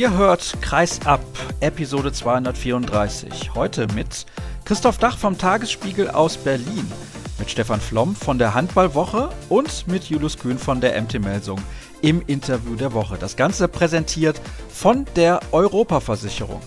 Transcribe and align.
Ihr 0.00 0.14
hört 0.14 0.56
Kreis 0.62 0.98
ab, 1.04 1.20
Episode 1.60 2.10
234. 2.10 3.54
Heute 3.54 3.86
mit 3.94 4.24
Christoph 4.64 4.96
Dach 4.96 5.18
vom 5.18 5.36
Tagesspiegel 5.36 6.08
aus 6.08 6.38
Berlin, 6.38 6.90
mit 7.38 7.50
Stefan 7.50 7.82
Flom 7.82 8.16
von 8.16 8.38
der 8.38 8.54
Handballwoche 8.54 9.28
und 9.50 9.86
mit 9.88 10.04
Julius 10.04 10.38
Kühn 10.38 10.56
von 10.56 10.80
der 10.80 10.98
MT 11.02 11.20
Melsung 11.20 11.60
im 12.00 12.22
Interview 12.26 12.76
der 12.76 12.94
Woche. 12.94 13.18
Das 13.20 13.36
Ganze 13.36 13.68
präsentiert 13.68 14.40
von 14.70 15.04
der 15.16 15.40
Europaversicherung. 15.52 16.62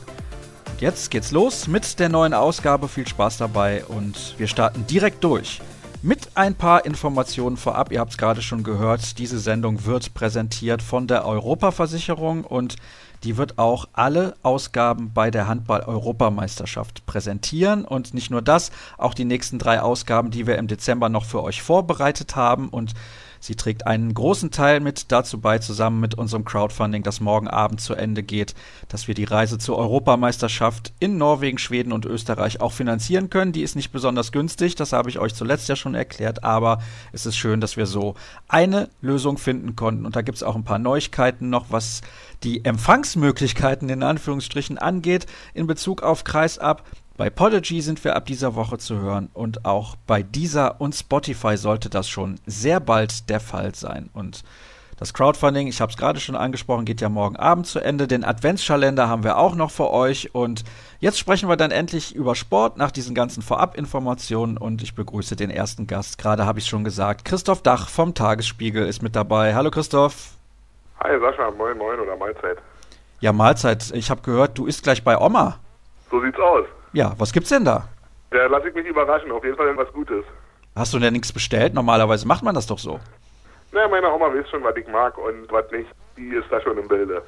Und 0.72 0.82
jetzt 0.82 1.10
geht's 1.10 1.32
los 1.32 1.68
mit 1.68 1.98
der 1.98 2.10
neuen 2.10 2.36
Ausgabe. 2.36 2.88
Viel 2.88 3.08
Spaß 3.08 3.40
dabei 3.40 3.84
und 3.86 4.36
wir 4.38 4.46
starten 4.46 4.86
direkt 4.86 5.24
durch. 5.24 5.60
Mit 6.06 6.32
ein 6.36 6.54
paar 6.54 6.86
Informationen 6.86 7.56
vorab, 7.56 7.92
ihr 7.94 8.02
habt 8.02 8.12
es 8.12 8.18
gerade 8.18 8.42
schon 8.42 8.64
gehört, 8.64 9.18
diese 9.20 9.40
Sendung 9.40 9.86
wird 9.86 10.14
präsentiert 10.14 10.82
von 10.82 11.08
der 11.08 11.26
Europaversicherung 11.26 12.44
und 12.44 12.76
die 13.24 13.38
wird 13.38 13.58
auch 13.58 13.88
alle 13.94 14.36
Ausgaben 14.44 15.12
bei 15.14 15.32
der 15.32 15.48
Handball-Europameisterschaft 15.48 17.06
präsentieren. 17.06 17.86
Und 17.86 18.14
nicht 18.14 18.30
nur 18.30 18.42
das, 18.42 18.72
auch 18.98 19.14
die 19.14 19.26
nächsten 19.26 19.60
drei 19.60 19.82
Ausgaben, 19.82 20.32
die 20.32 20.48
wir 20.48 20.58
im 20.58 20.68
Dezember 20.68 21.10
noch 21.10 21.26
für 21.26 21.44
euch 21.44 21.62
vorbereitet 21.62 22.36
haben. 22.36 22.70
Und 22.70 22.94
Sie 23.44 23.56
trägt 23.56 23.86
einen 23.88 24.14
großen 24.14 24.52
Teil 24.52 24.80
mit 24.80 25.12
dazu 25.12 25.42
bei, 25.42 25.60
zusammen 25.60 26.00
mit 26.00 26.16
unserem 26.16 26.46
Crowdfunding, 26.46 27.04
das 27.04 27.20
morgen 27.20 27.50
Abend 27.50 27.82
zu 27.82 27.94
Ende 27.94 28.24
geht, 28.24 28.56
dass 28.88 29.10
wir 29.10 29.16
die 29.16 29.26
Reise 29.26 29.58
zur 29.58 29.78
Europameisterschaft 29.78 30.94
in 31.00 31.18
Norwegen, 31.18 31.58
Schweden 31.58 31.92
und 31.92 32.06
Österreich 32.06 32.62
auch 32.62 32.72
finanzieren 32.72 33.30
können. 33.30 33.52
Die 33.52 33.64
ist 33.64 33.76
nicht 33.76 33.92
besonders 33.92 34.32
günstig, 34.32 34.76
das 34.76 34.94
habe 34.94 35.10
ich 35.10 35.20
euch 35.20 35.36
zuletzt 35.36 35.68
ja 35.68 35.76
schon 35.76 35.94
erklärt, 35.94 36.46
aber 36.46 36.80
es 37.12 37.26
ist 37.26 37.36
schön, 37.36 37.60
dass 37.60 37.76
wir 37.76 37.86
so 37.86 38.16
eine 38.48 38.88
Lösung 39.02 39.38
finden 39.38 39.76
konnten. 39.76 40.06
Und 40.06 40.16
da 40.16 40.22
gibt 40.22 40.38
es 40.38 40.44
auch 40.44 40.56
ein 40.56 40.64
paar 40.64 40.80
Neuigkeiten 40.80 41.50
noch, 41.50 41.66
was 41.68 42.00
die 42.44 42.64
Empfangsmöglichkeiten 42.64 43.90
in 43.90 44.04
Anführungsstrichen 44.04 44.78
angeht 44.78 45.28
in 45.54 45.68
Bezug 45.68 46.02
auf 46.02 46.24
Kreisab. 46.24 46.86
Bei 47.16 47.30
Podigy 47.30 47.80
sind 47.82 48.04
wir 48.04 48.16
ab 48.16 48.26
dieser 48.26 48.56
Woche 48.56 48.80
zu 48.80 49.00
hören 49.00 49.30
und 49.36 49.66
auch 49.66 49.96
bei 50.08 50.24
dieser 50.24 50.82
und 50.82 50.96
Spotify 50.96 51.58
sollte 51.58 51.88
das 51.92 52.10
schon 52.10 52.40
sehr 52.48 52.80
bald 52.80 53.30
der 53.30 53.40
Fall 53.40 53.76
sein. 53.76 54.10
Und 54.14 54.44
das 54.98 55.14
Crowdfunding, 55.14 55.68
ich 55.68 55.80
habe 55.80 55.92
es 55.92 55.98
gerade 55.98 56.20
schon 56.20 56.36
angesprochen, 56.36 56.86
geht 56.86 57.02
ja 57.02 57.10
morgen 57.10 57.36
Abend 57.36 57.68
zu 57.68 57.80
Ende. 57.80 58.08
Den 58.08 58.24
Adventskalender 58.24 59.10
haben 59.10 59.24
wir 59.24 59.38
auch 59.38 59.54
noch 59.54 59.70
für 59.70 59.92
euch. 59.92 60.34
Und 60.34 60.64
jetzt 61.02 61.20
sprechen 61.20 61.50
wir 61.50 61.56
dann 61.56 61.70
endlich 61.70 62.16
über 62.16 62.34
Sport 62.34 62.78
nach 62.78 62.90
diesen 62.90 63.14
ganzen 63.14 63.44
Vorabinformationen. 63.44 64.58
Und 64.58 64.82
ich 64.82 64.96
begrüße 64.96 65.36
den 65.36 65.52
ersten 65.52 65.86
Gast. 65.86 66.18
Gerade 66.18 66.48
habe 66.48 66.58
ich 66.58 66.66
schon 66.66 66.84
gesagt, 66.84 67.26
Christoph 67.26 67.62
Dach 67.62 67.90
vom 67.90 68.16
Tagesspiegel 68.16 68.88
ist 68.88 69.04
mit 69.04 69.16
dabei. 69.16 69.54
Hallo 69.54 69.70
Christoph. 69.70 70.32
Hi 71.04 71.20
Sascha, 71.20 71.52
moin 71.52 71.78
moin 71.78 72.00
oder 72.00 72.16
Mahlzeit. 72.16 72.58
Ja, 73.20 73.34
Mahlzeit. 73.34 73.92
Ich 73.94 74.10
habe 74.10 74.22
gehört, 74.22 74.58
du 74.58 74.66
isst 74.66 74.82
gleich 74.82 75.04
bei 75.04 75.16
Oma. 75.16 75.60
So 76.10 76.20
sieht's 76.22 76.40
aus. 76.40 76.66
Ja, 76.94 77.14
was 77.18 77.34
gibt's 77.34 77.50
denn 77.50 77.66
da? 77.66 77.88
Ja, 78.32 78.46
lass 78.48 78.64
ich 78.66 78.74
mich 78.74 78.86
überraschen. 78.86 79.32
Auf 79.32 79.44
jeden 79.44 79.58
Fall 79.58 79.76
was 79.76 79.92
Gutes. 79.94 80.24
Hast 80.76 80.94
du 80.94 81.00
denn 81.00 81.14
nichts 81.14 81.32
bestellt? 81.32 81.74
Normalerweise 81.74 82.28
macht 82.28 82.44
man 82.44 82.56
das 82.56 82.68
doch 82.68 82.80
so. 82.80 83.00
Na, 83.72 83.88
meine 83.88 84.12
Oma 84.12 84.28
weiß 84.28 84.50
schon, 84.50 84.64
was 84.64 84.76
ich 84.76 84.88
mag 84.88 85.18
und 85.18 85.52
was 85.52 85.70
nicht. 85.72 85.90
Die 86.18 86.30
ist 86.30 86.46
da 86.52 86.62
schon 86.62 86.78
im 86.78 86.88
Bilde. 86.88 87.24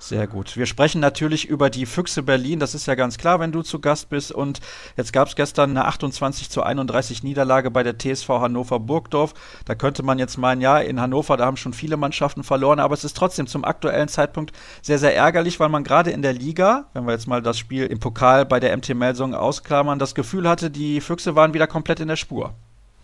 Sehr 0.00 0.28
gut. 0.28 0.56
Wir 0.56 0.66
sprechen 0.66 1.00
natürlich 1.00 1.48
über 1.48 1.70
die 1.70 1.84
Füchse 1.84 2.22
Berlin. 2.22 2.60
Das 2.60 2.74
ist 2.74 2.86
ja 2.86 2.94
ganz 2.94 3.18
klar, 3.18 3.40
wenn 3.40 3.50
du 3.50 3.62
zu 3.62 3.80
Gast 3.80 4.08
bist. 4.08 4.30
Und 4.30 4.60
jetzt 4.96 5.12
gab 5.12 5.26
es 5.26 5.34
gestern 5.34 5.70
eine 5.70 5.86
28 5.86 6.50
zu 6.50 6.62
31 6.62 7.24
Niederlage 7.24 7.72
bei 7.72 7.82
der 7.82 7.98
TSV 7.98 8.28
Hannover 8.28 8.78
Burgdorf. 8.78 9.34
Da 9.64 9.74
könnte 9.74 10.04
man 10.04 10.20
jetzt 10.20 10.38
meinen, 10.38 10.60
ja, 10.60 10.78
in 10.78 11.00
Hannover, 11.00 11.36
da 11.36 11.46
haben 11.46 11.56
schon 11.56 11.72
viele 11.72 11.96
Mannschaften 11.96 12.44
verloren. 12.44 12.78
Aber 12.78 12.94
es 12.94 13.02
ist 13.02 13.16
trotzdem 13.16 13.48
zum 13.48 13.64
aktuellen 13.64 14.08
Zeitpunkt 14.08 14.52
sehr, 14.82 15.00
sehr 15.00 15.16
ärgerlich, 15.16 15.58
weil 15.58 15.68
man 15.68 15.82
gerade 15.82 16.12
in 16.12 16.22
der 16.22 16.32
Liga, 16.32 16.88
wenn 16.92 17.04
wir 17.04 17.12
jetzt 17.12 17.26
mal 17.26 17.42
das 17.42 17.58
Spiel 17.58 17.86
im 17.86 17.98
Pokal 17.98 18.46
bei 18.46 18.60
der 18.60 18.76
MT 18.76 18.94
Melsung 18.94 19.34
ausklammern, 19.34 19.98
das 19.98 20.14
Gefühl 20.14 20.48
hatte, 20.48 20.70
die 20.70 21.00
Füchse 21.00 21.34
waren 21.34 21.54
wieder 21.54 21.66
komplett 21.66 21.98
in 21.98 22.08
der 22.08 22.16
Spur. 22.16 22.54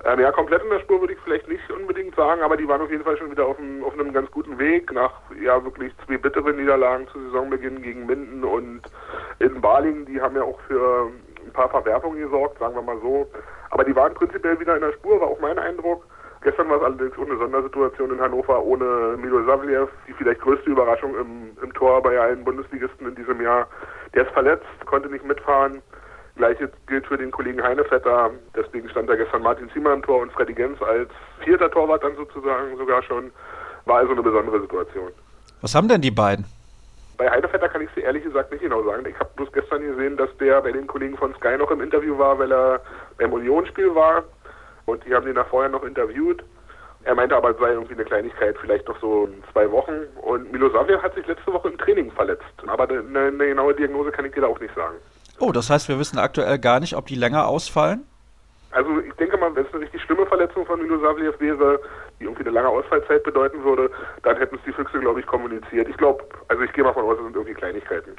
Ähm, 0.07 0.21
ja, 0.21 0.31
komplett 0.33 0.63
in 0.63 0.69
der 0.69 0.81
Spur 0.81 1.01
würde 1.01 1.15
ich 1.15 1.19
vielleicht 1.21 1.49
nicht 1.49 1.71
unbedingt 1.71 2.15
sagen, 2.15 2.43
aber 2.43 2.59
die 2.59 2.69
waren 2.69 2.83
auf 2.83 2.91
jeden 2.91 3.05
Fall 3.05 3.17
schon 3.17 3.31
wieder 3.31 3.47
auf 3.47 3.59
einem, 3.59 3.83
auf 3.83 3.95
einem 3.95 4.13
ganz 4.13 4.31
guten 4.31 4.59
Weg 4.59 4.93
nach 4.93 5.13
ja 5.43 5.65
wirklich 5.65 5.95
zwei 6.05 6.19
bitteren 6.19 6.57
Niederlagen 6.57 7.09
zu 7.09 7.19
Saisonbeginn 7.25 7.81
gegen 7.81 8.05
Minden 8.05 8.45
und 8.45 8.83
in 9.39 9.61
Balingen. 9.63 10.05
Die 10.05 10.21
haben 10.21 10.37
ja 10.37 10.43
auch 10.43 10.61
für 10.69 11.11
ein 11.43 11.53
paar 11.53 11.71
Verwerfungen 11.71 12.21
gesorgt, 12.21 12.59
sagen 12.59 12.75
wir 12.75 12.83
mal 12.83 13.01
so. 13.01 13.27
Aber 13.71 13.83
die 13.85 13.97
waren 13.97 14.13
prinzipiell 14.13 14.61
wieder 14.61 14.75
in 14.75 14.83
der 14.83 14.93
Spur, 14.93 15.21
war 15.21 15.29
auch 15.29 15.41
mein 15.41 15.59
Eindruck. 15.59 16.05
Gestern 16.43 16.69
war 16.69 16.77
es 16.77 16.83
allerdings 16.83 17.17
eine 17.19 17.39
Sondersituation 17.39 18.11
in 18.11 18.21
Hannover 18.21 18.63
ohne 18.63 19.17
Milo 19.17 19.43
Savliev, 19.47 19.89
die 20.07 20.13
vielleicht 20.13 20.43
größte 20.43 20.69
Überraschung 20.69 21.15
im, 21.19 21.57
im 21.63 21.73
Tor 21.73 22.03
bei 22.03 22.21
allen 22.21 22.45
Bundesligisten 22.45 23.09
in 23.09 23.15
diesem 23.15 23.41
Jahr. 23.41 23.67
Der 24.15 24.27
ist 24.27 24.33
verletzt, 24.33 24.67
konnte 24.85 25.09
nicht 25.09 25.25
mitfahren. 25.25 25.81
Gleiches 26.37 26.71
gilt 26.87 27.07
für 27.07 27.17
den 27.17 27.31
Kollegen 27.31 27.63
Heinevetter. 27.63 28.31
Deswegen 28.57 28.89
stand 28.89 29.09
da 29.09 29.15
gestern 29.15 29.43
Martin 29.43 29.71
Zimmer 29.71 29.93
im 29.93 30.03
Tor 30.03 30.23
und 30.23 30.33
Freddy 30.33 30.53
Gens 30.53 30.81
als 30.83 31.09
vierter 31.45 31.71
Torwart 31.71 32.03
dann 32.03 32.17
sozusagen 32.17 32.77
sogar 32.77 33.03
schon. 33.03 33.31
War 33.85 33.99
also 33.99 34.13
eine 34.13 34.23
besondere 34.23 34.61
Situation. 34.61 35.13
Was 35.61 35.75
haben 35.75 35.89
denn 35.89 36.01
die 36.01 36.11
beiden? 36.11 36.45
Bei 37.17 37.31
Heinevetter 37.31 37.69
kann 37.69 37.83
ich 37.83 37.91
es 37.97 38.03
ehrlich 38.03 38.25
gesagt 38.25 38.51
nicht 38.51 38.63
genau 38.63 38.83
sagen. 38.83 39.05
Ich 39.07 39.19
habe 39.19 39.31
bloß 39.37 39.53
gestern 39.53 39.83
gesehen, 39.83 40.17
dass 40.17 40.35
der 40.39 40.61
bei 40.63 40.73
den 40.73 40.87
Kollegen 40.87 41.17
von 41.17 41.35
Sky 41.35 41.57
noch 41.57 41.71
im 41.71 41.81
Interview 41.81 42.19
war, 42.19 42.39
weil 42.39 42.53
er 42.53 42.81
beim 43.19 43.33
Unionsspiel 43.33 43.95
war. 43.95 44.25
Und 44.87 45.05
die 45.05 45.15
haben 45.15 45.29
ihn 45.29 45.35
nach 45.35 45.47
vorher 45.47 45.71
noch 45.71 45.85
interviewt. 45.85 46.43
Er 47.05 47.15
meinte 47.15 47.37
aber, 47.37 47.51
es 47.51 47.59
sei 47.59 47.73
irgendwie 47.73 47.95
eine 47.95 48.05
Kleinigkeit, 48.05 48.57
vielleicht 48.61 48.89
noch 48.89 48.99
so 48.99 49.29
zwei 49.53 49.71
Wochen. 49.71 49.93
Und 50.23 50.51
Milosavljev 50.51 51.03
hat 51.03 51.15
sich 51.15 51.27
letzte 51.27 51.53
Woche 51.53 51.69
im 51.69 51.79
Training 51.79 52.11
verletzt. 52.11 52.45
Aber 52.67 52.89
eine, 52.89 53.01
eine 53.01 53.47
genaue 53.47 53.75
Diagnose 53.75 54.11
kann 54.11 54.25
ich 54.25 54.33
dir 54.33 54.41
da 54.41 54.47
auch 54.49 54.59
nicht 54.59 54.75
sagen. 54.75 54.97
Oh, 55.41 55.53
das 55.53 55.71
heißt, 55.71 55.89
wir 55.89 55.99
wissen 55.99 56.19
aktuell 56.19 56.59
gar 56.59 56.81
nicht, 56.81 56.97
ob 56.97 57.07
die 57.07 57.17
länger 57.17 57.47
ausfallen? 57.47 58.05
Also 58.71 59.01
ich 59.01 59.15
denke 59.15 59.37
mal, 59.37 59.55
wenn 59.55 59.65
es 59.65 59.73
eine 59.73 59.83
richtig 59.83 60.03
schlimme 60.03 60.27
Verletzung 60.27 60.67
von 60.67 60.81
Milo 60.81 60.99
Savliev 60.99 61.39
wäre, 61.39 61.81
die 62.19 62.25
irgendwie 62.25 62.43
eine 62.43 62.51
lange 62.51 62.69
Ausfallzeit 62.69 63.23
bedeuten 63.23 63.63
würde, 63.63 63.91
dann 64.23 64.37
hätten 64.37 64.57
es 64.57 64.63
die 64.67 64.73
Füchse, 64.73 64.99
glaube 64.99 65.21
ich, 65.21 65.27
kommuniziert. 65.27 65.89
Ich 65.89 65.97
glaube, 65.97 66.25
also 66.49 66.63
ich 66.63 66.73
gehe 66.73 66.83
mal 66.83 66.93
von 66.93 67.05
aus, 67.05 67.19
es 67.19 67.25
sind 67.25 67.37
irgendwie 67.37 67.55
Kleinigkeiten. 67.55 68.17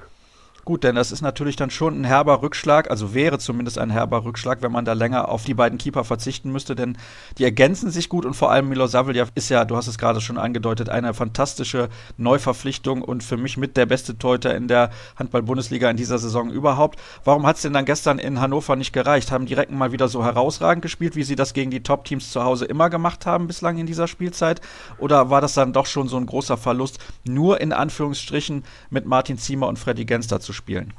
Gut, 0.66 0.84
denn 0.84 0.96
das 0.96 1.12
ist 1.12 1.22
natürlich 1.22 1.56
dann 1.56 1.70
schon 1.70 2.02
ein 2.02 2.04
herber 2.06 2.42
Rückschlag, 2.42 2.90
also 2.90 3.14
wäre 3.14 3.38
zumindest 3.38 3.78
ein 3.78 3.92
herber 3.92 4.26
Rückschlag, 4.26 4.64
wenn 4.64 4.72
man 4.72 4.84
da 4.84 4.94
länger 4.94 5.30
auf 5.30 5.44
die 5.44 5.54
beiden 5.54 5.78
Keeper 5.78 6.04
verzichten 6.04 6.52
müsste, 6.52 6.76
denn 6.76 6.98
die 7.38 7.44
ergänzen 7.44 7.92
sich 7.92 8.10
gut 8.10 8.26
und 8.26 8.34
vor 8.34 8.50
allem 8.50 8.70
Milo 8.70 8.88
Savljev 8.88 9.30
ist 9.36 9.50
ja, 9.50 9.64
du 9.64 9.78
hast 9.78 9.86
es 9.86 10.00
gerade 10.00 10.22
schon 10.22 10.40
angedeutet, 10.40 10.90
eine 10.90 11.14
fantastische 11.14 11.90
Neuverpflichtung 12.18 13.04
und 13.04 13.24
für 13.24 13.38
mich 13.38 13.58
mit 13.58 13.78
der 13.78 13.86
beste 13.86 14.18
Torhüter 14.18 14.56
in 14.56 14.68
der 14.68 14.90
Handball-Bundesliga 15.20 15.88
in 15.88 15.98
dieser 15.98 16.18
Saison 16.18 16.50
überhaupt. 16.50 17.00
Warum 17.24 17.46
hat 17.46 17.58
es 17.58 17.62
denn 17.62 17.74
dann 17.74 17.86
gestern 17.86 18.18
in 18.18 18.42
Hannover 18.42 18.76
nicht 18.76 18.92
gereicht? 18.92 19.32
Haben 19.32 19.46
die 19.46 19.54
Recken 19.54 19.78
mal 19.78 19.92
wieder 19.92 20.08
so 20.08 20.26
herausragend 20.26 20.82
gespielt, 20.82 21.16
wie 21.16 21.24
sie 21.24 21.36
das 21.36 21.54
gegen 21.54 21.70
die 21.70 21.84
Top-Teams 21.84 22.32
zu 22.32 22.44
Hause 22.44 22.66
immer 22.66 22.90
gemacht 22.90 23.28
haben 23.28 23.46
bislang 23.46 23.78
in 23.78 23.86
dieser 23.86 24.08
Spielzeit? 24.08 24.62
Oder 24.98 25.30
war 25.30 25.42
das 25.42 25.54
dann 25.54 25.74
doch 25.74 25.86
schon 25.86 26.08
so 26.08 26.18
ein 26.18 26.26
großer 26.26 26.58
Verlust, 26.58 26.98
nur 27.24 27.62
in 27.62 27.72
Anführungsstrichen 27.72 28.64
mit 28.90 29.06
Martin 29.06 29.38
Ziemer 29.38 29.68
und 29.68 29.78
Freddy 29.78 30.06
Gens 30.06 30.26
dazu 30.26 30.55
spielen? 30.56 30.94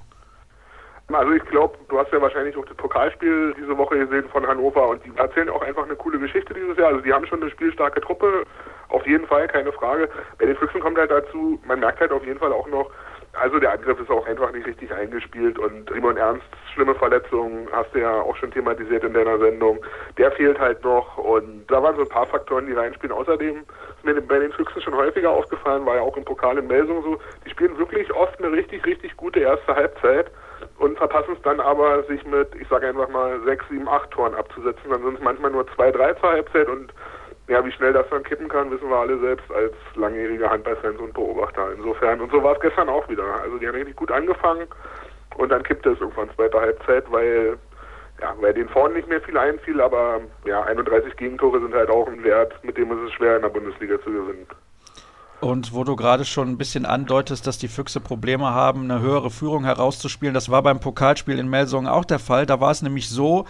Also 1.13 1.33
ich 1.33 1.45
glaube, 1.45 1.79
du 1.89 1.99
hast 1.99 2.13
ja 2.13 2.21
wahrscheinlich 2.21 2.57
auch 2.57 2.65
das 2.65 2.77
Pokalspiel 2.77 3.55
diese 3.57 3.79
Woche 3.79 3.97
gesehen 3.97 4.29
von 4.29 4.45
Hannover 4.45 4.89
und 4.89 5.05
die 5.05 5.17
erzählen 5.17 5.49
auch 5.51 5.63
einfach 5.63 5.85
eine 5.85 5.95
coole 5.95 6.19
Geschichte 6.19 6.53
dieses 6.53 6.77
Jahr. 6.77 6.89
Also 6.89 7.01
die 7.01 7.13
haben 7.13 7.25
schon 7.27 7.41
eine 7.41 7.51
spielstarke 7.51 8.01
Truppe, 8.01 8.45
auf 8.89 9.07
jeden 9.07 9.27
Fall, 9.27 9.47
keine 9.47 9.73
Frage. 9.73 10.09
Bei 10.39 10.47
den 10.47 10.57
Füchsen 10.57 10.81
kommt 10.81 10.99
halt 10.99 11.13
dazu, 11.13 11.61
man 11.65 11.79
merkt 11.79 12.01
halt 12.01 12.11
auf 12.11 12.25
jeden 12.27 12.41
Fall 12.41 12.53
auch 12.53 12.67
noch, 12.67 12.91
also 13.41 13.59
der 13.59 13.73
Angriff 13.73 14.01
ist 14.01 14.11
auch 14.11 14.27
einfach 14.27 14.53
nicht 14.53 14.67
richtig 14.67 14.93
eingespielt 14.93 15.59
und 15.59 15.91
Simon 15.93 16.17
Ernst, 16.17 16.47
schlimme 16.75 16.95
Verletzungen, 16.95 17.69
hast 17.73 17.95
du 17.95 18.01
ja 18.01 18.21
auch 18.21 18.37
schon 18.37 18.51
thematisiert 18.51 19.05
in 19.05 19.15
deiner 19.15 19.39
Sendung. 19.39 19.79
Der 20.19 20.33
fehlt 20.33 20.59
halt 20.59 20.83
noch 20.85 21.19
und 21.19 21.67
da 21.69 21.83
waren 21.83 21.97
so 21.97 22.03
ein 22.03 22.09
paar 22.09 22.27
Faktoren, 22.27 22.67
die 22.67 22.73
reinspielen. 22.73 23.17
Außerdem 23.17 23.59
ist 23.59 24.05
mir 24.05 24.21
bei 24.21 24.39
den 24.39 24.53
Füchsen 24.53 24.81
schon 24.83 24.95
häufiger 24.95 25.31
aufgefallen, 25.31 25.87
war 25.87 25.97
ja 25.97 26.03
auch 26.03 26.17
im 26.17 26.25
Pokal 26.25 26.59
in 26.59 26.67
Melsung 26.67 27.03
so, 27.03 27.19
die 27.45 27.51
spielen 27.51 27.79
wirklich 27.79 28.13
oft 28.15 28.39
eine 28.39 28.53
richtig, 28.53 28.85
richtig 28.87 29.17
gute 29.17 29.41
erste 29.41 29.75
Halbzeit 29.75 30.31
und 30.79 30.97
verpassen 30.99 31.35
es 31.35 31.43
dann 31.43 31.61
aber, 31.61 32.03
sich 32.05 32.25
mit, 32.25 32.55
ich 32.61 32.69
sage 32.69 32.89
einfach 32.89 33.09
mal, 33.09 33.41
sechs, 33.45 33.65
sieben, 33.69 33.89
acht 33.89 34.11
Toren 34.11 34.35
abzusetzen. 34.35 34.91
Dann 34.91 35.03
sind 35.03 35.19
es 35.19 35.23
manchmal 35.23 35.51
nur 35.51 35.67
zwei, 35.75 35.91
drei 35.91 36.13
zur 36.15 36.31
Halbzeit 36.31 36.69
und 36.69 36.93
ja, 37.49 37.65
wie 37.65 37.73
schnell 37.73 37.93
das 37.93 38.07
dann 38.11 38.25
kippen 38.25 38.49
kann, 38.49 38.71
wissen 38.71 38.89
wir 38.89 38.97
alle 38.97 39.19
selbst 39.21 39.51
als 39.53 39.75
langjährige 39.95 40.51
Handballfans 40.51 40.99
und 40.99 41.15
Beobachter. 41.15 41.73
Insofern, 41.77 42.21
und 42.21 42.31
so 42.33 42.43
war 42.43 42.55
es 42.55 42.61
gestern 42.61 42.89
auch 42.89 43.09
wieder. 43.09 43.25
Also 43.43 43.59
die 43.59 43.69
haben 43.69 43.75
richtig 43.75 43.97
gut 43.97 44.11
angefangen 44.11 44.67
und 45.37 45.51
dann 45.51 45.63
kippte 45.63 45.91
es 45.91 46.01
irgendwann 46.01 46.31
zweite 46.35 46.61
Halbzeit, 46.61 47.05
weil 47.11 47.59
ja, 48.21 48.35
weil 48.41 48.55
den 48.55 48.69
vorne 48.69 48.95
nicht 48.95 49.09
mehr 49.09 49.21
viel 49.21 49.37
einfiel, 49.37 49.81
aber 49.81 50.21
ja, 50.47 50.63
31 50.63 51.17
Gegentore 51.17 51.61
sind 51.61 51.75
halt 51.75 51.91
auch 51.91 52.09
ein 52.09 52.25
Wert, 52.25 52.53
mit 52.65 52.77
dem 52.79 52.91
ist 52.91 53.09
es 53.09 53.13
schwer 53.13 53.37
in 53.37 53.43
der 53.43 53.51
Bundesliga 53.51 54.01
zu 54.03 54.11
gewinnen. 54.11 54.47
Und 55.41 55.75
wo 55.75 55.85
du 55.85 55.97
gerade 55.97 56.25
schon 56.25 56.49
ein 56.49 56.57
bisschen 56.57 56.87
andeutest, 56.87 57.47
dass 57.47 57.59
die 57.59 57.69
Füchse 57.69 58.01
Probleme 58.01 58.55
haben, 58.55 58.91
eine 58.91 59.03
höhere 59.03 59.31
Führung 59.31 59.65
herauszuspielen, 59.65 60.33
das 60.33 60.51
war 60.51 60.63
beim 60.63 60.81
Pokalspiel 60.81 61.39
in 61.39 61.49
Melsungen 61.49 61.89
auch 61.89 62.07
der 62.07 62.19
Fall. 62.19 62.47
Da 62.47 62.59
war 62.59 62.71
es 62.71 62.81
nämlich 62.81 63.11
so, 63.11 63.45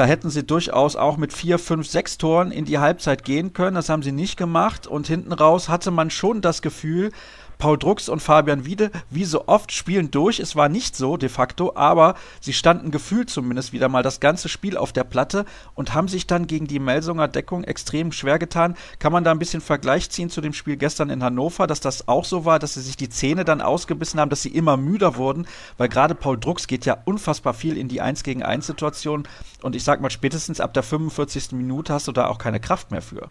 da 0.00 0.06
hätten 0.06 0.30
sie 0.30 0.46
durchaus 0.46 0.96
auch 0.96 1.18
mit 1.18 1.30
vier, 1.30 1.58
fünf, 1.58 1.86
sechs 1.86 2.16
Toren 2.16 2.52
in 2.52 2.64
die 2.64 2.78
Halbzeit 2.78 3.22
gehen 3.22 3.52
können. 3.52 3.74
Das 3.74 3.90
haben 3.90 4.02
sie 4.02 4.12
nicht 4.12 4.38
gemacht. 4.38 4.86
Und 4.86 5.06
hinten 5.06 5.30
raus 5.30 5.68
hatte 5.68 5.90
man 5.90 6.08
schon 6.08 6.40
das 6.40 6.62
Gefühl, 6.62 7.12
Paul 7.60 7.78
Drucks 7.78 8.08
und 8.08 8.20
Fabian 8.20 8.64
Wiede, 8.64 8.90
wie 9.10 9.24
so 9.24 9.46
oft, 9.46 9.70
spielen 9.70 10.10
durch. 10.10 10.40
Es 10.40 10.56
war 10.56 10.68
nicht 10.68 10.96
so 10.96 11.18
de 11.18 11.28
facto, 11.28 11.76
aber 11.76 12.14
sie 12.40 12.54
standen 12.54 12.90
gefühlt 12.90 13.30
zumindest 13.30 13.72
wieder 13.72 13.88
mal 13.88 14.02
das 14.02 14.18
ganze 14.18 14.48
Spiel 14.48 14.76
auf 14.76 14.92
der 14.92 15.04
Platte 15.04 15.44
und 15.74 15.94
haben 15.94 16.08
sich 16.08 16.26
dann 16.26 16.46
gegen 16.46 16.66
die 16.66 16.78
Melsunger 16.78 17.28
Deckung 17.28 17.62
extrem 17.62 18.12
schwer 18.12 18.38
getan. 18.38 18.76
Kann 18.98 19.12
man 19.12 19.24
da 19.24 19.30
ein 19.30 19.38
bisschen 19.38 19.60
Vergleich 19.60 20.10
ziehen 20.10 20.30
zu 20.30 20.40
dem 20.40 20.54
Spiel 20.54 20.78
gestern 20.78 21.10
in 21.10 21.22
Hannover, 21.22 21.66
dass 21.66 21.80
das 21.80 22.08
auch 22.08 22.24
so 22.24 22.44
war, 22.44 22.58
dass 22.58 22.74
sie 22.74 22.80
sich 22.80 22.96
die 22.96 23.10
Zähne 23.10 23.44
dann 23.44 23.60
ausgebissen 23.60 24.18
haben, 24.18 24.30
dass 24.30 24.42
sie 24.42 24.48
immer 24.48 24.78
müder 24.78 25.16
wurden, 25.16 25.46
weil 25.76 25.88
gerade 25.88 26.14
Paul 26.14 26.40
Drucks 26.40 26.66
geht 26.66 26.86
ja 26.86 26.96
unfassbar 27.04 27.52
viel 27.52 27.76
in 27.76 27.88
die 27.88 28.00
1 28.00 28.22
gegen 28.22 28.42
1 28.42 28.66
Situation 28.66 29.28
und 29.62 29.76
ich 29.76 29.84
sag 29.84 30.00
mal, 30.00 30.10
spätestens 30.10 30.60
ab 30.60 30.72
der 30.72 30.82
45. 30.82 31.52
Minute 31.52 31.92
hast 31.92 32.08
du 32.08 32.12
da 32.12 32.28
auch 32.28 32.38
keine 32.38 32.58
Kraft 32.58 32.90
mehr 32.90 33.02
für. 33.02 33.28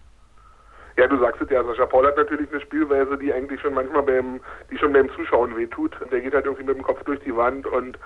Ja, 1.00 1.07
du 1.07 1.18
sagst 1.18 1.42
es 1.42 1.50
ja, 1.50 1.63
Sascha 1.63 1.86
Paul 1.86 2.06
hat 2.06 2.18
natürlich 2.18 2.51
eine 2.51 2.60
Spielweise, 2.60 3.18
die 3.18 3.31
eigentlich 3.31 3.62
schon 3.62 3.74
manchmal 3.74 4.04
beim, 4.04 4.42
die 4.69 4.78
schon 4.78 4.92
beim 4.92 5.10
Zuschauen 5.12 5.56
wehtut. 5.56 5.96
Der 6.12 6.19
geht 6.19 6.34
halt 6.34 6.44
irgendwie 6.44 6.66
mit 6.66 6.75
dem 6.75 6.84
Kopf 6.84 7.01
durch 7.06 7.22
die 7.22 7.34
Wand 7.34 7.66
und 7.68 7.98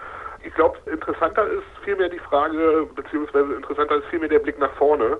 ich 0.45 0.53
glaube, 0.53 0.77
interessanter 0.85 1.47
ist 1.47 1.63
vielmehr 1.83 2.09
die 2.09 2.19
Frage, 2.19 2.87
beziehungsweise 2.93 3.55
interessanter 3.55 3.95
ist 3.95 4.05
vielmehr 4.11 4.29
der 4.29 4.37
Blick 4.37 4.59
nach 4.59 4.71
vorne. 4.73 5.17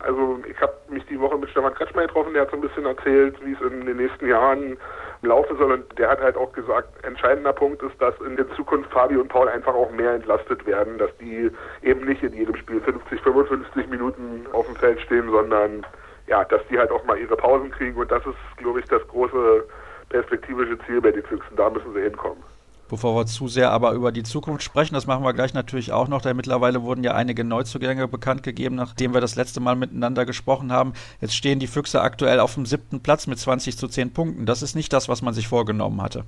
Also 0.00 0.38
ich 0.46 0.60
habe 0.60 0.74
mich 0.90 1.02
die 1.06 1.18
Woche 1.18 1.38
mit 1.38 1.48
Stefan 1.48 1.72
Kretschmer 1.72 2.02
getroffen, 2.02 2.34
der 2.34 2.42
hat 2.42 2.50
so 2.50 2.56
ein 2.56 2.60
bisschen 2.60 2.84
erzählt, 2.84 3.36
wie 3.42 3.52
es 3.52 3.60
in 3.72 3.86
den 3.86 3.96
nächsten 3.96 4.28
Jahren 4.28 4.76
laufen 5.22 5.56
soll 5.56 5.72
und 5.72 5.98
der 5.98 6.10
hat 6.10 6.20
halt 6.20 6.36
auch 6.36 6.52
gesagt, 6.52 6.88
entscheidender 7.06 7.54
Punkt 7.54 7.82
ist, 7.82 7.98
dass 8.02 8.14
in 8.20 8.36
der 8.36 8.50
Zukunft 8.50 8.90
Fabi 8.90 9.16
und 9.16 9.28
Paul 9.28 9.48
einfach 9.48 9.72
auch 9.72 9.90
mehr 9.92 10.12
entlastet 10.12 10.66
werden, 10.66 10.98
dass 10.98 11.16
die 11.16 11.50
eben 11.82 12.04
nicht 12.04 12.22
in 12.22 12.34
jedem 12.34 12.54
Spiel 12.56 12.82
50, 12.82 13.18
55 13.22 13.86
Minuten 13.88 14.46
auf 14.52 14.66
dem 14.66 14.76
Feld 14.76 15.00
stehen, 15.00 15.30
sondern 15.30 15.86
ja, 16.26 16.44
dass 16.44 16.60
die 16.70 16.78
halt 16.78 16.90
auch 16.90 17.04
mal 17.04 17.18
ihre 17.18 17.36
Pausen 17.36 17.70
kriegen 17.70 17.96
und 17.96 18.10
das 18.10 18.24
ist, 18.26 18.36
glaube 18.56 18.80
ich, 18.80 18.86
das 18.86 19.06
große 19.08 19.64
perspektivische 20.08 20.78
Ziel 20.86 21.00
bei 21.00 21.10
den 21.10 21.22
Füchsen. 21.24 21.56
Da 21.56 21.70
müssen 21.70 21.92
sie 21.92 22.00
hinkommen. 22.00 22.42
Bevor 22.88 23.16
wir 23.16 23.26
zu 23.26 23.48
sehr 23.48 23.70
aber 23.70 23.92
über 23.92 24.12
die 24.12 24.22
Zukunft 24.22 24.62
sprechen, 24.62 24.94
das 24.94 25.06
machen 25.06 25.24
wir 25.24 25.32
gleich 25.32 25.54
natürlich 25.54 25.92
auch 25.92 26.06
noch, 26.06 26.20
denn 26.20 26.36
mittlerweile 26.36 26.82
wurden 26.82 27.02
ja 27.02 27.12
einige 27.14 27.42
Neuzugänge 27.42 28.06
bekannt 28.08 28.42
gegeben, 28.42 28.74
nachdem 28.74 29.14
wir 29.14 29.22
das 29.22 29.36
letzte 29.36 29.60
Mal 29.60 29.74
miteinander 29.74 30.26
gesprochen 30.26 30.70
haben. 30.70 30.92
Jetzt 31.20 31.34
stehen 31.34 31.58
die 31.58 31.66
Füchse 31.66 32.02
aktuell 32.02 32.40
auf 32.40 32.54
dem 32.54 32.66
siebten 32.66 33.02
Platz 33.02 33.26
mit 33.26 33.38
20 33.38 33.78
zu 33.78 33.88
10 33.88 34.12
Punkten. 34.12 34.44
Das 34.44 34.62
ist 34.62 34.74
nicht 34.74 34.92
das, 34.92 35.08
was 35.08 35.22
man 35.22 35.32
sich 35.32 35.48
vorgenommen 35.48 36.02
hatte. 36.02 36.24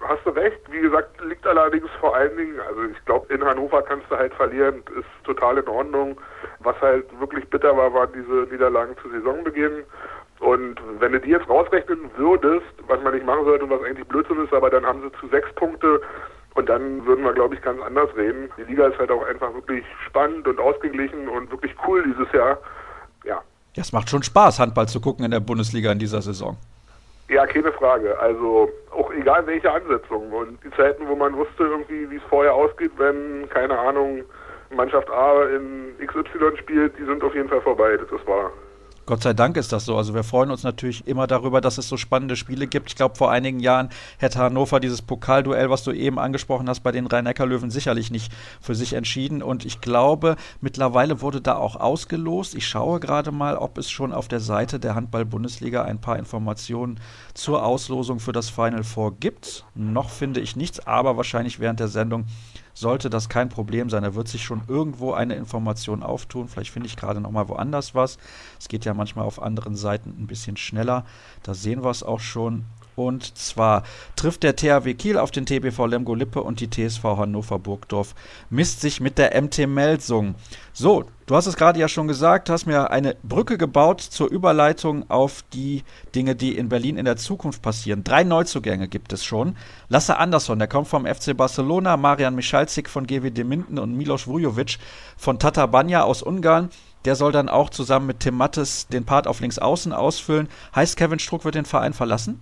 Hast 0.00 0.24
du 0.24 0.30
recht. 0.30 0.58
Wie 0.70 0.80
gesagt, 0.80 1.19
liegt 1.40 1.46
allerdings 1.46 1.88
vor 2.00 2.14
allen 2.14 2.36
Dingen, 2.36 2.60
also 2.68 2.82
ich 2.84 3.04
glaube, 3.06 3.32
in 3.32 3.42
Hannover 3.42 3.82
kannst 3.82 4.10
du 4.10 4.16
halt 4.16 4.34
verlieren, 4.34 4.82
ist 4.98 5.24
total 5.24 5.58
in 5.58 5.68
Ordnung. 5.68 6.20
Was 6.60 6.78
halt 6.80 7.06
wirklich 7.18 7.48
bitter 7.48 7.74
war, 7.76 7.92
waren 7.94 8.10
diese 8.14 8.52
Niederlagen 8.52 8.94
zu 9.02 9.10
Saisonbeginn. 9.10 9.84
Und 10.40 10.80
wenn 10.98 11.12
du 11.12 11.20
die 11.20 11.30
jetzt 11.30 11.48
rausrechnen 11.48 12.10
würdest, 12.16 12.66
was 12.86 13.00
man 13.02 13.14
nicht 13.14 13.24
machen 13.24 13.44
sollte 13.44 13.64
und 13.64 13.70
was 13.70 13.82
eigentlich 13.82 14.06
Blödsinn 14.08 14.44
ist, 14.44 14.52
aber 14.52 14.68
dann 14.68 14.84
haben 14.84 15.00
sie 15.02 15.12
zu 15.18 15.28
sechs 15.28 15.50
Punkte 15.54 16.00
und 16.54 16.68
dann 16.68 17.04
würden 17.06 17.24
wir, 17.24 17.32
glaube 17.32 17.54
ich, 17.54 17.62
ganz 17.62 17.80
anders 17.82 18.14
reden. 18.16 18.50
Die 18.58 18.64
Liga 18.64 18.88
ist 18.88 18.98
halt 18.98 19.10
auch 19.10 19.26
einfach 19.26 19.52
wirklich 19.54 19.84
spannend 20.06 20.46
und 20.46 20.58
ausgeglichen 20.58 21.28
und 21.28 21.50
wirklich 21.50 21.74
cool 21.86 22.02
dieses 22.04 22.30
Jahr. 22.32 22.58
Ja. 23.24 23.40
Ja, 23.76 23.82
es 23.82 23.92
macht 23.92 24.10
schon 24.10 24.22
Spaß, 24.22 24.58
Handball 24.58 24.88
zu 24.88 25.00
gucken 25.00 25.24
in 25.24 25.30
der 25.30 25.40
Bundesliga 25.40 25.92
in 25.92 25.98
dieser 25.98 26.20
Saison. 26.20 26.58
Ja, 27.30 27.46
keine 27.46 27.72
Frage. 27.72 28.18
Also 28.18 28.68
auch 28.90 29.12
egal 29.12 29.46
welche 29.46 29.70
Ansetzung. 29.70 30.32
Und 30.32 30.58
die 30.64 30.70
Zeiten, 30.72 31.06
wo 31.06 31.14
man 31.14 31.36
wusste 31.36 31.62
irgendwie, 31.62 32.10
wie 32.10 32.16
es 32.16 32.22
vorher 32.28 32.52
ausgeht, 32.52 32.90
wenn, 32.96 33.48
keine 33.50 33.78
Ahnung, 33.78 34.24
Mannschaft 34.70 35.08
A 35.10 35.44
in 35.44 35.94
XY 36.04 36.56
spielt, 36.58 36.98
die 36.98 37.04
sind 37.04 37.22
auf 37.22 37.32
jeden 37.34 37.48
Fall 37.48 37.60
vorbei, 37.60 37.96
das 37.96 38.10
ist 38.10 38.26
wahr. 38.26 38.50
Gott 39.10 39.24
sei 39.24 39.32
Dank 39.32 39.56
ist 39.56 39.72
das 39.72 39.86
so. 39.86 39.96
Also 39.96 40.14
wir 40.14 40.22
freuen 40.22 40.52
uns 40.52 40.62
natürlich 40.62 41.04
immer 41.08 41.26
darüber, 41.26 41.60
dass 41.60 41.78
es 41.78 41.88
so 41.88 41.96
spannende 41.96 42.36
Spiele 42.36 42.68
gibt. 42.68 42.90
Ich 42.90 42.94
glaube, 42.94 43.16
vor 43.16 43.32
einigen 43.32 43.58
Jahren 43.58 43.88
hätte 44.18 44.38
Hannover 44.38 44.78
dieses 44.78 45.02
Pokalduell, 45.02 45.68
was 45.68 45.82
du 45.82 45.90
eben 45.90 46.20
angesprochen 46.20 46.68
hast, 46.68 46.84
bei 46.84 46.92
den 46.92 47.08
Rhein-Neckar-Löwen 47.08 47.72
sicherlich 47.72 48.12
nicht 48.12 48.32
für 48.60 48.76
sich 48.76 48.92
entschieden. 48.92 49.42
Und 49.42 49.64
ich 49.64 49.80
glaube, 49.80 50.36
mittlerweile 50.60 51.22
wurde 51.22 51.40
da 51.40 51.56
auch 51.56 51.74
ausgelost. 51.74 52.54
Ich 52.54 52.68
schaue 52.68 53.00
gerade 53.00 53.32
mal, 53.32 53.56
ob 53.56 53.78
es 53.78 53.90
schon 53.90 54.12
auf 54.12 54.28
der 54.28 54.38
Seite 54.38 54.78
der 54.78 54.94
Handball-Bundesliga 54.94 55.82
ein 55.82 56.00
paar 56.00 56.16
Informationen 56.16 57.00
zur 57.34 57.66
Auslosung 57.66 58.20
für 58.20 58.30
das 58.30 58.48
Final 58.48 58.84
Four 58.84 59.16
gibt. 59.18 59.64
Noch 59.74 60.10
finde 60.10 60.38
ich 60.38 60.54
nichts, 60.54 60.86
aber 60.86 61.16
wahrscheinlich 61.16 61.58
während 61.58 61.80
der 61.80 61.88
Sendung 61.88 62.26
sollte 62.74 63.10
das 63.10 63.28
kein 63.28 63.48
Problem 63.48 63.90
sein. 63.90 64.02
Da 64.02 64.14
wird 64.14 64.28
sich 64.28 64.44
schon 64.44 64.62
irgendwo 64.68 65.12
eine 65.12 65.34
Information 65.34 66.02
auftun. 66.02 66.48
Vielleicht 66.48 66.70
finde 66.70 66.88
ich 66.88 66.96
gerade 66.96 67.20
noch 67.20 67.30
mal 67.30 67.48
woanders 67.48 67.94
was. 67.94 68.18
Es 68.58 68.68
geht 68.68 68.84
ja 68.84 68.94
manchmal 68.94 69.24
auf 69.24 69.42
anderen 69.42 69.76
Seiten 69.76 70.10
ein 70.18 70.26
bisschen 70.26 70.56
schneller. 70.56 71.04
Da 71.42 71.54
sehen 71.54 71.82
wir 71.82 71.90
es 71.90 72.02
auch 72.02 72.20
schon. 72.20 72.64
Und 72.96 73.36
zwar 73.36 73.82
trifft 74.16 74.42
der 74.42 74.56
THW 74.56 74.94
Kiel 74.94 75.18
auf 75.18 75.30
den 75.30 75.46
TBV 75.46 75.86
Lemgo 75.86 76.14
Lippe 76.14 76.42
und 76.42 76.60
die 76.60 76.68
TSV 76.68 77.02
Hannover 77.02 77.58
Burgdorf 77.58 78.14
misst 78.50 78.80
sich 78.80 79.00
mit 79.00 79.18
der 79.18 79.40
MT 79.40 79.66
Melsung. 79.66 80.34
So, 80.72 81.04
du 81.26 81.36
hast 81.36 81.46
es 81.46 81.56
gerade 81.56 81.78
ja 81.78 81.88
schon 81.88 82.08
gesagt, 82.08 82.50
hast 82.50 82.66
mir 82.66 82.90
eine 82.90 83.16
Brücke 83.22 83.58
gebaut 83.58 84.00
zur 84.00 84.30
Überleitung 84.30 85.08
auf 85.10 85.44
die 85.52 85.82
Dinge, 86.14 86.34
die 86.34 86.56
in 86.56 86.68
Berlin 86.68 86.96
in 86.96 87.04
der 87.04 87.16
Zukunft 87.16 87.62
passieren. 87.62 88.04
Drei 88.04 88.24
Neuzugänge 88.24 88.88
gibt 88.88 89.12
es 89.12 89.24
schon. 89.24 89.56
Lasse 89.88 90.16
Andersson, 90.16 90.58
der 90.58 90.68
kommt 90.68 90.88
vom 90.88 91.06
FC 91.06 91.36
Barcelona, 91.36 91.96
Marian 91.96 92.34
Michalzik 92.34 92.88
von 92.88 93.06
GWD 93.06 93.44
Minden 93.44 93.78
und 93.78 93.96
Milos 93.96 94.26
Vujovic 94.26 94.78
von 95.16 95.38
Tata 95.38 95.66
Banja 95.66 96.02
aus 96.02 96.22
Ungarn. 96.22 96.70
Der 97.04 97.16
soll 97.16 97.32
dann 97.32 97.48
auch 97.48 97.70
zusammen 97.70 98.06
mit 98.06 98.20
Tim 98.20 98.36
Mattes 98.36 98.86
den 98.88 99.06
Part 99.06 99.26
auf 99.26 99.40
links 99.40 99.58
außen 99.58 99.92
ausfüllen. 99.92 100.48
Heißt, 100.74 100.96
Kevin 100.96 101.18
Struck 101.18 101.44
wird 101.44 101.54
den 101.54 101.64
Verein 101.64 101.94
verlassen? 101.94 102.40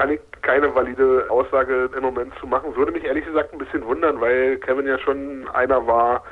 Kann 0.00 0.12
ich 0.12 0.20
keine 0.40 0.74
valide 0.74 1.26
Aussage 1.28 1.90
im 1.94 2.02
Moment 2.02 2.32
zu 2.40 2.46
machen. 2.46 2.74
Würde 2.74 2.90
mich 2.90 3.04
ehrlich 3.04 3.26
gesagt 3.26 3.52
ein 3.52 3.58
bisschen 3.58 3.84
wundern, 3.84 4.18
weil 4.18 4.56
Kevin 4.56 4.86
ja 4.86 4.98
schon 4.98 5.46
einer 5.52 5.86
war, 5.86 6.24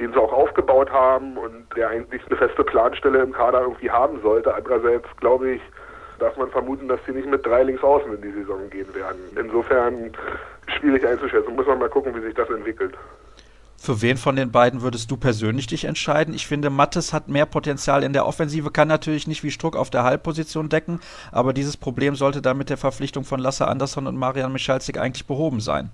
den 0.00 0.12
sie 0.12 0.18
auch 0.18 0.32
aufgebaut 0.32 0.90
haben 0.90 1.36
und 1.36 1.66
der 1.76 1.90
eigentlich 1.90 2.20
eine 2.26 2.36
feste 2.36 2.64
Planstelle 2.64 3.22
im 3.22 3.32
Kader 3.32 3.60
irgendwie 3.60 3.88
haben 3.88 4.20
sollte. 4.22 4.52
Andererseits 4.52 5.06
glaube 5.20 5.50
ich, 5.50 5.62
darf 6.18 6.36
man 6.36 6.50
vermuten, 6.50 6.88
dass 6.88 6.98
sie 7.06 7.12
nicht 7.12 7.28
mit 7.28 7.46
drei 7.46 7.62
links 7.62 7.84
außen 7.84 8.12
in 8.12 8.22
die 8.22 8.32
Saison 8.32 8.68
gehen 8.70 8.92
werden. 8.92 9.20
Insofern 9.38 10.10
schwierig 10.80 11.06
einzuschätzen. 11.06 11.54
Muss 11.54 11.68
man 11.68 11.78
mal 11.78 11.90
gucken, 11.90 12.16
wie 12.16 12.22
sich 12.22 12.34
das 12.34 12.50
entwickelt. 12.50 12.94
Für 13.84 14.00
wen 14.00 14.16
von 14.16 14.36
den 14.36 14.52
beiden 14.52 14.80
würdest 14.80 15.10
du 15.10 15.16
persönlich 15.16 15.66
dich 15.66 15.86
entscheiden? 15.86 16.34
Ich 16.34 16.46
finde, 16.46 16.70
Mattes 16.70 17.12
hat 17.12 17.26
mehr 17.26 17.46
Potenzial 17.46 18.04
in 18.04 18.12
der 18.12 18.26
Offensive, 18.26 18.70
kann 18.70 18.86
natürlich 18.86 19.26
nicht 19.26 19.42
wie 19.42 19.50
Struck 19.50 19.74
auf 19.74 19.90
der 19.90 20.04
Halbposition 20.04 20.68
decken, 20.68 21.00
aber 21.32 21.52
dieses 21.52 21.76
Problem 21.76 22.14
sollte 22.14 22.40
dann 22.40 22.56
mit 22.56 22.70
der 22.70 22.76
Verpflichtung 22.76 23.24
von 23.24 23.40
Lasse 23.40 23.66
Andersson 23.66 24.06
und 24.06 24.16
Marian 24.16 24.52
Michalzik 24.52 24.98
eigentlich 24.98 25.26
behoben 25.26 25.58
sein. 25.58 25.90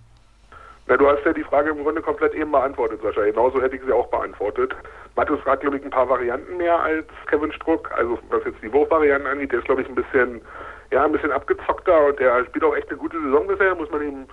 Na, 0.86 0.98
du 0.98 1.08
hast 1.08 1.24
ja 1.24 1.32
die 1.32 1.44
Frage 1.44 1.70
im 1.70 1.82
Grunde 1.82 2.02
komplett 2.02 2.34
eben 2.34 2.52
beantwortet, 2.52 3.00
Sascha. 3.02 3.22
Genauso 3.22 3.62
hätte 3.62 3.76
ich 3.76 3.82
sie 3.82 3.92
auch 3.92 4.08
beantwortet. 4.08 4.76
Mattes 5.16 5.38
hat, 5.46 5.62
glaube 5.62 5.78
ich, 5.78 5.82
ein 5.82 5.90
paar 5.90 6.10
Varianten 6.10 6.58
mehr 6.58 6.78
als 6.78 7.06
Kevin 7.30 7.52
Struck. 7.52 7.90
Also, 7.96 8.18
was 8.28 8.44
jetzt 8.44 8.62
die 8.62 8.70
Wurfvarianten 8.70 9.26
angeht, 9.26 9.52
der 9.52 9.60
ist, 9.60 9.64
glaube 9.64 9.80
ich, 9.80 9.88
ein 9.88 9.94
bisschen, 9.94 10.42
ja, 10.90 11.06
ein 11.06 11.12
bisschen 11.12 11.32
abgezockter 11.32 12.04
und 12.04 12.20
der 12.20 12.44
spielt 12.44 12.64
auch 12.64 12.76
echt 12.76 12.90
eine 12.90 12.98
gute 12.98 13.18
Saison 13.18 13.46
bisher, 13.46 13.74
muss 13.74 13.90
man 13.90 14.02
ihm 14.02 14.26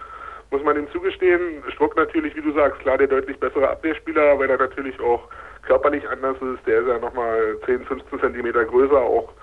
muss 0.52 0.64
man 0.64 0.78
ihm 0.78 0.90
zugestehen. 0.92 1.64
Struck 1.74 1.96
natürlich, 1.96 2.36
wie 2.36 2.42
du 2.42 2.52
sagst, 2.54 2.80
klar 2.80 2.98
der 2.98 3.08
deutlich 3.08 3.40
bessere 3.40 3.70
Abwehrspieler, 3.70 4.38
weil 4.40 4.50
er 4.50 4.58
natürlich 4.58 5.00
auch 5.00 5.28
körperlich 5.64 6.08
anders 6.10 6.38
ist. 6.42 6.66
Der 6.66 6.82
ist 6.82 6.88
ja 6.88 7.00
nochmal 7.00 7.58
10, 7.66 7.86
15 7.86 8.20
Zentimeter 8.20 8.66
größer, 8.66 8.98
auch, 8.98 9.34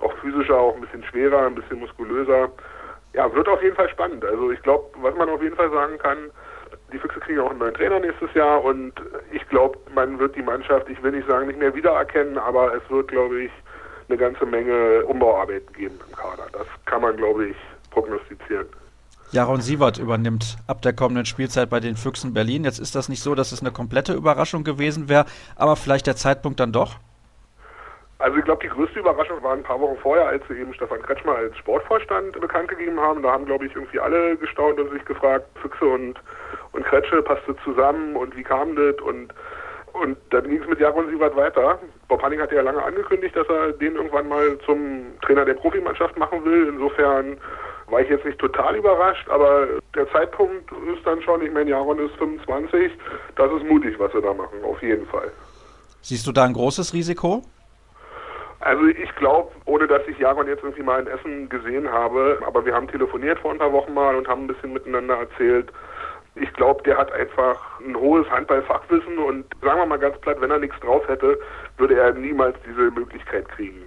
auch 0.00 0.16
physischer, 0.18 0.56
auch 0.56 0.74
ein 0.74 0.80
bisschen 0.80 1.04
schwerer, 1.04 1.46
ein 1.46 1.54
bisschen 1.54 1.80
muskulöser. 1.80 2.50
Ja, 3.14 3.32
wird 3.34 3.48
auf 3.48 3.62
jeden 3.62 3.76
Fall 3.76 3.88
spannend. 3.90 4.24
Also 4.24 4.50
ich 4.50 4.62
glaube, 4.62 4.86
was 5.02 5.14
man 5.16 5.28
auf 5.28 5.42
jeden 5.42 5.56
Fall 5.56 5.70
sagen 5.70 5.98
kann, 5.98 6.30
die 6.92 6.98
Füchse 6.98 7.20
kriegen 7.20 7.40
auch 7.40 7.50
einen 7.50 7.58
neuen 7.58 7.74
Trainer 7.74 8.00
nächstes 8.00 8.32
Jahr 8.34 8.62
und 8.62 8.92
ich 9.32 9.46
glaube, 9.48 9.78
man 9.94 10.18
wird 10.18 10.36
die 10.36 10.42
Mannschaft, 10.42 10.88
ich 10.88 11.02
will 11.02 11.12
nicht 11.12 11.28
sagen, 11.28 11.46
nicht 11.46 11.58
mehr 11.58 11.74
wiedererkennen, 11.74 12.38
aber 12.38 12.74
es 12.74 12.82
wird, 12.90 13.08
glaube 13.08 13.42
ich, 13.42 13.50
eine 14.08 14.18
ganze 14.18 14.44
Menge 14.46 15.04
Umbauarbeiten 15.06 15.72
geben 15.74 15.98
im 16.06 16.16
Kader. 16.16 16.46
Das 16.52 16.66
kann 16.86 17.02
man, 17.02 17.16
glaube 17.16 17.46
ich, 17.46 17.56
prognostizieren. 17.90 18.66
Jaron 19.32 19.62
Sievert 19.62 19.96
übernimmt 19.96 20.58
ab 20.66 20.82
der 20.82 20.92
kommenden 20.92 21.24
Spielzeit 21.24 21.70
bei 21.70 21.80
den 21.80 21.96
Füchsen 21.96 22.34
Berlin. 22.34 22.64
Jetzt 22.64 22.78
ist 22.78 22.94
das 22.94 23.08
nicht 23.08 23.22
so, 23.22 23.34
dass 23.34 23.50
es 23.52 23.62
eine 23.62 23.70
komplette 23.70 24.12
Überraschung 24.12 24.62
gewesen 24.62 25.08
wäre, 25.08 25.24
aber 25.56 25.76
vielleicht 25.76 26.06
der 26.06 26.16
Zeitpunkt 26.16 26.60
dann 26.60 26.70
doch? 26.70 26.96
Also 28.18 28.36
ich 28.36 28.44
glaube, 28.44 28.62
die 28.62 28.68
größte 28.68 29.00
Überraschung 29.00 29.42
war 29.42 29.54
ein 29.54 29.62
paar 29.62 29.80
Wochen 29.80 29.96
vorher, 30.02 30.26
als 30.26 30.42
sie 30.48 30.54
eben 30.60 30.74
Stefan 30.74 31.00
Kretschmer 31.00 31.34
als 31.34 31.56
Sportvorstand 31.56 32.38
bekannt 32.42 32.68
gegeben 32.68 33.00
haben. 33.00 33.22
Da 33.22 33.32
haben, 33.32 33.46
glaube 33.46 33.64
ich, 33.64 33.74
irgendwie 33.74 33.98
alle 33.98 34.36
gestaunt 34.36 34.78
und 34.78 34.92
sich 34.92 35.04
gefragt, 35.06 35.46
Füchse 35.62 35.86
und, 35.86 36.20
und 36.72 36.84
Kretsche, 36.84 37.22
passte 37.22 37.56
zusammen 37.64 38.14
und 38.16 38.36
wie 38.36 38.42
kam 38.42 38.76
das? 38.76 39.00
Und, 39.00 39.32
und 39.94 40.18
dann 40.28 40.44
ging 40.44 40.62
es 40.62 40.68
mit 40.68 40.78
Jaron 40.78 41.08
Sievert 41.08 41.34
weiter. 41.36 41.78
Bob 42.06 42.22
Hanning 42.22 42.40
hatte 42.42 42.54
ja 42.54 42.62
lange 42.62 42.84
angekündigt, 42.84 43.34
dass 43.34 43.48
er 43.48 43.72
den 43.72 43.96
irgendwann 43.96 44.28
mal 44.28 44.58
zum 44.66 45.06
Trainer 45.22 45.46
der 45.46 45.54
Profimannschaft 45.54 46.18
machen 46.18 46.44
will. 46.44 46.68
Insofern 46.68 47.38
war 47.92 48.00
ich 48.00 48.08
jetzt 48.08 48.24
nicht 48.24 48.38
total 48.38 48.74
überrascht, 48.74 49.28
aber 49.28 49.68
der 49.94 50.10
Zeitpunkt 50.10 50.72
ist 50.72 51.06
dann 51.06 51.20
schon, 51.22 51.42
ich 51.42 51.52
meine, 51.52 51.70
Jaron 51.70 51.98
ist 51.98 52.14
25, 52.16 52.90
das 53.36 53.52
ist 53.52 53.64
mutig, 53.68 53.98
was 53.98 54.10
sie 54.12 54.22
da 54.22 54.32
machen, 54.32 54.64
auf 54.64 54.82
jeden 54.82 55.06
Fall. 55.06 55.30
Siehst 56.00 56.26
du 56.26 56.32
da 56.32 56.44
ein 56.44 56.54
großes 56.54 56.94
Risiko? 56.94 57.42
Also 58.60 58.86
ich 58.86 59.14
glaube, 59.16 59.50
ohne 59.66 59.86
dass 59.86 60.02
ich 60.08 60.18
Jaron 60.18 60.46
jetzt 60.46 60.62
irgendwie 60.62 60.82
mal 60.82 61.00
in 61.00 61.06
Essen 61.06 61.48
gesehen 61.48 61.90
habe, 61.90 62.40
aber 62.46 62.64
wir 62.64 62.74
haben 62.74 62.88
telefoniert 62.88 63.38
vor 63.40 63.52
ein 63.52 63.58
paar 63.58 63.72
Wochen 63.72 63.92
mal 63.92 64.16
und 64.16 64.26
haben 64.26 64.44
ein 64.44 64.46
bisschen 64.46 64.72
miteinander 64.72 65.16
erzählt. 65.18 65.70
Ich 66.34 66.52
glaube, 66.54 66.82
der 66.84 66.96
hat 66.96 67.12
einfach 67.12 67.80
ein 67.80 67.94
hohes 67.94 68.28
Handballfachwissen 68.30 69.18
und 69.18 69.44
sagen 69.60 69.80
wir 69.80 69.86
mal 69.86 69.98
ganz 69.98 70.18
platt, 70.20 70.40
wenn 70.40 70.50
er 70.50 70.58
nichts 70.58 70.78
drauf 70.80 71.06
hätte, 71.06 71.38
würde 71.76 71.94
er 71.94 72.12
niemals 72.14 72.56
diese 72.66 72.90
Möglichkeit 72.90 73.48
kriegen. 73.50 73.82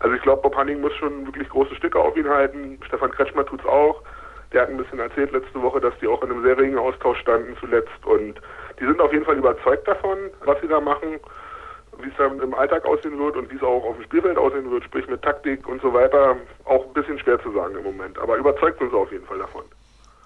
Also 0.00 0.14
ich 0.14 0.22
glaube, 0.22 0.42
Bob 0.42 0.56
Hanning 0.56 0.80
muss 0.80 0.94
schon 0.94 1.26
wirklich 1.26 1.48
große 1.48 1.74
Stücke 1.74 1.98
auf 1.98 2.16
ihn 2.16 2.28
halten. 2.28 2.78
Stefan 2.86 3.10
Kretschmer 3.12 3.46
tut's 3.46 3.64
auch. 3.64 4.02
Der 4.52 4.62
hat 4.62 4.68
ein 4.68 4.76
bisschen 4.76 4.98
erzählt 4.98 5.32
letzte 5.32 5.60
Woche, 5.62 5.80
dass 5.80 5.94
die 6.00 6.06
auch 6.06 6.22
in 6.22 6.30
einem 6.30 6.42
sehr 6.42 6.58
regen 6.58 6.78
Austausch 6.78 7.18
standen 7.18 7.56
zuletzt 7.58 8.04
und 8.04 8.40
die 8.78 8.84
sind 8.84 9.00
auf 9.00 9.12
jeden 9.12 9.24
Fall 9.24 9.38
überzeugt 9.38 9.88
davon, 9.88 10.18
was 10.44 10.60
sie 10.60 10.68
da 10.68 10.80
machen 10.80 11.18
wie 11.98 12.08
es 12.08 12.16
dann 12.16 12.40
im 12.40 12.54
Alltag 12.54 12.84
aussehen 12.84 13.18
wird 13.18 13.36
und 13.36 13.50
wie 13.50 13.56
es 13.56 13.62
auch 13.62 13.84
auf 13.84 13.96
dem 13.96 14.04
Spielfeld 14.04 14.36
aussehen 14.36 14.70
wird, 14.70 14.84
sprich 14.84 15.06
mit 15.08 15.22
Taktik 15.22 15.66
und 15.68 15.80
so 15.80 15.92
weiter, 15.92 16.36
auch 16.64 16.86
ein 16.86 16.92
bisschen 16.92 17.18
schwer 17.18 17.40
zu 17.40 17.52
sagen 17.52 17.76
im 17.76 17.84
Moment. 17.84 18.18
Aber 18.18 18.36
überzeugt 18.36 18.80
uns 18.80 18.92
auf 18.92 19.10
jeden 19.12 19.26
Fall 19.26 19.38
davon. 19.38 19.64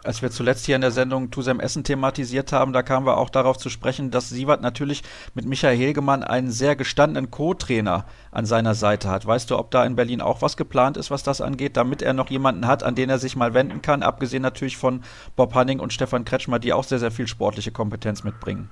Als 0.02 0.22
wir 0.22 0.30
zuletzt 0.30 0.64
hier 0.64 0.76
in 0.76 0.80
der 0.80 0.92
Sendung 0.92 1.30
Tusem 1.30 1.60
Essen 1.60 1.84
thematisiert 1.84 2.52
haben, 2.52 2.72
da 2.72 2.82
kamen 2.82 3.04
wir 3.04 3.18
auch 3.18 3.28
darauf 3.28 3.58
zu 3.58 3.68
sprechen, 3.68 4.10
dass 4.10 4.30
Sievert 4.30 4.62
natürlich 4.62 5.02
mit 5.34 5.44
Michael 5.44 5.76
Hegemann 5.76 6.22
einen 6.22 6.50
sehr 6.50 6.74
gestandenen 6.74 7.30
Co-Trainer 7.30 8.06
an 8.32 8.46
seiner 8.46 8.72
Seite 8.72 9.10
hat. 9.10 9.26
Weißt 9.26 9.50
du, 9.50 9.58
ob 9.58 9.70
da 9.70 9.84
in 9.84 9.96
Berlin 9.96 10.22
auch 10.22 10.40
was 10.40 10.56
geplant 10.56 10.96
ist, 10.96 11.10
was 11.10 11.22
das 11.22 11.42
angeht, 11.42 11.76
damit 11.76 12.00
er 12.00 12.14
noch 12.14 12.30
jemanden 12.30 12.66
hat, 12.66 12.82
an 12.82 12.94
den 12.94 13.10
er 13.10 13.18
sich 13.18 13.36
mal 13.36 13.52
wenden 13.52 13.82
kann, 13.82 14.02
abgesehen 14.02 14.42
natürlich 14.42 14.78
von 14.78 15.02
Bob 15.36 15.54
Hanning 15.54 15.80
und 15.80 15.92
Stefan 15.92 16.24
Kretschmer, 16.24 16.58
die 16.58 16.72
auch 16.72 16.84
sehr, 16.84 16.98
sehr 16.98 17.10
viel 17.10 17.26
sportliche 17.26 17.70
Kompetenz 17.70 18.24
mitbringen? 18.24 18.70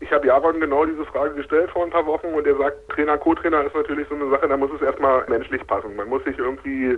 Ich 0.00 0.10
habe 0.12 0.28
Jaron 0.28 0.60
genau 0.60 0.86
diese 0.86 1.04
Frage 1.04 1.34
gestellt 1.34 1.70
vor 1.72 1.84
ein 1.84 1.90
paar 1.90 2.06
Wochen 2.06 2.28
und 2.28 2.46
er 2.46 2.56
sagt, 2.56 2.88
Trainer, 2.88 3.18
Co-Trainer 3.18 3.64
ist 3.64 3.74
natürlich 3.74 4.08
so 4.08 4.14
eine 4.14 4.30
Sache, 4.30 4.48
da 4.48 4.56
muss 4.56 4.70
es 4.74 4.80
erstmal 4.80 5.26
menschlich 5.28 5.66
passen. 5.66 5.94
Man 5.96 6.08
muss 6.08 6.24
sich 6.24 6.38
irgendwie 6.38 6.96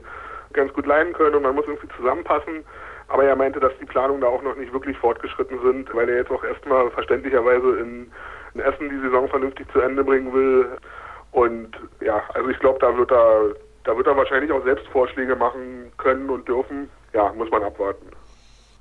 ganz 0.52 0.73
gut 0.73 0.87
leiden 0.87 1.12
können 1.14 1.35
und 1.35 1.42
man 1.42 1.54
muss 1.57 1.66
irgendwie 1.66 1.88
zusammenpassen. 1.97 2.62
Aber 3.10 3.24
er 3.24 3.34
meinte, 3.34 3.58
dass 3.58 3.72
die 3.80 3.86
Planungen 3.86 4.22
da 4.22 4.28
auch 4.28 4.42
noch 4.42 4.56
nicht 4.56 4.72
wirklich 4.72 4.96
fortgeschritten 4.98 5.60
sind, 5.62 5.92
weil 5.94 6.08
er 6.08 6.18
jetzt 6.18 6.30
auch 6.30 6.44
erstmal 6.44 6.90
verständlicherweise 6.90 7.78
in, 7.78 8.10
in 8.54 8.60
Essen 8.60 8.88
die 8.88 9.00
Saison 9.00 9.28
vernünftig 9.28 9.70
zu 9.72 9.80
Ende 9.80 10.04
bringen 10.04 10.32
will. 10.32 10.66
Und 11.32 11.76
ja, 12.00 12.22
also 12.34 12.48
ich 12.48 12.58
glaube, 12.60 12.78
da 12.78 12.96
wird 12.96 13.10
er, 13.10 13.54
da 13.82 13.96
wird 13.96 14.06
er 14.06 14.16
wahrscheinlich 14.16 14.52
auch 14.52 14.62
selbst 14.62 14.86
Vorschläge 14.88 15.34
machen 15.34 15.90
können 15.98 16.30
und 16.30 16.46
dürfen. 16.46 16.88
Ja, 17.12 17.32
muss 17.32 17.50
man 17.50 17.64
abwarten. 17.64 18.06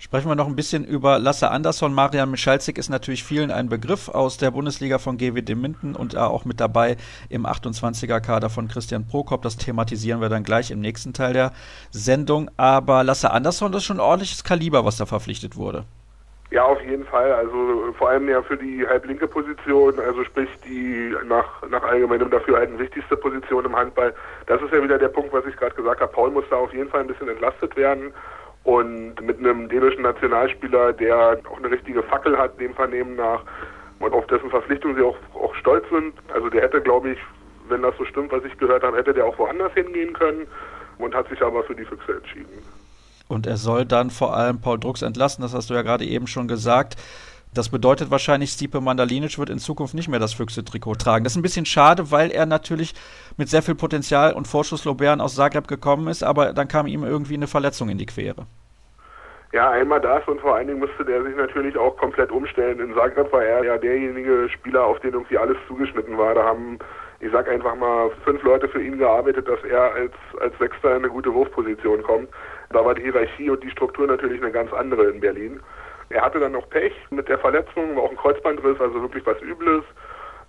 Sprechen 0.02 0.30
wir 0.30 0.36
noch 0.36 0.48
ein 0.48 0.56
bisschen 0.56 0.86
über 0.86 1.20
Lasse 1.20 1.52
Andersson. 1.52 1.94
Marian 1.94 2.32
Michalzik 2.32 2.78
ist 2.78 2.88
natürlich 2.88 3.22
vielen 3.26 3.52
ein 3.52 3.68
Begriff 3.68 4.08
aus 4.08 4.38
der 4.38 4.52
Bundesliga 4.52 4.98
von 4.98 5.18
GWD 5.18 5.56
Minden 5.56 5.94
und 5.94 6.16
auch 6.16 6.46
mit 6.46 6.62
dabei 6.62 6.96
im 7.28 7.46
28er-Kader 7.46 8.50
von 8.50 8.70
Christian 8.70 9.06
Prokop. 9.06 9.42
Das 9.42 9.58
thematisieren 9.58 10.22
wir 10.22 10.30
dann 10.30 10.44
gleich 10.44 10.72
im 10.72 10.80
nächsten 10.80 11.12
Teil 11.12 11.34
der 11.34 11.52
Sendung. 11.92 12.50
Aber 12.56 13.04
Lasse 13.04 13.32
Andersson, 13.32 13.74
das 13.74 13.82
ist 13.82 13.88
schon 13.88 13.98
ein 13.98 14.00
ordentliches 14.00 14.46
Kaliber, 14.46 14.86
was 14.86 14.96
da 14.96 15.06
verpflichtet 15.06 15.58
wurde. 15.58 15.84
Ja, 16.52 16.64
auf 16.64 16.82
jeden 16.82 17.04
Fall. 17.04 17.34
Also 17.34 17.92
vor 17.98 18.10
allem 18.10 18.30
ja 18.30 18.42
für 18.42 18.56
die 18.56 18.88
halblinke 18.88 19.28
Position, 19.28 20.00
also 20.00 20.24
sprich 20.24 20.50
die 20.66 21.14
nach, 21.28 21.62
nach 21.70 21.84
allgemeinem 21.84 22.30
Dafürhalten 22.30 22.80
wichtigste 22.80 23.18
Position 23.18 23.66
im 23.66 23.76
Handball. 23.76 24.16
Das 24.48 24.62
ist 24.62 24.72
ja 24.72 24.82
wieder 24.82 24.98
der 24.98 25.10
Punkt, 25.10 25.34
was 25.34 25.46
ich 25.46 25.58
gerade 25.58 25.76
gesagt 25.76 26.00
habe. 26.00 26.14
Paul 26.14 26.32
muss 26.32 26.46
da 26.50 26.56
auf 26.56 26.74
jeden 26.74 26.90
Fall 26.90 27.02
ein 27.02 27.08
bisschen 27.08 27.28
entlastet 27.28 27.76
werden. 27.76 28.14
Und 28.64 29.22
mit 29.22 29.40
einem 29.40 29.70
dänischen 29.70 30.04
Nationalspieler, 30.04 30.94
der 30.94 31.40
auch 31.50 31.58
eine 31.58 31.72
richtige 31.72 32.04
Fackel 32.04 32.38
hat, 32.38 32.60
dem 32.60 32.74
Vernehmen 32.74 33.16
nach, 33.16 33.44
und 34.00 34.14
auf 34.14 34.26
dessen 34.28 34.50
Verpflichtung 34.50 34.96
sie 34.96 35.02
auch, 35.02 35.18
auch 35.34 35.54
stolz 35.56 35.86
sind. 35.90 36.14
Also 36.34 36.50
der 36.50 36.62
hätte, 36.62 36.82
glaube 36.82 37.12
ich, 37.12 37.20
wenn 37.68 37.82
das 37.82 37.96
so 37.98 38.06
stimmt, 38.06 38.32
was 38.32 38.44
ich 38.46 38.58
gehört 38.58 38.84
habe, 38.84 38.98
hätte 38.98 39.14
der 39.14 39.26
auch 39.26 39.38
woanders 39.38 39.74
hingehen 39.74 40.14
können 40.14 40.48
und 40.98 41.14
hat 41.14 41.28
sich 41.30 41.42
aber 41.42 41.64
für 41.64 41.76
die 41.76 41.86
Füchse 41.86 42.14
entschieden. 42.14 42.64
Und 43.28 43.46
er 43.46 43.58
soll 43.58 43.86
dann 43.86 44.10
vor 44.10 44.36
allem 44.36 44.60
Paul 44.60 44.80
Drucks 44.80 45.04
entlassen, 45.04 45.44
das 45.44 45.54
hast 45.54 45.70
du 45.70 45.76
ja 45.76 45.84
gerade 45.84 46.04
eben 46.04 46.26
schon 46.26 46.48
gesagt. 46.48 46.96
Das 47.54 47.70
bedeutet 47.70 48.12
wahrscheinlich, 48.12 48.52
Stipe 48.52 48.80
Mandalinic 48.80 49.40
wird 49.40 49.50
in 49.50 49.58
Zukunft 49.58 49.96
nicht 49.96 50.08
mehr 50.08 50.20
das 50.20 50.34
Füchse-Trikot 50.34 50.96
tragen. 50.96 51.24
Das 51.24 51.34
ist 51.34 51.38
ein 51.38 51.42
bisschen 51.42 51.66
schade, 51.66 52.12
weil 52.12 52.30
er 52.30 52.46
natürlich 52.46 52.94
mit 53.38 53.50
sehr 53.50 53.64
viel 53.64 53.74
Potenzial 53.74 54.34
und 54.34 54.48
Vorschusslobären 54.48 55.20
aus 55.20 55.36
Zagreb 55.36 55.68
gekommen 55.68 56.08
ist, 56.08 56.22
aber 56.22 56.54
dann 56.54 56.68
kam 56.68 56.86
ihm 56.86 57.04
irgendwie 57.04 57.34
eine 57.34 57.48
Verletzung 57.48 57.90
in 57.90 57.98
die 57.98 58.06
Quere. 58.06 58.46
Ja, 59.52 59.72
einmal 59.72 60.00
das 60.00 60.28
und 60.28 60.40
vor 60.42 60.56
allen 60.56 60.68
Dingen 60.68 60.80
musste 60.80 61.04
der 61.04 61.24
sich 61.24 61.36
natürlich 61.36 61.76
auch 61.76 61.98
komplett 61.98 62.32
umstellen. 62.32 62.80
In 62.80 62.94
Zagreb 62.94 63.34
war 63.34 63.44
er 63.44 63.64
ja 63.64 63.78
derjenige 63.80 64.48
Spieler, 64.50 64.86
auf 64.86 65.00
den 65.00 65.14
irgendwie 65.14 65.40
alles 65.40 65.58
zugeschnitten 65.68 66.20
war. 66.20 66.36
Da 66.36 66.44
haben, 66.44 66.78
ich 67.20 67.32
sag 67.32 67.50
einfach 67.50 67.76
mal, 67.76 68.12
fünf 68.24 68.44
Leute 68.44 68.70
für 68.70 68.84
ihn 68.84 69.00
gearbeitet, 69.00 69.48
dass 69.48 69.64
er 69.64 69.92
als, 69.94 70.14
als 70.40 70.56
Sechster 70.60 70.92
in 70.92 70.98
eine 70.98 71.10
gute 71.10 71.34
Wurfposition 71.34 72.04
kommt. 72.04 72.30
Da 72.70 72.86
war 72.86 72.94
die 72.94 73.02
Hierarchie 73.02 73.50
und 73.50 73.64
die 73.64 73.72
Struktur 73.72 74.06
natürlich 74.06 74.40
eine 74.40 74.52
ganz 74.52 74.72
andere 74.72 75.06
in 75.06 75.20
Berlin. 75.20 75.60
Er 76.10 76.22
hatte 76.22 76.40
dann 76.40 76.54
noch 76.54 76.68
Pech 76.70 76.94
mit 77.12 77.30
der 77.30 77.38
Verletzung, 77.38 77.96
war 77.96 78.04
auch 78.04 78.10
ein 78.10 78.18
Kreuzbandriss, 78.18 78.80
also 78.80 79.02
wirklich 79.02 79.26
was 79.26 79.40
Übles. 79.42 79.84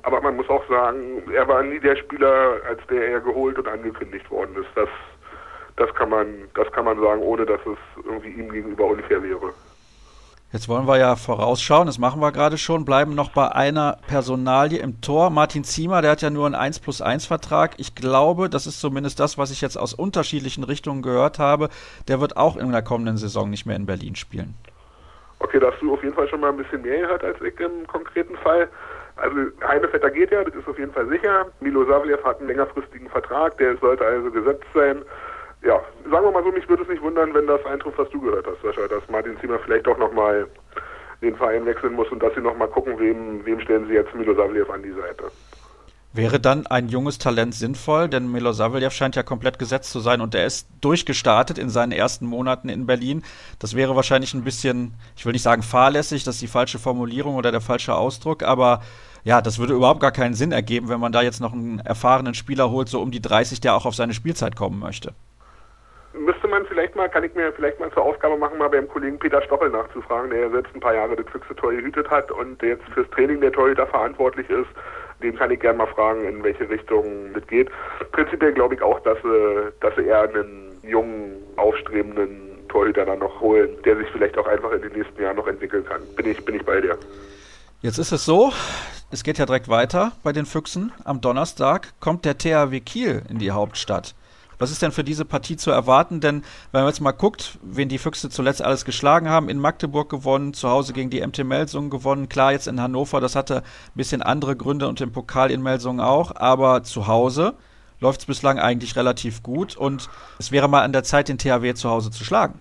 Aber 0.03 0.21
man 0.23 0.37
muss 0.37 0.49
auch 0.49 0.67
sagen, 0.69 1.23
er 1.33 1.47
war 1.47 1.63
nie 1.63 1.79
der 1.79 1.97
Spieler, 1.97 2.55
als 2.67 2.81
der 2.89 3.09
er 3.09 3.21
geholt 3.21 3.59
und 3.59 3.69
angekündigt 3.69 4.31
worden 4.31 4.57
ist. 4.57 4.71
Das, 4.75 4.89
das 5.77 5.95
kann 5.95 6.09
man, 6.09 6.27
das 6.55 6.73
kann 6.73 6.87
man 6.87 6.99
sagen, 6.99 7.21
ohne 7.21 7.45
dass 7.45 7.61
es 7.67 8.05
irgendwie 8.05 8.31
ihm 8.31 8.51
gegenüber 8.51 8.87
unfair 8.87 9.23
wäre. 9.23 9.53
Jetzt 10.53 10.69
wollen 10.69 10.89
wir 10.89 10.99
ja 10.99 11.15
vorausschauen, 11.15 11.87
das 11.87 11.99
machen 11.99 12.21
wir 12.21 12.33
gerade 12.33 12.59
schon, 12.59 12.85
bleiben 12.85 13.15
noch 13.15 13.31
bei 13.31 13.53
einer 13.53 13.99
Personalie 14.09 14.81
im 14.81 15.01
Tor. 15.01 15.31
Martin 15.31 15.63
Ziemer, 15.63 16.03
der 16.03 16.11
hat 16.11 16.23
ja 16.23 16.31
nur 16.31 16.47
einen 16.47 16.57
1 16.57 16.81
plus 16.81 17.01
1 17.01 17.27
Vertrag. 17.27 17.75
Ich 17.77 17.95
glaube, 17.95 18.49
das 18.51 18.67
ist 18.67 18.81
zumindest 18.81 19.21
das, 19.21 19.39
was 19.39 19.53
ich 19.53 19.61
jetzt 19.61 19.77
aus 19.77 19.95
unterschiedlichen 19.95 20.65
Richtungen 20.65 21.03
gehört 21.03 21.39
habe, 21.39 21.69
der 22.09 22.21
wird 22.21 22.37
auch 22.37 22.57
in 22.57 22.73
der 22.73 22.83
kommenden 22.83 23.17
Saison 23.17 23.49
nicht 23.49 23.65
mehr 23.65 23.77
in 23.77 23.87
Berlin 23.87 24.17
spielen. 24.17 24.57
Okay, 25.41 25.59
da 25.59 25.73
hast 25.73 25.81
du 25.83 25.93
auf 25.93 26.03
jeden 26.03 26.15
Fall 26.15 26.29
schon 26.29 26.41
mal 26.41 26.51
ein 26.51 26.57
bisschen 26.57 26.83
mehr 26.83 27.01
gehört 27.01 27.25
als 27.25 27.41
ich 27.41 27.59
im 27.61 27.87
konkreten 27.87 28.37
Fall. 28.37 28.69
Also 29.17 29.37
Heinevetter 29.67 30.11
geht 30.11 30.31
ja, 30.31 30.45
das 30.45 30.55
ist 30.55 30.69
auf 30.69 30.79
jeden 30.79 30.93
Fall 30.93 31.07
sicher. 31.09 31.47
Milo 31.61 31.85
Savlev 31.85 32.23
hat 32.25 32.39
einen 32.39 32.49
längerfristigen 32.49 33.09
Vertrag, 33.09 33.57
der 33.59 33.77
sollte 33.79 34.05
also 34.05 34.31
gesetzt 34.31 34.65
sein. 34.75 35.03
Ja, 35.63 35.81
sagen 36.11 36.25
wir 36.25 36.31
mal 36.31 36.45
so, 36.45 36.53
mich 36.53 36.69
würde 36.69 36.85
es 36.85 36.89
nicht 36.89 37.03
wundern, 37.03 37.35
wenn 37.35 37.47
das 37.47 37.65
eintrifft, 37.67 37.99
was 37.99 38.09
du 38.11 38.21
gehört 38.21 38.47
hast, 38.47 38.63
Sascha, 38.63 38.89
dass 38.89 39.07
Martin 39.11 39.39
Zimmer 39.41 39.59
vielleicht 39.59 39.87
doch 39.87 39.99
nochmal 39.99 40.47
den 41.21 41.37
Verein 41.37 41.67
wechseln 41.67 41.93
muss 41.95 42.09
und 42.09 42.23
dass 42.23 42.35
sie 42.35 42.41
nochmal 42.41 42.69
gucken, 42.69 42.99
wem, 42.99 43.45
wem 43.45 43.61
stellen 43.61 43.87
sie 43.89 43.95
jetzt 43.95 44.15
Milo 44.15 44.35
Savlev 44.35 44.71
an 44.71 44.83
die 44.83 44.93
Seite. 44.93 45.25
Wäre 46.13 46.41
dann 46.41 46.67
ein 46.67 46.89
junges 46.89 47.19
Talent 47.19 47.55
sinnvoll? 47.55 48.09
Denn 48.09 48.33
Milosavljev 48.33 48.93
scheint 48.93 49.15
ja 49.15 49.23
komplett 49.23 49.61
gesetzt 49.61 49.93
zu 49.93 50.01
sein 50.01 50.21
und 50.21 50.35
er 50.35 50.45
ist 50.45 50.69
durchgestartet 50.81 51.57
in 51.57 51.71
seinen 51.71 51.93
ersten 51.93 52.27
Monaten 52.27 52.69
in 52.69 52.85
Berlin. 52.85 53.23
Das 53.61 53.77
wäre 53.77 53.95
wahrscheinlich 53.95 54.35
ein 54.35 54.43
bisschen, 54.43 54.95
ich 55.17 55.25
will 55.25 55.33
nicht 55.33 55.45
sagen 55.45 55.63
fahrlässig, 55.63 56.25
das 56.25 56.37
ist 56.37 56.43
die 56.43 56.49
falsche 56.49 56.81
Formulierung 56.81 57.37
oder 57.37 57.53
der 57.53 57.61
falsche 57.61 57.95
Ausdruck, 57.95 58.43
aber 58.43 58.81
ja, 59.23 59.41
das 59.41 59.61
würde 59.61 59.75
überhaupt 59.75 60.01
gar 60.01 60.11
keinen 60.11 60.35
Sinn 60.35 60.51
ergeben, 60.51 60.89
wenn 60.89 60.99
man 60.99 61.13
da 61.13 61.23
jetzt 61.23 61.41
noch 61.41 61.53
einen 61.53 61.79
erfahrenen 61.79 62.35
Spieler 62.35 62.71
holt, 62.71 62.89
so 62.89 63.01
um 63.01 63.13
die 63.13 63.23
30, 63.23 63.61
der 63.61 63.77
auch 63.77 63.87
auf 63.87 63.95
seine 63.95 64.15
Spielzeit 64.15 64.57
kommen 64.57 64.81
möchte. 64.81 65.15
Müsste 66.13 66.49
man 66.49 66.67
vielleicht 66.67 66.97
mal, 66.97 67.09
kann 67.09 67.23
ich 67.23 67.33
mir 67.37 67.53
vielleicht 67.53 67.79
mal 67.79 67.93
zur 67.93 68.03
Aufgabe 68.03 68.37
machen, 68.37 68.59
mal 68.59 68.69
beim 68.69 68.89
Kollegen 68.89 69.21
Peter 69.21 69.41
Stoppel 69.43 69.71
nachzufragen, 69.71 70.31
der 70.31 70.41
ja 70.41 70.51
selbst 70.51 70.75
ein 70.75 70.81
paar 70.81 70.95
Jahre 70.95 71.15
das 71.15 71.27
Füchse 71.31 71.55
Tor 71.55 71.71
gehütet 71.71 72.11
hat 72.11 72.33
und 72.33 72.61
der 72.63 72.71
jetzt 72.71 72.85
fürs 72.95 73.09
Training 73.11 73.41
der 73.41 73.53
Torhüter 73.53 73.87
verantwortlich 73.87 74.51
ist 74.51 74.67
den 75.23 75.37
kann 75.37 75.51
ich 75.51 75.61
gerne 75.61 75.79
mal 75.79 75.87
fragen, 75.87 76.25
in 76.25 76.43
welche 76.43 76.69
Richtung 76.69 77.33
das 77.35 77.47
geht. 77.47 77.69
Prinzipiell 78.13 78.53
glaube 78.53 78.75
ich 78.75 78.83
auch, 78.83 79.01
dass 79.01 79.19
sie, 79.23 79.73
dass 79.81 79.95
sie 79.97 80.03
eher 80.03 80.23
einen 80.23 80.79
jungen, 80.83 81.37
aufstrebenden 81.57 82.51
Torhüter 82.69 83.05
dann 83.05 83.19
noch 83.19 83.41
holen, 83.41 83.71
der 83.85 83.97
sich 83.97 84.09
vielleicht 84.13 84.39
auch 84.39 84.47
einfach 84.47 84.73
in 84.73 84.83
den 84.83 84.93
nächsten 84.93 85.21
Jahren 85.21 85.37
noch 85.37 85.47
entwickeln 85.47 85.85
kann. 85.85 86.01
Bin 86.17 86.27
ich, 86.27 86.45
bin 86.45 86.55
ich 86.55 86.65
bei 86.65 86.81
dir. 86.81 86.97
Jetzt 87.83 87.99
ist 87.99 88.13
es 88.13 88.25
so, 88.25 88.53
es 89.11 89.25
geht 89.25 89.39
ja 89.39 89.47
direkt 89.47 89.69
weiter 89.69 90.13
bei 90.23 90.33
den 90.33 90.47
Füchsen. 90.47 90.93
Am 91.05 91.21
Donnerstag 91.21 91.93
kommt 91.99 92.25
der 92.25 92.39
THW 92.39 92.81
Kiel 92.81 93.23
in 93.29 93.39
die 93.39 93.51
Hauptstadt. 93.51 94.15
Was 94.61 94.71
ist 94.71 94.83
denn 94.83 94.93
für 94.93 95.05
diese 95.05 95.25
Partie 95.25 95.57
zu 95.57 95.71
erwarten? 95.71 96.21
Denn 96.21 96.43
wenn 96.71 96.83
man 96.83 96.89
jetzt 96.89 97.01
mal 97.01 97.13
guckt, 97.13 97.59
wen 97.63 97.89
die 97.89 97.97
Füchse 97.97 98.29
zuletzt 98.29 98.63
alles 98.63 98.85
geschlagen 98.85 99.31
haben, 99.31 99.49
in 99.49 99.59
Magdeburg 99.59 100.11
gewonnen, 100.11 100.53
zu 100.53 100.69
Hause 100.69 100.93
gegen 100.93 101.09
die 101.09 101.27
MT 101.27 101.45
Melsungen 101.45 101.89
gewonnen, 101.89 102.29
klar 102.29 102.53
jetzt 102.53 102.69
in 102.69 102.81
Hannover, 102.81 103.23
das 103.23 103.37
hatte 103.37 103.63
ein 103.63 103.95
bisschen 103.95 104.21
andere 104.21 104.57
Gründe 104.57 104.87
und 104.87 105.01
im 105.01 105.13
Pokal 105.13 105.51
in 105.51 105.63
Melsungen 105.63 106.01
auch, 106.01 106.37
aber 106.37 106.83
zu 106.83 107.07
Hause 107.07 107.55
läuft 108.01 108.21
es 108.21 108.27
bislang 108.27 108.59
eigentlich 108.59 108.97
relativ 108.97 109.43
gut 109.43 109.79
und 109.79 110.11
es 110.39 110.53
wäre 110.53 110.69
mal 110.69 110.83
an 110.83 110.93
der 110.93 111.05
Zeit, 111.05 111.29
den 111.29 111.39
THW 111.39 111.73
zu 111.73 111.89
Hause 111.89 112.11
zu 112.11 112.23
schlagen. 112.23 112.61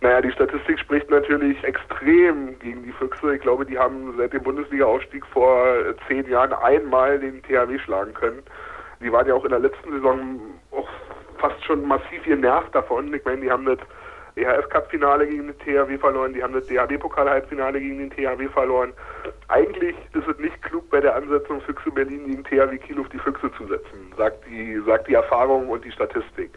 Naja, 0.00 0.20
die 0.20 0.30
Statistik 0.30 0.78
spricht 0.78 1.10
natürlich 1.10 1.62
extrem 1.64 2.56
gegen 2.60 2.84
die 2.84 2.92
Füchse. 2.92 3.34
Ich 3.34 3.42
glaube, 3.42 3.66
die 3.66 3.76
haben 3.76 4.14
seit 4.16 4.32
dem 4.32 4.44
Bundesliga-Aufstieg 4.44 5.26
vor 5.26 5.64
zehn 6.06 6.28
Jahren 6.30 6.52
einmal 6.52 7.18
den 7.18 7.42
THW 7.42 7.76
schlagen 7.80 8.14
können. 8.14 8.40
Die 9.00 9.10
waren 9.10 9.26
ja 9.26 9.34
auch 9.34 9.44
in 9.44 9.50
der 9.50 9.58
letzten 9.58 9.90
Saison 9.92 10.40
auch 10.70 10.88
fast 11.38 11.62
schon 11.64 11.86
massiv 11.86 12.22
genervt 12.24 12.74
davon. 12.74 13.12
Ich 13.12 13.24
meine, 13.24 13.40
die 13.40 13.50
haben 13.50 13.64
das 13.64 13.78
EHF 14.38 14.68
Cup 14.68 14.90
Finale 14.90 15.26
gegen 15.26 15.48
den 15.48 15.58
THW 15.58 15.98
verloren, 15.98 16.32
die 16.32 16.42
haben 16.42 16.52
das 16.52 16.66
DHB 16.66 17.00
Pokal 17.00 17.28
Halbfinale 17.28 17.80
gegen 17.80 17.98
den 17.98 18.10
THW 18.10 18.48
verloren. 18.48 18.92
Eigentlich 19.48 19.96
ist 20.14 20.28
es 20.28 20.38
nicht 20.38 20.60
klug 20.62 20.88
bei 20.90 21.00
der 21.00 21.16
Ansetzung 21.16 21.60
Füchse 21.62 21.90
Berlin 21.90 22.26
gegen 22.26 22.44
THW 22.44 22.78
Kiel 22.78 23.00
auf 23.00 23.08
die 23.08 23.18
Füchse 23.18 23.50
zu 23.52 23.66
setzen, 23.66 24.12
sagt 24.16 24.46
die, 24.48 24.80
sagt 24.86 25.08
die 25.08 25.14
Erfahrung 25.14 25.68
und 25.68 25.84
die 25.84 25.90
Statistik. 25.90 26.50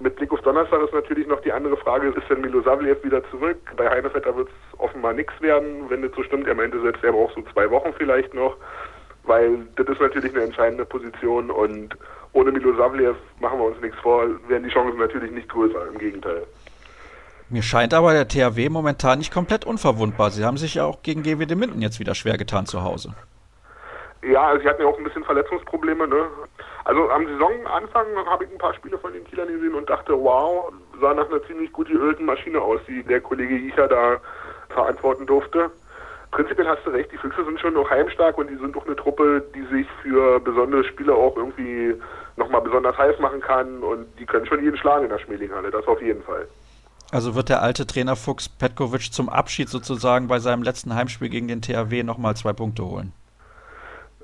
Mit 0.00 0.16
Blick 0.16 0.32
auf 0.32 0.40
Donnerstag 0.42 0.82
ist 0.82 0.92
natürlich 0.92 1.26
noch 1.26 1.40
die 1.40 1.52
andere 1.52 1.76
Frage, 1.76 2.08
ist 2.08 2.28
denn 2.28 2.40
Milosavljev 2.40 3.04
wieder 3.04 3.22
zurück? 3.30 3.58
Bei 3.76 3.88
Heinevetter 3.88 4.36
wird 4.36 4.48
es 4.48 4.78
offenbar 4.78 5.12
nichts 5.12 5.40
werden, 5.40 5.88
wenn 5.88 6.02
das 6.02 6.10
so 6.14 6.22
stimmt. 6.24 6.46
Er 6.48 6.54
meinte 6.54 6.80
selbst, 6.80 7.02
er 7.04 7.12
braucht 7.12 7.34
so 7.34 7.42
zwei 7.52 7.70
Wochen 7.70 7.92
vielleicht 7.96 8.34
noch, 8.34 8.56
weil 9.22 9.66
das 9.76 9.86
ist 9.86 10.00
natürlich 10.00 10.34
eine 10.34 10.44
entscheidende 10.44 10.84
Position 10.84 11.50
und 11.50 11.96
ohne 12.34 12.52
Milosavljev 12.52 13.16
machen 13.40 13.58
wir 13.58 13.64
uns 13.66 13.80
nichts 13.80 13.98
vor, 14.00 14.26
werden 14.48 14.64
die 14.64 14.70
Chancen 14.70 14.98
natürlich 14.98 15.30
nicht 15.30 15.48
größer, 15.48 15.86
im 15.86 15.98
Gegenteil. 15.98 16.46
Mir 17.48 17.62
scheint 17.62 17.94
aber 17.94 18.12
der 18.12 18.28
THW 18.28 18.68
momentan 18.68 19.18
nicht 19.18 19.32
komplett 19.32 19.64
unverwundbar. 19.64 20.30
Sie 20.30 20.44
haben 20.44 20.56
sich 20.56 20.74
ja 20.74 20.84
auch 20.84 21.02
gegen 21.02 21.22
GWD 21.22 21.54
Minden 21.56 21.80
jetzt 21.80 22.00
wieder 22.00 22.14
schwer 22.14 22.36
getan 22.36 22.66
zu 22.66 22.82
Hause. 22.82 23.14
Ja, 24.22 24.48
also 24.48 24.62
sie 24.62 24.68
hatten 24.68 24.82
ja 24.82 24.88
auch 24.88 24.96
ein 24.96 25.04
bisschen 25.04 25.24
Verletzungsprobleme. 25.24 26.08
Ne? 26.08 26.26
Also 26.84 27.10
am 27.10 27.26
Saisonanfang 27.26 28.06
habe 28.26 28.44
ich 28.44 28.50
ein 28.50 28.58
paar 28.58 28.74
Spiele 28.74 28.98
von 28.98 29.12
den 29.12 29.24
Kielern 29.24 29.48
gesehen 29.48 29.74
und 29.74 29.88
dachte, 29.88 30.14
wow, 30.14 30.72
sah 31.00 31.14
nach 31.14 31.28
einer 31.28 31.42
ziemlich 31.44 31.70
gut 31.72 31.88
geölten 31.88 32.24
Maschine 32.24 32.60
aus, 32.60 32.80
die 32.88 33.02
der 33.02 33.20
Kollege 33.20 33.54
Icher 33.54 33.88
da 33.88 34.16
verantworten 34.70 35.26
durfte. 35.26 35.70
Prinzipiell 36.30 36.66
hast 36.66 36.84
du 36.84 36.90
recht, 36.90 37.12
die 37.12 37.18
Füchse 37.18 37.44
sind 37.44 37.60
schon 37.60 37.74
noch 37.74 37.88
heimstark 37.88 38.36
und 38.38 38.50
die 38.50 38.56
sind 38.56 38.74
doch 38.74 38.86
eine 38.86 38.96
Truppe, 38.96 39.44
die 39.54 39.62
sich 39.66 39.86
für 40.02 40.40
besondere 40.40 40.82
Spiele 40.82 41.14
auch 41.14 41.36
irgendwie 41.36 41.94
nochmal 42.36 42.60
besonders 42.60 42.96
heiß 42.96 43.18
machen 43.20 43.40
kann 43.40 43.82
und 43.82 44.06
die 44.18 44.26
können 44.26 44.46
schon 44.46 44.62
jeden 44.62 44.76
schlagen 44.76 45.04
in 45.04 45.10
der 45.10 45.18
Schmelinghalle, 45.18 45.70
das 45.70 45.86
auf 45.86 46.00
jeden 46.02 46.22
Fall. 46.22 46.46
Also 47.12 47.34
wird 47.34 47.48
der 47.48 47.62
alte 47.62 47.86
Trainer 47.86 48.16
Fuchs 48.16 48.48
Petkovic 48.48 49.12
zum 49.12 49.28
Abschied 49.28 49.68
sozusagen 49.68 50.26
bei 50.26 50.38
seinem 50.40 50.62
letzten 50.62 50.94
Heimspiel 50.94 51.28
gegen 51.28 51.46
den 51.46 51.62
THW 51.62 52.02
nochmal 52.02 52.34
zwei 52.34 52.52
Punkte 52.52 52.84
holen? 52.84 53.12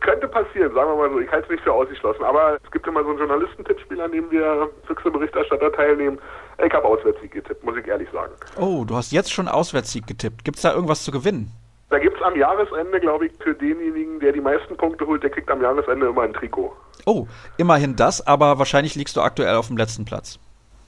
Könnte 0.01 0.27
passieren, 0.29 0.75
sagen 0.75 0.91
wir 0.91 0.97
mal 0.97 1.11
so. 1.11 1.21
Ich 1.21 1.31
halte 1.31 1.45
es 1.45 1.51
nicht 1.51 1.63
für 1.63 1.73
ausgeschlossen. 1.73 2.25
Aber 2.25 2.59
es 2.65 2.71
gibt 2.71 2.87
immer 2.87 3.03
so 3.03 3.11
einen 3.11 3.19
Journalistentippspiel, 3.19 4.01
an 4.01 4.11
dem 4.13 4.31
wir 4.31 4.71
Füchse-Berichterstatter 4.87 5.71
teilnehmen. 5.73 6.19
Ich 6.65 6.73
habe 6.73 6.87
Auswärtssieg 6.87 7.33
getippt, 7.33 7.63
muss 7.63 7.77
ich 7.77 7.87
ehrlich 7.87 8.09
sagen. 8.11 8.33
Oh, 8.59 8.85
du 8.87 8.97
hast 8.97 9.13
jetzt 9.13 9.31
schon 9.31 9.47
Auswärtssieg 9.47 10.07
getippt. 10.07 10.43
Gibt 10.45 10.57
es 10.57 10.63
da 10.63 10.73
irgendwas 10.73 11.05
zu 11.05 11.13
gewinnen? 11.13 11.53
Da 11.91 11.99
gibt 11.99 12.17
es 12.17 12.23
am 12.23 12.37
Jahresende, 12.37 13.01
glaube 13.01 13.27
ich, 13.27 13.33
für 13.43 13.53
denjenigen, 13.53 14.21
der 14.21 14.33
die 14.33 14.41
meisten 14.41 14.77
Punkte 14.77 15.07
holt, 15.07 15.23
der 15.25 15.31
kriegt 15.31 15.51
am 15.51 15.61
Jahresende 15.61 16.07
immer 16.07 16.23
ein 16.23 16.33
Trikot. 16.33 16.73
Oh, 17.05 17.27
immerhin 17.57 17.97
das, 17.97 18.25
aber 18.25 18.59
wahrscheinlich 18.59 18.95
liegst 18.95 19.17
du 19.17 19.21
aktuell 19.21 19.57
auf 19.57 19.67
dem 19.67 19.77
letzten 19.77 20.05
Platz. 20.05 20.39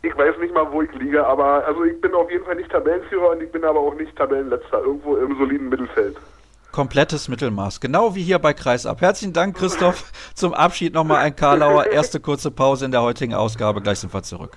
Ich 0.03 0.17
weiß 0.17 0.39
nicht 0.39 0.55
mal, 0.55 0.71
wo 0.71 0.83
ich 0.83 0.93
liege, 0.95 1.27
aber 1.27 1.67
also 1.67 1.85
ich 1.85 2.01
bin 2.01 2.15
auf 2.15 2.31
jeden 2.31 2.45
Fall 2.45 2.57
nicht 2.57 2.71
Tabellenführer 2.71 3.31
und 3.31 3.43
ich 3.43 3.51
bin 3.51 3.65
aber 3.65 3.81
auch 3.81 3.95
nicht 3.95 4.15
Tabellenletzter, 4.17 4.81
irgendwo 4.85 5.17
im 5.17 5.37
soliden 5.39 5.69
Mittelfeld 5.69 6.17
komplettes 6.73 7.29
Mittelmaß. 7.29 7.81
Genau 7.81 8.15
wie 8.15 8.23
hier 8.23 8.39
bei 8.39 8.55
Kreisab. 8.55 9.03
Herzlichen 9.03 9.35
Dank, 9.35 9.57
Christoph. 9.57 10.11
Zum 10.35 10.55
Abschied 10.55 10.95
nochmal 10.95 11.19
ein 11.19 11.37
Karlauer. 11.37 11.87
Erste 11.87 12.19
kurze 12.19 12.51
Pause 12.51 12.87
in 12.87 12.91
der 12.91 13.03
heutigen 13.03 13.35
Ausgabe. 13.35 13.83
Gleich 13.83 14.01
sind 14.01 14.13
wir 14.13 14.23
zurück. 14.23 14.57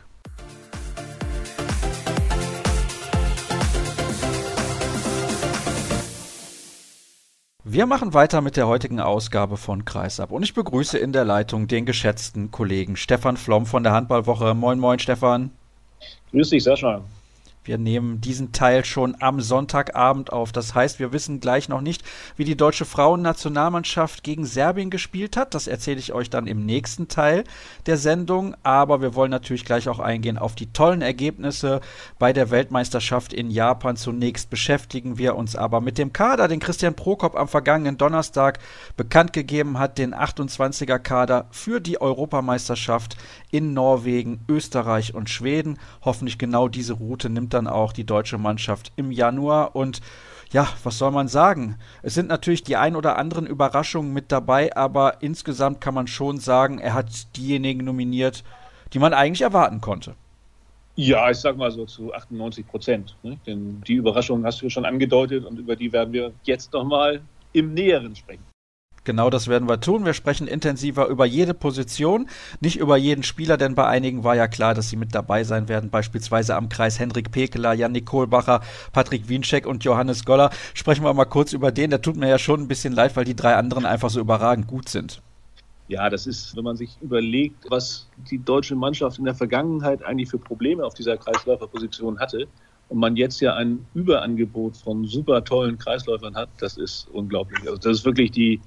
Wir 7.68 7.88
machen 7.88 8.14
weiter 8.14 8.42
mit 8.42 8.58
der 8.58 8.68
heutigen 8.68 9.00
Ausgabe 9.00 9.58
von 9.58 9.86
Kreisab 9.86 10.30
und 10.30 10.44
ich 10.44 10.54
begrüße 10.54 11.00
in 11.00 11.14
der 11.14 11.26
Leitung 11.26 11.68
den 11.68 11.88
geschätzten 11.88 12.52
Kollegen 12.52 12.96
Stefan 12.96 13.38
Flom 13.38 13.66
von 13.66 13.82
der 13.82 13.92
Handballwoche. 13.92 14.54
Moin, 14.54 14.78
moin, 14.78 15.00
Stefan. 15.00 15.50
Grüß 16.30 16.52
dich, 16.52 16.64
Sascha. 16.64 17.02
Wir 17.66 17.80
nehmen 17.80 18.22
diesen 18.22 18.52
Teil 18.52 18.86
schon 18.86 19.18
am 19.20 19.42
Sonntagabend 19.42 20.32
auf. 20.32 20.52
Das 20.52 20.76
heißt, 20.76 21.00
wir 21.00 21.12
wissen 21.12 21.40
gleich 21.40 21.68
noch 21.68 21.82
nicht, 21.82 22.04
wie 22.38 22.46
die 22.46 22.56
deutsche 22.56 22.86
Frauennationalmannschaft 22.86 24.24
gegen 24.24 24.46
Serbien 24.46 24.92
gespielt 24.92 25.36
hat. 25.36 25.56
Das 25.56 25.66
erzähle 25.66 25.98
ich 25.98 26.14
euch 26.14 26.30
dann 26.30 26.46
im 26.46 26.64
nächsten 26.64 27.08
Teil 27.08 27.44
der 27.88 27.98
Sendung. 27.98 28.56
Aber 28.62 29.02
wir 29.02 29.16
wollen 29.16 29.32
natürlich 29.32 29.66
gleich 29.66 29.90
auch 29.90 29.98
eingehen 30.00 30.38
auf 30.38 30.54
die 30.54 30.72
tollen 30.72 31.02
Ergebnisse 31.02 31.82
bei 32.20 32.34
der 32.34 32.52
Weltmeisterschaft 32.52 33.34
in 33.34 33.50
Japan. 33.50 33.98
Zunächst 33.98 34.52
beschäftigen 34.52 35.18
wir 35.18 35.36
uns 35.36 35.56
aber 35.56 35.82
mit 35.82 35.98
dem 35.98 36.14
Kader, 36.14 36.48
den 36.48 36.60
Christian 36.60 36.94
Prokop 36.94 37.36
am 37.36 37.48
vergangenen 37.48 37.98
Donnerstag 37.98 38.60
bekannt 38.96 39.34
gegeben 39.34 39.80
hat, 39.80 39.98
den 39.98 40.14
28er 40.14 41.00
Kader 41.00 41.48
für 41.50 41.80
die 41.80 42.00
Europameisterschaft 42.00 43.18
in 43.50 43.74
Norwegen, 43.74 44.42
Österreich 44.48 45.16
und 45.16 45.32
Schweden. 45.32 45.80
Hoffentlich 46.04 46.38
genau 46.38 46.68
diese 46.68 46.94
Route 46.94 47.32
nimmt 47.32 47.55
dann 47.56 47.68
auch 47.68 47.94
die 47.94 48.04
deutsche 48.04 48.38
Mannschaft 48.38 48.92
im 48.96 49.12
Januar. 49.12 49.76
Und 49.76 50.02
ja, 50.52 50.68
was 50.84 50.98
soll 50.98 51.12
man 51.12 51.28
sagen? 51.28 51.78
Es 52.04 52.14
sind 52.14 52.30
natürlich 52.30 52.64
die 52.64 52.76
ein 52.76 52.96
oder 52.96 53.18
anderen 53.18 53.48
Überraschungen 53.48 54.14
mit 54.14 54.32
dabei, 54.32 54.76
aber 54.76 55.22
insgesamt 55.22 55.82
kann 55.82 55.94
man 55.94 56.08
schon 56.08 56.40
sagen, 56.40 56.80
er 56.80 56.94
hat 56.94 57.36
diejenigen 57.36 57.84
nominiert, 57.84 58.44
die 58.94 59.00
man 59.00 59.14
eigentlich 59.14 59.42
erwarten 59.42 59.82
konnte. 59.82 60.16
Ja, 60.96 61.30
ich 61.30 61.38
sag 61.38 61.58
mal 61.58 61.72
so 61.72 61.86
zu 61.86 62.14
98 62.14 62.68
Prozent. 62.68 63.18
Ne? 63.24 63.38
Denn 63.46 63.82
die 63.86 63.96
Überraschungen 63.96 64.46
hast 64.46 64.62
du 64.62 64.70
schon 64.70 64.86
angedeutet 64.86 65.44
und 65.44 65.60
über 65.60 65.76
die 65.76 65.92
werden 65.92 66.14
wir 66.14 66.32
jetzt 66.44 66.72
nochmal 66.72 67.22
im 67.52 67.74
Näheren 67.74 68.16
sprechen. 68.16 68.44
Genau 69.06 69.30
das 69.30 69.48
werden 69.48 69.70
wir 69.70 69.80
tun. 69.80 70.04
Wir 70.04 70.14
sprechen 70.14 70.48
intensiver 70.48 71.08
über 71.08 71.28
jede 71.28 71.54
Position, 71.54 72.28
nicht 72.60 72.78
über 72.78 72.98
jeden 72.98 73.24
Spieler, 73.24 73.56
denn 73.56 73.76
bei 73.76 73.86
einigen 73.86 74.24
war 74.24 74.36
ja 74.36 74.48
klar, 74.48 74.74
dass 74.74 74.90
sie 74.90 74.96
mit 74.96 75.14
dabei 75.14 75.44
sein 75.44 75.70
werden. 75.70 75.92
Beispielsweise 75.92 76.56
am 76.56 76.70
Kreis 76.70 77.00
Hendrik 77.00 77.32
Pekeler, 77.32 77.74
Jannik 77.74 78.08
Kohlbacher, 78.08 78.62
Patrick 78.94 79.30
Wienscheck 79.30 79.68
und 79.68 79.84
Johannes 79.84 80.26
Goller. 80.26 80.50
Sprechen 80.74 81.04
wir 81.04 81.14
mal 81.14 81.26
kurz 81.26 81.54
über 81.54 81.72
den. 81.72 81.92
Der 81.92 82.02
tut 82.02 82.18
mir 82.18 82.28
ja 82.28 82.40
schon 82.40 82.62
ein 82.62 82.68
bisschen 82.68 82.94
leid, 82.94 83.16
weil 83.16 83.26
die 83.26 83.36
drei 83.36 83.56
anderen 83.56 83.86
einfach 83.86 84.10
so 84.10 84.20
überragend 84.20 84.66
gut 84.66 84.90
sind. 84.90 85.22
Ja, 85.88 86.10
das 86.10 86.26
ist, 86.26 86.56
wenn 86.56 86.64
man 86.64 86.76
sich 86.76 86.98
überlegt, 87.00 87.66
was 87.70 88.10
die 88.18 88.40
deutsche 88.44 88.76
Mannschaft 88.76 89.20
in 89.20 89.26
der 89.26 89.36
Vergangenheit 89.36 90.04
eigentlich 90.04 90.30
für 90.30 90.40
Probleme 90.40 90.84
auf 90.84 90.96
dieser 90.96 91.16
Kreisläuferposition 91.16 92.20
hatte 92.20 92.48
und 92.88 92.98
man 92.98 93.16
jetzt 93.16 93.40
ja 93.40 93.54
ein 93.54 93.86
Überangebot 93.94 94.78
von 94.78 95.06
super 95.06 95.44
tollen 95.44 95.78
Kreisläufern 95.78 96.36
hat, 96.36 96.50
das 96.58 96.78
ist 96.78 97.08
unglaublich. 97.10 97.68
Also 97.68 97.78
das 97.78 98.00
ist 98.00 98.06
wirklich 98.06 98.32
die, 98.32 98.62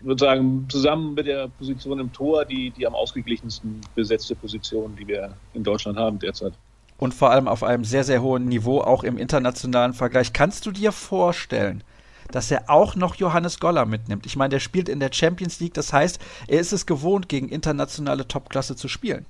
ich 0.00 0.06
würde 0.06 0.24
sagen, 0.24 0.66
zusammen 0.70 1.14
mit 1.14 1.26
der 1.26 1.48
Position 1.48 2.00
im 2.00 2.12
Tor 2.12 2.46
die, 2.46 2.70
die 2.70 2.86
am 2.86 2.94
ausgeglichensten 2.94 3.82
besetzte 3.94 4.34
Position, 4.34 4.96
die 4.96 5.06
wir 5.06 5.34
in 5.52 5.62
Deutschland 5.62 5.98
haben 5.98 6.18
derzeit. 6.18 6.54
Und 6.96 7.12
vor 7.12 7.30
allem 7.30 7.48
auf 7.48 7.62
einem 7.62 7.84
sehr, 7.84 8.04
sehr 8.04 8.22
hohen 8.22 8.46
Niveau, 8.46 8.80
auch 8.80 9.04
im 9.04 9.18
internationalen 9.18 9.92
Vergleich. 9.92 10.32
Kannst 10.32 10.64
du 10.64 10.70
dir 10.70 10.92
vorstellen, 10.92 11.84
dass 12.30 12.50
er 12.50 12.70
auch 12.70 12.96
noch 12.96 13.16
Johannes 13.16 13.60
Goller 13.60 13.84
mitnimmt? 13.84 14.24
Ich 14.24 14.36
meine, 14.36 14.50
der 14.50 14.60
spielt 14.60 14.88
in 14.88 15.00
der 15.00 15.12
Champions 15.12 15.60
League, 15.60 15.74
das 15.74 15.92
heißt, 15.92 16.18
er 16.48 16.60
ist 16.60 16.72
es 16.72 16.86
gewohnt, 16.86 17.28
gegen 17.28 17.48
internationale 17.48 18.26
Topklasse 18.26 18.76
zu 18.76 18.88
spielen. 18.88 19.26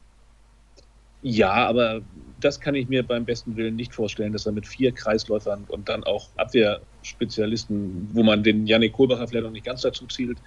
Ja, 1.22 1.52
aber 1.66 2.02
das 2.38 2.60
kann 2.60 2.74
ich 2.74 2.88
mir 2.88 3.06
beim 3.06 3.26
besten 3.26 3.56
Willen 3.56 3.76
nicht 3.76 3.94
vorstellen, 3.94 4.32
dass 4.32 4.46
er 4.46 4.52
mit 4.52 4.66
vier 4.66 4.92
Kreisläufern 4.94 5.64
und 5.64 5.88
dann 5.90 6.02
auch 6.04 6.30
Abwehrspezialisten, 6.36 8.08
wo 8.14 8.22
man 8.22 8.42
den 8.42 8.66
Janik 8.66 8.94
Kohlbacher 8.94 9.28
vielleicht 9.28 9.44
noch 9.44 9.50
nicht 9.50 9.66
ganz 9.66 9.82
dazu 9.82 10.06
zielt, 10.06 10.40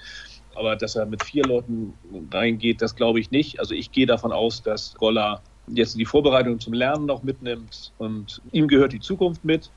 aber 0.56 0.76
dass 0.76 0.96
er 0.96 1.06
mit 1.06 1.22
vier 1.22 1.44
Leuten 1.46 2.00
reingeht, 2.32 2.82
das 2.82 2.96
glaube 2.96 3.20
ich 3.20 3.30
nicht. 3.30 3.60
Also 3.60 3.76
ich 3.76 3.92
gehe 3.92 4.08
davon 4.08 4.32
aus, 4.32 4.64
dass 4.64 4.94
Goller 4.96 5.44
jetzt 5.68 5.96
die 5.98 6.06
Vorbereitung 6.06 6.60
zum 6.60 6.74
Lernen 6.74 7.06
noch 7.06 7.22
mitnimmt 7.22 7.94
und 7.98 8.42
ihm 8.52 8.68
gehört 8.68 8.94
die 8.94 9.00
Zukunft 9.00 9.44
mit. 9.44 9.72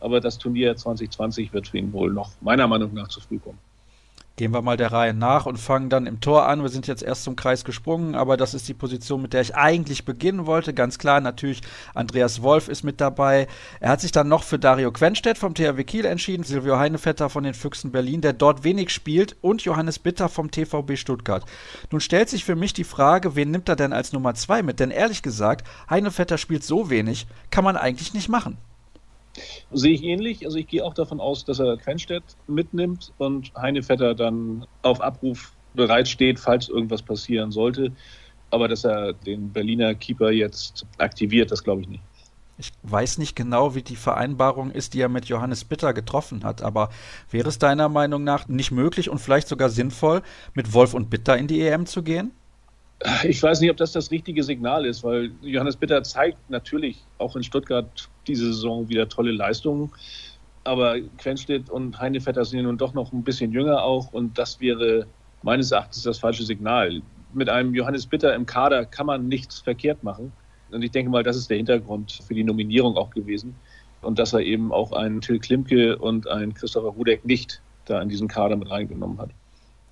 Aber 0.00 0.20
das 0.20 0.38
Turnier 0.38 0.76
2020 0.76 1.52
wird 1.52 1.68
für 1.68 1.78
ihn 1.78 1.92
wohl 1.92 2.12
noch 2.12 2.40
meiner 2.40 2.68
Meinung 2.68 2.94
nach 2.94 3.08
zu 3.08 3.20
früh 3.20 3.38
kommen. 3.38 3.60
Gehen 4.38 4.54
wir 4.54 4.62
mal 4.62 4.76
der 4.76 4.92
Reihe 4.92 5.14
nach 5.14 5.46
und 5.46 5.56
fangen 5.56 5.90
dann 5.90 6.06
im 6.06 6.20
Tor 6.20 6.46
an. 6.46 6.62
Wir 6.62 6.68
sind 6.68 6.86
jetzt 6.86 7.02
erst 7.02 7.24
zum 7.24 7.34
Kreis 7.34 7.64
gesprungen, 7.64 8.14
aber 8.14 8.36
das 8.36 8.54
ist 8.54 8.68
die 8.68 8.72
Position, 8.72 9.20
mit 9.20 9.32
der 9.32 9.40
ich 9.40 9.56
eigentlich 9.56 10.04
beginnen 10.04 10.46
wollte. 10.46 10.72
Ganz 10.72 11.00
klar, 11.00 11.20
natürlich, 11.20 11.60
Andreas 11.92 12.40
Wolf 12.40 12.68
ist 12.68 12.84
mit 12.84 13.00
dabei. 13.00 13.48
Er 13.80 13.90
hat 13.90 14.00
sich 14.00 14.12
dann 14.12 14.28
noch 14.28 14.44
für 14.44 14.60
Dario 14.60 14.92
Quenstedt 14.92 15.38
vom 15.38 15.54
THW 15.54 15.82
Kiel 15.82 16.04
entschieden, 16.04 16.44
Silvio 16.44 16.78
Heinevetter 16.78 17.30
von 17.30 17.42
den 17.42 17.52
Füchsen 17.52 17.90
Berlin, 17.90 18.20
der 18.20 18.32
dort 18.32 18.62
wenig 18.62 18.90
spielt, 18.90 19.34
und 19.40 19.62
Johannes 19.62 19.98
Bitter 19.98 20.28
vom 20.28 20.52
TVB 20.52 20.96
Stuttgart. 20.96 21.44
Nun 21.90 22.00
stellt 22.00 22.28
sich 22.28 22.44
für 22.44 22.54
mich 22.54 22.72
die 22.72 22.84
Frage, 22.84 23.34
wen 23.34 23.50
nimmt 23.50 23.68
er 23.68 23.74
denn 23.74 23.92
als 23.92 24.12
Nummer 24.12 24.34
zwei 24.34 24.62
mit? 24.62 24.78
Denn 24.78 24.92
ehrlich 24.92 25.22
gesagt, 25.22 25.66
Heinevetter 25.90 26.38
spielt 26.38 26.62
so 26.62 26.90
wenig, 26.90 27.26
kann 27.50 27.64
man 27.64 27.76
eigentlich 27.76 28.14
nicht 28.14 28.28
machen. 28.28 28.56
Sehe 29.70 29.94
ich 29.94 30.02
ähnlich. 30.02 30.44
Also 30.44 30.58
ich 30.58 30.66
gehe 30.66 30.84
auch 30.84 30.94
davon 30.94 31.20
aus, 31.20 31.44
dass 31.44 31.58
er 31.58 31.76
Quenstedt 31.76 32.24
mitnimmt 32.46 33.12
und 33.18 33.52
Heinevetter 33.54 34.14
dann 34.14 34.66
auf 34.82 35.00
Abruf 35.00 35.52
bereitsteht, 35.74 36.38
falls 36.38 36.68
irgendwas 36.68 37.02
passieren 37.02 37.50
sollte. 37.50 37.92
Aber 38.50 38.68
dass 38.68 38.84
er 38.84 39.12
den 39.12 39.52
Berliner 39.52 39.94
Keeper 39.94 40.30
jetzt 40.30 40.86
aktiviert, 40.98 41.50
das 41.50 41.62
glaube 41.62 41.82
ich 41.82 41.88
nicht. 41.88 42.02
Ich 42.60 42.72
weiß 42.82 43.18
nicht 43.18 43.36
genau, 43.36 43.76
wie 43.76 43.82
die 43.82 43.94
Vereinbarung 43.94 44.72
ist, 44.72 44.94
die 44.94 45.00
er 45.00 45.08
mit 45.08 45.26
Johannes 45.26 45.64
Bitter 45.64 45.94
getroffen 45.94 46.42
hat, 46.42 46.60
aber 46.60 46.90
wäre 47.30 47.48
es 47.48 47.60
deiner 47.60 47.88
Meinung 47.88 48.24
nach 48.24 48.48
nicht 48.48 48.72
möglich 48.72 49.08
und 49.08 49.20
vielleicht 49.20 49.46
sogar 49.46 49.68
sinnvoll, 49.68 50.22
mit 50.54 50.72
Wolf 50.72 50.92
und 50.92 51.08
Bitter 51.08 51.38
in 51.38 51.46
die 51.46 51.60
EM 51.60 51.86
zu 51.86 52.02
gehen? 52.02 52.32
Ich 53.22 53.40
weiß 53.40 53.60
nicht, 53.60 53.70
ob 53.70 53.76
das 53.76 53.92
das 53.92 54.10
richtige 54.10 54.42
Signal 54.42 54.84
ist, 54.84 55.04
weil 55.04 55.30
Johannes 55.40 55.76
Bitter 55.76 56.02
zeigt 56.02 56.50
natürlich 56.50 57.04
auch 57.18 57.36
in 57.36 57.44
Stuttgart 57.44 58.08
diese 58.28 58.52
Saison 58.52 58.88
wieder 58.88 59.08
tolle 59.08 59.32
Leistungen. 59.32 59.90
Aber 60.64 61.00
Quenstedt 61.18 61.70
und 61.70 61.98
Heinevetter 61.98 62.44
sind 62.44 62.62
nun 62.62 62.76
doch 62.76 62.94
noch 62.94 63.12
ein 63.12 63.22
bisschen 63.22 63.52
jünger 63.52 63.82
auch 63.82 64.12
und 64.12 64.38
das 64.38 64.60
wäre 64.60 65.06
meines 65.42 65.72
Erachtens 65.72 66.02
das 66.02 66.18
falsche 66.18 66.44
Signal. 66.44 67.00
Mit 67.32 67.48
einem 67.48 67.74
Johannes 67.74 68.06
Bitter 68.06 68.34
im 68.34 68.46
Kader 68.46 68.84
kann 68.84 69.06
man 69.06 69.28
nichts 69.28 69.60
verkehrt 69.60 70.02
machen. 70.02 70.32
Und 70.70 70.82
ich 70.82 70.90
denke 70.90 71.10
mal, 71.10 71.22
das 71.22 71.36
ist 71.36 71.48
der 71.48 71.56
Hintergrund 71.56 72.20
für 72.26 72.34
die 72.34 72.44
Nominierung 72.44 72.96
auch 72.96 73.10
gewesen. 73.10 73.54
Und 74.02 74.18
dass 74.18 74.32
er 74.32 74.40
eben 74.40 74.72
auch 74.72 74.92
einen 74.92 75.20
Till 75.20 75.38
Klimke 75.38 75.96
und 75.98 76.28
einen 76.28 76.54
Christopher 76.54 76.88
Rudek 76.88 77.24
nicht 77.24 77.62
da 77.86 78.00
in 78.02 78.08
diesen 78.08 78.28
Kader 78.28 78.56
mit 78.56 78.70
reingenommen 78.70 79.18
hat. 79.18 79.30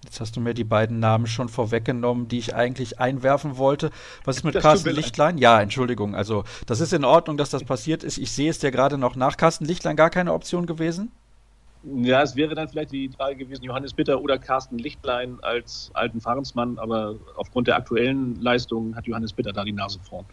Jetzt 0.07 0.21
hast 0.21 0.37
du 0.37 0.41
mir 0.41 0.55
die 0.55 0.65
beiden 0.65 1.01
Namen 1.01 1.27
schon 1.27 1.49
vorweggenommen, 1.49 2.29
die 2.29 2.39
ich 2.39 2.55
eigentlich 2.55 3.01
einwerfen 3.01 3.59
wollte. 3.59 3.91
Was 4.25 4.37
ist 4.37 4.45
mit 4.45 4.55
das 4.55 4.63
Carsten 4.63 4.95
Lichtlein? 4.95 5.37
Ja, 5.37 5.61
Entschuldigung. 5.61 6.15
Also, 6.15 6.45
das 6.67 6.81
ist 6.81 6.93
in 6.93 7.05
Ordnung, 7.05 7.37
dass 7.37 7.51
das 7.51 7.65
passiert 7.65 8.05
ist. 8.05 8.17
Ich 8.17 8.31
sehe 8.31 8.49
es 8.49 8.61
dir 8.61 8.71
gerade 8.71 8.99
noch 8.99 9.17
nach. 9.17 9.37
Carsten 9.37 9.65
Lichtlein 9.65 9.97
gar 9.97 10.11
keine 10.11 10.33
Option 10.33 10.65
gewesen? 10.65 11.11
Ja, 11.83 12.23
es 12.23 12.37
wäre 12.37 12.55
dann 12.55 12.69
vielleicht 12.69 12.93
die 12.93 13.09
Frage 13.09 13.37
gewesen, 13.37 13.65
Johannes 13.65 13.93
Bitter 13.93 14.21
oder 14.21 14.39
Carsten 14.39 14.79
Lichtlein 14.79 15.39
als 15.43 15.91
alten 15.95 16.21
Fahrensmann, 16.21 16.79
aber 16.79 17.17
aufgrund 17.37 17.67
der 17.67 17.77
aktuellen 17.77 18.41
Leistungen 18.41 18.95
hat 18.95 19.07
Johannes 19.07 19.33
Bitter 19.33 19.53
da 19.53 19.65
die 19.65 19.73
Nase 19.73 19.99
vorn. 20.09 20.25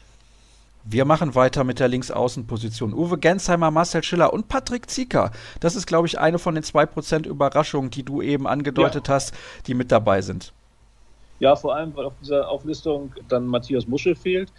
Wir 0.86 1.06
machen 1.06 1.34
weiter 1.34 1.64
mit 1.64 1.80
der 1.80 1.88
Linksaußenposition. 1.88 2.94
Uwe 2.94 3.18
Gensheimer, 3.18 3.72
Marcel 3.72 4.04
Schiller 4.04 4.34
und 4.34 4.50
Patrick 4.50 4.90
Zieker. 4.90 5.32
Das 5.62 5.78
ist, 5.78 5.88
glaube 5.88 6.08
ich, 6.08 6.20
eine 6.20 6.40
von 6.40 6.56
den 6.56 6.64
2% 6.64 7.26
Überraschungen, 7.26 7.90
die 7.90 8.04
du 8.04 8.22
eben 8.22 8.48
angedeutet 8.48 9.08
ja. 9.08 9.14
hast, 9.14 9.34
die 9.66 9.76
mit 9.76 9.94
dabei 9.94 10.22
sind. 10.22 10.52
Ja, 11.40 11.56
vor 11.56 11.76
allem, 11.76 11.96
weil 11.96 12.06
auf 12.06 12.14
dieser 12.22 12.50
Auflistung 12.50 13.14
dann 13.30 13.48
Matthias 13.48 13.88
Muschel 13.88 14.16
fehlt, 14.16 14.52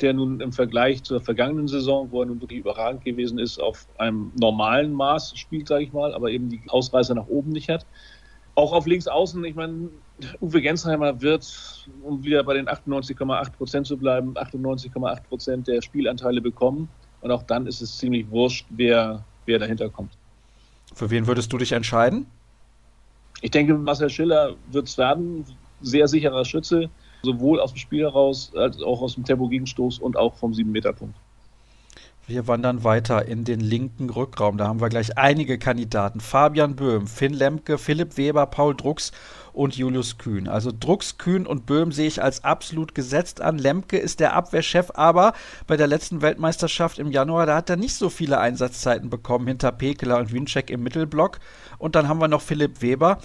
der 0.00 0.14
nun 0.14 0.40
im 0.40 0.52
Vergleich 0.52 1.02
zur 1.02 1.20
vergangenen 1.20 1.68
Saison, 1.68 2.10
wo 2.10 2.22
er 2.22 2.26
nun 2.26 2.40
wirklich 2.40 2.60
überragend 2.60 3.04
gewesen 3.04 3.38
ist, 3.38 3.60
auf 3.60 3.86
einem 3.98 4.32
normalen 4.38 4.92
Maß 4.92 5.38
spielt, 5.38 5.68
sage 5.68 5.84
ich 5.84 5.92
mal, 5.92 6.14
aber 6.14 6.30
eben 6.30 6.48
die 6.48 6.62
Ausreißer 6.68 7.14
nach 7.14 7.28
oben 7.28 7.50
nicht 7.50 7.68
hat. 7.68 7.86
Auch 8.54 8.72
auf 8.72 8.86
links 8.86 9.06
außen, 9.06 9.44
ich 9.44 9.54
meine, 9.54 9.90
Uwe 10.40 10.62
Gensheimer 10.62 11.20
wird, 11.20 11.86
um 12.02 12.24
wieder 12.24 12.42
bei 12.42 12.54
den 12.54 12.68
98,8 12.68 13.52
Prozent 13.52 13.86
zu 13.86 13.96
bleiben, 13.96 14.34
98,8 14.36 15.22
Prozent 15.22 15.68
der 15.68 15.82
Spielanteile 15.82 16.40
bekommen. 16.40 16.88
Und 17.20 17.30
auch 17.30 17.42
dann 17.42 17.66
ist 17.66 17.80
es 17.82 17.98
ziemlich 17.98 18.30
wurscht, 18.30 18.66
wer, 18.70 19.24
wer 19.44 19.58
dahinter 19.58 19.88
kommt. 19.88 20.12
Für 20.94 21.10
wen 21.10 21.26
würdest 21.26 21.52
du 21.52 21.58
dich 21.58 21.72
entscheiden? 21.72 22.26
Ich 23.42 23.50
denke, 23.50 23.74
Marcel 23.74 24.08
Schiller 24.08 24.54
wird 24.70 24.88
es 24.88 24.96
werden. 24.96 25.44
Sehr 25.82 26.08
sicherer 26.08 26.44
Schütze, 26.44 26.88
sowohl 27.22 27.60
aus 27.60 27.72
dem 27.72 27.78
Spiel 27.78 28.04
heraus 28.04 28.50
als 28.56 28.80
auch 28.82 29.02
aus 29.02 29.14
dem 29.14 29.24
Tempo-Gegenstoß 29.24 29.98
und 29.98 30.16
auch 30.16 30.34
vom 30.34 30.52
7-Meter-Punkt. 30.52 31.14
Wir 32.28 32.48
wandern 32.48 32.82
weiter 32.82 33.26
in 33.26 33.44
den 33.44 33.60
linken 33.60 34.10
Rückraum. 34.10 34.58
Da 34.58 34.66
haben 34.66 34.80
wir 34.80 34.88
gleich 34.88 35.16
einige 35.16 35.58
Kandidaten. 35.58 36.18
Fabian 36.18 36.74
Böhm, 36.74 37.06
Finn 37.06 37.32
Lemke, 37.32 37.78
Philipp 37.78 38.16
Weber, 38.16 38.46
Paul 38.46 38.74
Drucks 38.74 39.12
und 39.56 39.76
Julius 39.76 40.18
Kühn. 40.18 40.48
Also 40.48 40.70
Drucks, 40.78 41.16
Kühn 41.16 41.46
und 41.46 41.64
Böhm 41.66 41.90
sehe 41.90 42.06
ich 42.06 42.22
als 42.22 42.44
absolut 42.44 42.94
gesetzt 42.94 43.40
an. 43.40 43.58
Lemke 43.58 43.96
ist 43.96 44.20
der 44.20 44.34
Abwehrchef, 44.34 44.92
aber 44.94 45.32
bei 45.66 45.76
der 45.76 45.86
letzten 45.86 46.20
Weltmeisterschaft 46.20 46.98
im 46.98 47.10
Januar, 47.10 47.46
da 47.46 47.56
hat 47.56 47.70
er 47.70 47.76
nicht 47.76 47.94
so 47.94 48.10
viele 48.10 48.38
Einsatzzeiten 48.38 49.08
bekommen 49.08 49.46
hinter 49.46 49.72
Pekeler 49.72 50.18
und 50.18 50.32
Winczek 50.32 50.70
im 50.70 50.82
Mittelblock. 50.82 51.38
Und 51.78 51.94
dann 51.94 52.06
haben 52.06 52.20
wir 52.20 52.28
noch 52.28 52.42
Philipp 52.42 52.82
Weber. 52.82 53.18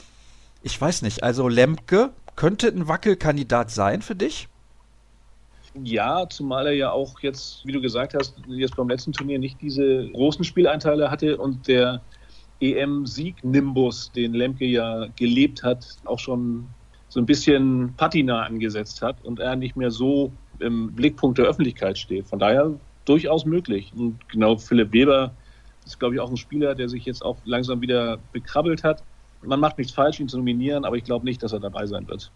Ich 0.63 0.79
weiß 0.79 1.01
nicht, 1.01 1.21
also 1.21 1.49
Lemke 1.49 2.11
könnte 2.37 2.67
ein 2.67 2.87
Wackelkandidat 2.87 3.69
sein 3.69 4.01
für 4.01 4.15
dich? 4.15 4.47
Ja, 5.83 6.27
zumal 6.29 6.67
er 6.67 6.73
ja 6.73 6.91
auch 6.91 7.19
jetzt, 7.19 7.65
wie 7.65 7.71
du 7.71 7.81
gesagt 7.81 8.13
hast, 8.13 8.35
jetzt 8.47 8.75
beim 8.75 8.89
letzten 8.89 9.11
Turnier 9.11 9.39
nicht 9.39 9.61
diese 9.61 10.09
großen 10.11 10.43
Spieleinteile 10.43 11.11
hatte 11.11 11.37
und 11.37 11.67
der 11.67 12.01
EM-Sieg-Nimbus, 12.61 14.11
den 14.11 14.33
Lemke 14.33 14.65
ja 14.65 15.07
gelebt 15.15 15.63
hat, 15.63 15.85
auch 16.05 16.19
schon 16.19 16.67
so 17.09 17.19
ein 17.19 17.25
bisschen 17.25 17.93
Patina 17.97 18.43
angesetzt 18.43 19.01
hat 19.01 19.17
und 19.23 19.39
er 19.39 19.55
nicht 19.55 19.75
mehr 19.75 19.91
so 19.91 20.31
im 20.59 20.93
Blickpunkt 20.93 21.37
der 21.37 21.45
Öffentlichkeit 21.45 21.97
steht. 21.97 22.27
Von 22.27 22.39
daher 22.39 22.71
durchaus 23.05 23.45
möglich. 23.45 23.91
Und 23.95 24.17
genau 24.29 24.55
Philipp 24.55 24.93
Weber 24.93 25.31
ist, 25.85 25.99
glaube 25.99 26.15
ich, 26.15 26.21
auch 26.21 26.29
ein 26.29 26.37
Spieler, 26.37 26.75
der 26.75 26.87
sich 26.87 27.05
jetzt 27.05 27.23
auch 27.23 27.37
langsam 27.45 27.81
wieder 27.81 28.19
bekrabbelt 28.31 28.83
hat. 28.83 29.03
Man 29.41 29.59
macht 29.59 29.77
nichts 29.77 29.93
falsch, 29.93 30.19
ihn 30.19 30.29
zu 30.29 30.37
nominieren, 30.37 30.85
aber 30.85 30.95
ich 30.95 31.03
glaube 31.03 31.25
nicht, 31.25 31.41
dass 31.41 31.51
er 31.51 31.59
dabei 31.59 31.87
sein 31.87 32.07
wird. 32.07 32.31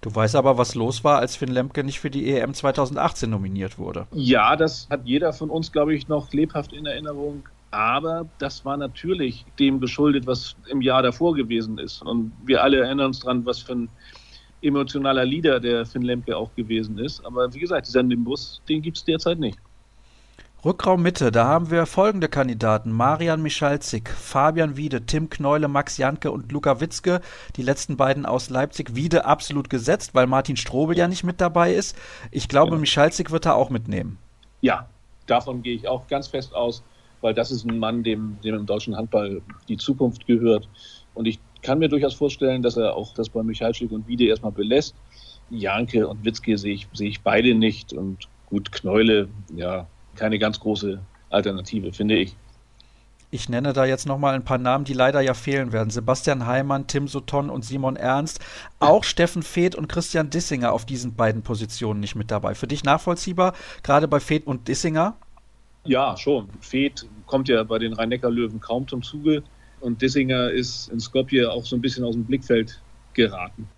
Du 0.00 0.14
weißt 0.14 0.34
aber, 0.36 0.58
was 0.58 0.74
los 0.74 1.04
war, 1.04 1.18
als 1.18 1.36
Finn 1.36 1.50
Lemke 1.50 1.84
nicht 1.84 2.00
für 2.00 2.10
die 2.10 2.30
EM 2.30 2.54
2018 2.54 3.30
nominiert 3.30 3.78
wurde. 3.78 4.06
Ja, 4.12 4.56
das 4.56 4.88
hat 4.90 5.02
jeder 5.04 5.32
von 5.32 5.50
uns, 5.50 5.72
glaube 5.72 5.94
ich, 5.94 6.08
noch 6.08 6.32
lebhaft 6.32 6.72
in 6.72 6.86
Erinnerung. 6.86 7.44
Aber 7.74 8.26
das 8.38 8.64
war 8.64 8.76
natürlich 8.76 9.44
dem 9.58 9.80
geschuldet, 9.80 10.28
was 10.28 10.54
im 10.68 10.80
Jahr 10.80 11.02
davor 11.02 11.34
gewesen 11.34 11.76
ist. 11.78 12.02
Und 12.02 12.30
wir 12.46 12.62
alle 12.62 12.78
erinnern 12.78 13.06
uns 13.06 13.18
daran, 13.18 13.44
was 13.44 13.58
für 13.58 13.72
ein 13.72 13.88
emotionaler 14.62 15.24
Leader 15.24 15.58
der 15.58 15.84
Finn 15.84 16.02
Lemke 16.02 16.36
auch 16.36 16.54
gewesen 16.54 16.98
ist. 16.98 17.26
Aber 17.26 17.52
wie 17.52 17.58
gesagt, 17.58 17.88
dieser 17.88 18.04
Nimbus, 18.04 18.62
den 18.68 18.80
gibt 18.80 18.98
es 18.98 19.04
derzeit 19.04 19.40
nicht. 19.40 19.58
Rückraum 20.64 21.02
Mitte, 21.02 21.32
da 21.32 21.46
haben 21.46 21.72
wir 21.72 21.84
folgende 21.84 22.28
Kandidaten. 22.28 22.92
Marian 22.92 23.42
Michalzik, 23.42 24.08
Fabian 24.08 24.76
Wiede, 24.76 25.04
Tim 25.04 25.28
Kneule, 25.28 25.66
Max 25.66 25.98
Janke 25.98 26.30
und 26.30 26.52
Luka 26.52 26.80
Witzke. 26.80 27.22
Die 27.56 27.62
letzten 27.62 27.96
beiden 27.96 28.24
aus 28.24 28.50
Leipzig. 28.50 28.94
Wiede 28.94 29.24
absolut 29.24 29.68
gesetzt, 29.68 30.14
weil 30.14 30.28
Martin 30.28 30.56
Strobel 30.56 30.96
ja 30.96 31.08
nicht 31.08 31.24
mit 31.24 31.40
dabei 31.40 31.74
ist. 31.74 31.96
Ich 32.30 32.46
glaube, 32.46 32.70
genau. 32.70 32.82
Michalzik 32.82 33.32
wird 33.32 33.46
er 33.46 33.56
auch 33.56 33.68
mitnehmen. 33.68 34.16
Ja, 34.60 34.88
davon 35.26 35.62
gehe 35.64 35.74
ich 35.74 35.88
auch 35.88 36.06
ganz 36.06 36.28
fest 36.28 36.54
aus, 36.54 36.84
weil 37.24 37.32
das 37.32 37.50
ist 37.50 37.64
ein 37.64 37.78
Mann, 37.78 38.02
dem, 38.02 38.36
dem 38.44 38.54
im 38.54 38.66
deutschen 38.66 38.94
Handball 38.98 39.40
die 39.66 39.78
Zukunft 39.78 40.26
gehört. 40.26 40.68
Und 41.14 41.24
ich 41.24 41.40
kann 41.62 41.78
mir 41.78 41.88
durchaus 41.88 42.12
vorstellen, 42.12 42.60
dass 42.60 42.76
er 42.76 42.94
auch 42.94 43.14
das 43.14 43.30
bei 43.30 43.42
Michalzik 43.42 43.90
und 43.92 44.06
Wiede 44.06 44.26
erstmal 44.26 44.52
belässt. 44.52 44.94
Janke 45.48 46.06
und 46.06 46.22
Witzke 46.22 46.58
sehe 46.58 46.74
ich, 46.74 46.86
sehe 46.92 47.08
ich 47.08 47.22
beide 47.22 47.54
nicht. 47.54 47.94
Und 47.94 48.28
gut, 48.44 48.72
Kneule, 48.72 49.28
ja, 49.56 49.86
keine 50.16 50.38
ganz 50.38 50.60
große 50.60 51.00
Alternative, 51.30 51.94
finde 51.94 52.18
ich. 52.18 52.36
Ich 53.30 53.48
nenne 53.48 53.72
da 53.72 53.86
jetzt 53.86 54.06
nochmal 54.06 54.34
ein 54.34 54.44
paar 54.44 54.58
Namen, 54.58 54.84
die 54.84 54.92
leider 54.92 55.22
ja 55.22 55.32
fehlen 55.32 55.72
werden. 55.72 55.88
Sebastian 55.88 56.46
Heimann, 56.46 56.88
Tim 56.88 57.08
Sutton 57.08 57.48
und 57.48 57.64
Simon 57.64 57.96
Ernst. 57.96 58.40
Auch 58.80 59.02
Steffen 59.02 59.42
Feeth 59.42 59.74
und 59.76 59.88
Christian 59.88 60.28
Dissinger 60.28 60.74
auf 60.74 60.84
diesen 60.84 61.14
beiden 61.14 61.40
Positionen 61.40 62.00
nicht 62.00 62.16
mit 62.16 62.30
dabei. 62.30 62.54
Für 62.54 62.66
dich 62.66 62.84
nachvollziehbar, 62.84 63.54
gerade 63.82 64.08
bei 64.08 64.20
Feeth 64.20 64.46
und 64.46 64.68
Dissinger? 64.68 65.16
Ja, 65.84 66.16
schon. 66.16 66.48
Feeth 66.60 67.06
kommt 67.26 67.48
ja 67.48 67.62
bei 67.62 67.78
den 67.78 67.92
Rhein-Neckar-Löwen 67.92 68.60
kaum 68.60 68.88
zum 68.88 69.02
Zuge. 69.02 69.42
Und 69.80 70.00
Dissinger 70.00 70.50
ist 70.50 70.88
in 70.88 70.98
Skopje 70.98 71.50
auch 71.50 71.64
so 71.64 71.76
ein 71.76 71.82
bisschen 71.82 72.04
aus 72.04 72.14
dem 72.14 72.24
Blickfeld 72.24 72.80
geraten. 73.12 73.68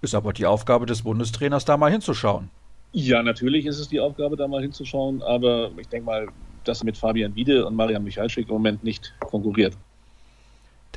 Ist 0.00 0.14
aber 0.14 0.32
die 0.32 0.46
Aufgabe 0.46 0.86
des 0.86 1.02
Bundestrainers, 1.02 1.64
da 1.64 1.76
mal 1.76 1.90
hinzuschauen. 1.90 2.50
Ja, 2.92 3.22
natürlich 3.22 3.66
ist 3.66 3.78
es 3.78 3.88
die 3.88 4.00
Aufgabe, 4.00 4.36
da 4.36 4.48
mal 4.48 4.62
hinzuschauen, 4.62 5.22
aber 5.22 5.70
ich 5.76 5.88
denke 5.88 6.06
mal, 6.06 6.28
dass 6.64 6.82
mit 6.82 6.96
Fabian 6.96 7.34
Wiede 7.34 7.66
und 7.66 7.74
Marian 7.74 8.02
Michalschik 8.02 8.48
im 8.48 8.54
Moment 8.54 8.82
nicht 8.82 9.14
konkurriert. 9.20 9.76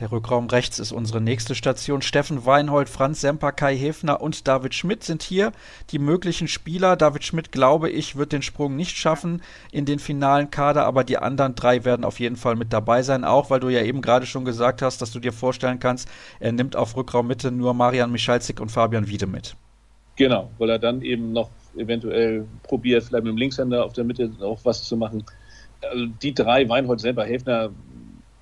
Der 0.02 0.12
Rückraum 0.12 0.48
rechts 0.48 0.80
ist 0.80 0.92
unsere 0.94 1.22
nächste 1.22 1.54
Station. 1.54 2.02
Steffen 2.02 2.44
Weinhold, 2.44 2.90
Franz 2.90 3.22
Semper, 3.22 3.52
Kai 3.52 3.78
Hefner 3.78 4.20
und 4.20 4.48
David 4.48 4.74
Schmidt 4.74 5.04
sind 5.04 5.22
hier 5.22 5.52
die 5.92 6.00
möglichen 6.00 6.48
Spieler. 6.48 6.96
David 6.96 7.24
Schmidt, 7.24 7.52
glaube 7.52 7.88
ich, 7.92 8.16
wird 8.16 8.32
den 8.32 8.42
Sprung 8.42 8.76
nicht 8.76 8.98
schaffen 8.98 9.44
in 9.72 9.86
den 9.86 10.00
finalen 10.00 10.50
Kader, 10.50 10.88
aber 10.88 11.04
die 11.04 11.20
anderen 11.20 11.54
drei 11.54 11.86
werden 11.86 12.04
auf 12.04 12.20
jeden 12.20 12.36
Fall 12.36 12.56
mit 12.56 12.74
dabei 12.74 13.04
sein, 13.04 13.24
auch 13.24 13.52
weil 13.52 13.60
du 13.60 13.70
ja 13.70 13.84
eben 13.84 14.02
gerade 14.02 14.26
schon 14.26 14.44
gesagt 14.44 14.82
hast, 14.82 15.04
dass 15.04 15.12
du 15.12 15.20
dir 15.20 15.32
vorstellen 15.32 15.78
kannst, 15.78 16.10
er 16.40 16.52
nimmt 16.52 16.76
auf 16.76 16.98
Rückraum 16.98 17.28
Mitte 17.28 17.52
nur 17.52 17.76
Marian 17.76 18.12
Michalzik 18.12 18.60
und 18.60 18.72
Fabian 18.72 19.08
Wiede 19.08 19.28
mit. 19.28 19.56
Genau, 20.16 20.50
weil 20.58 20.72
er 20.72 20.80
dann 20.80 21.04
eben 21.04 21.32
noch 21.32 21.52
eventuell 21.78 22.48
probiert, 22.64 23.04
vielleicht 23.04 23.24
mit 23.24 23.34
dem 23.34 23.38
Linkshänder 23.38 23.86
auf 23.86 23.94
der 23.94 24.04
Mitte 24.04 24.32
auch 24.42 24.62
was 24.64 24.84
zu 24.84 24.98
machen. 24.98 25.24
Also 25.84 26.08
die 26.08 26.34
drei, 26.34 26.68
Weinhold 26.68 27.02
selber, 27.02 27.24
Häfner, 27.24 27.70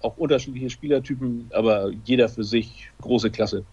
auch 0.02 0.18
unterschiedliche 0.18 0.70
Spielertypen, 0.70 1.50
aber 1.54 1.92
jeder 2.06 2.30
für 2.30 2.44
sich 2.44 2.90
große 3.02 3.32
Klasse. 3.32 3.64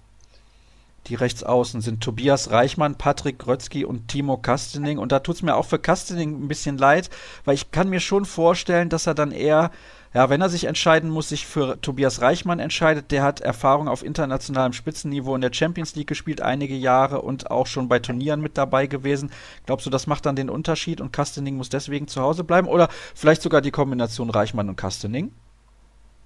Die 1.06 1.14
Rechtsaußen 1.14 1.82
sind 1.82 2.02
Tobias 2.02 2.50
Reichmann, 2.50 2.96
Patrick 2.96 3.38
Grötzky 3.38 3.84
und 3.84 4.08
Timo 4.08 4.38
Kastening. 4.38 4.98
Und 4.98 5.12
da 5.12 5.20
tut 5.20 5.36
es 5.36 5.42
mir 5.42 5.54
auch 5.54 5.64
für 5.64 5.78
Kastening 5.78 6.44
ein 6.44 6.48
bisschen 6.48 6.78
leid, 6.78 7.10
weil 7.44 7.54
ich 7.54 7.70
kann 7.70 7.88
mir 7.88 8.00
schon 8.00 8.24
vorstellen, 8.24 8.88
dass 8.88 9.06
er 9.06 9.14
dann 9.14 9.30
eher 9.30 9.70
ja, 10.16 10.30
wenn 10.30 10.40
er 10.40 10.48
sich 10.48 10.64
entscheiden 10.64 11.10
muss, 11.10 11.28
sich 11.28 11.46
für 11.46 11.78
Tobias 11.82 12.22
Reichmann 12.22 12.58
entscheidet, 12.58 13.10
der 13.10 13.22
hat 13.22 13.42
Erfahrung 13.42 13.86
auf 13.86 14.02
internationalem 14.02 14.72
Spitzenniveau 14.72 15.34
in 15.34 15.42
der 15.42 15.52
Champions 15.52 15.94
League 15.94 16.06
gespielt, 16.06 16.40
einige 16.40 16.74
Jahre 16.74 17.20
und 17.20 17.50
auch 17.50 17.66
schon 17.66 17.88
bei 17.88 17.98
Turnieren 17.98 18.40
mit 18.40 18.56
dabei 18.56 18.86
gewesen. 18.86 19.30
Glaubst 19.66 19.84
du, 19.84 19.90
das 19.90 20.06
macht 20.06 20.24
dann 20.24 20.34
den 20.34 20.48
Unterschied 20.48 21.02
und 21.02 21.12
Kastening 21.12 21.58
muss 21.58 21.68
deswegen 21.68 22.08
zu 22.08 22.22
Hause 22.22 22.44
bleiben? 22.44 22.66
Oder 22.66 22.88
vielleicht 23.14 23.42
sogar 23.42 23.60
die 23.60 23.70
Kombination 23.70 24.30
Reichmann 24.30 24.70
und 24.70 24.76
Kastening? 24.76 25.32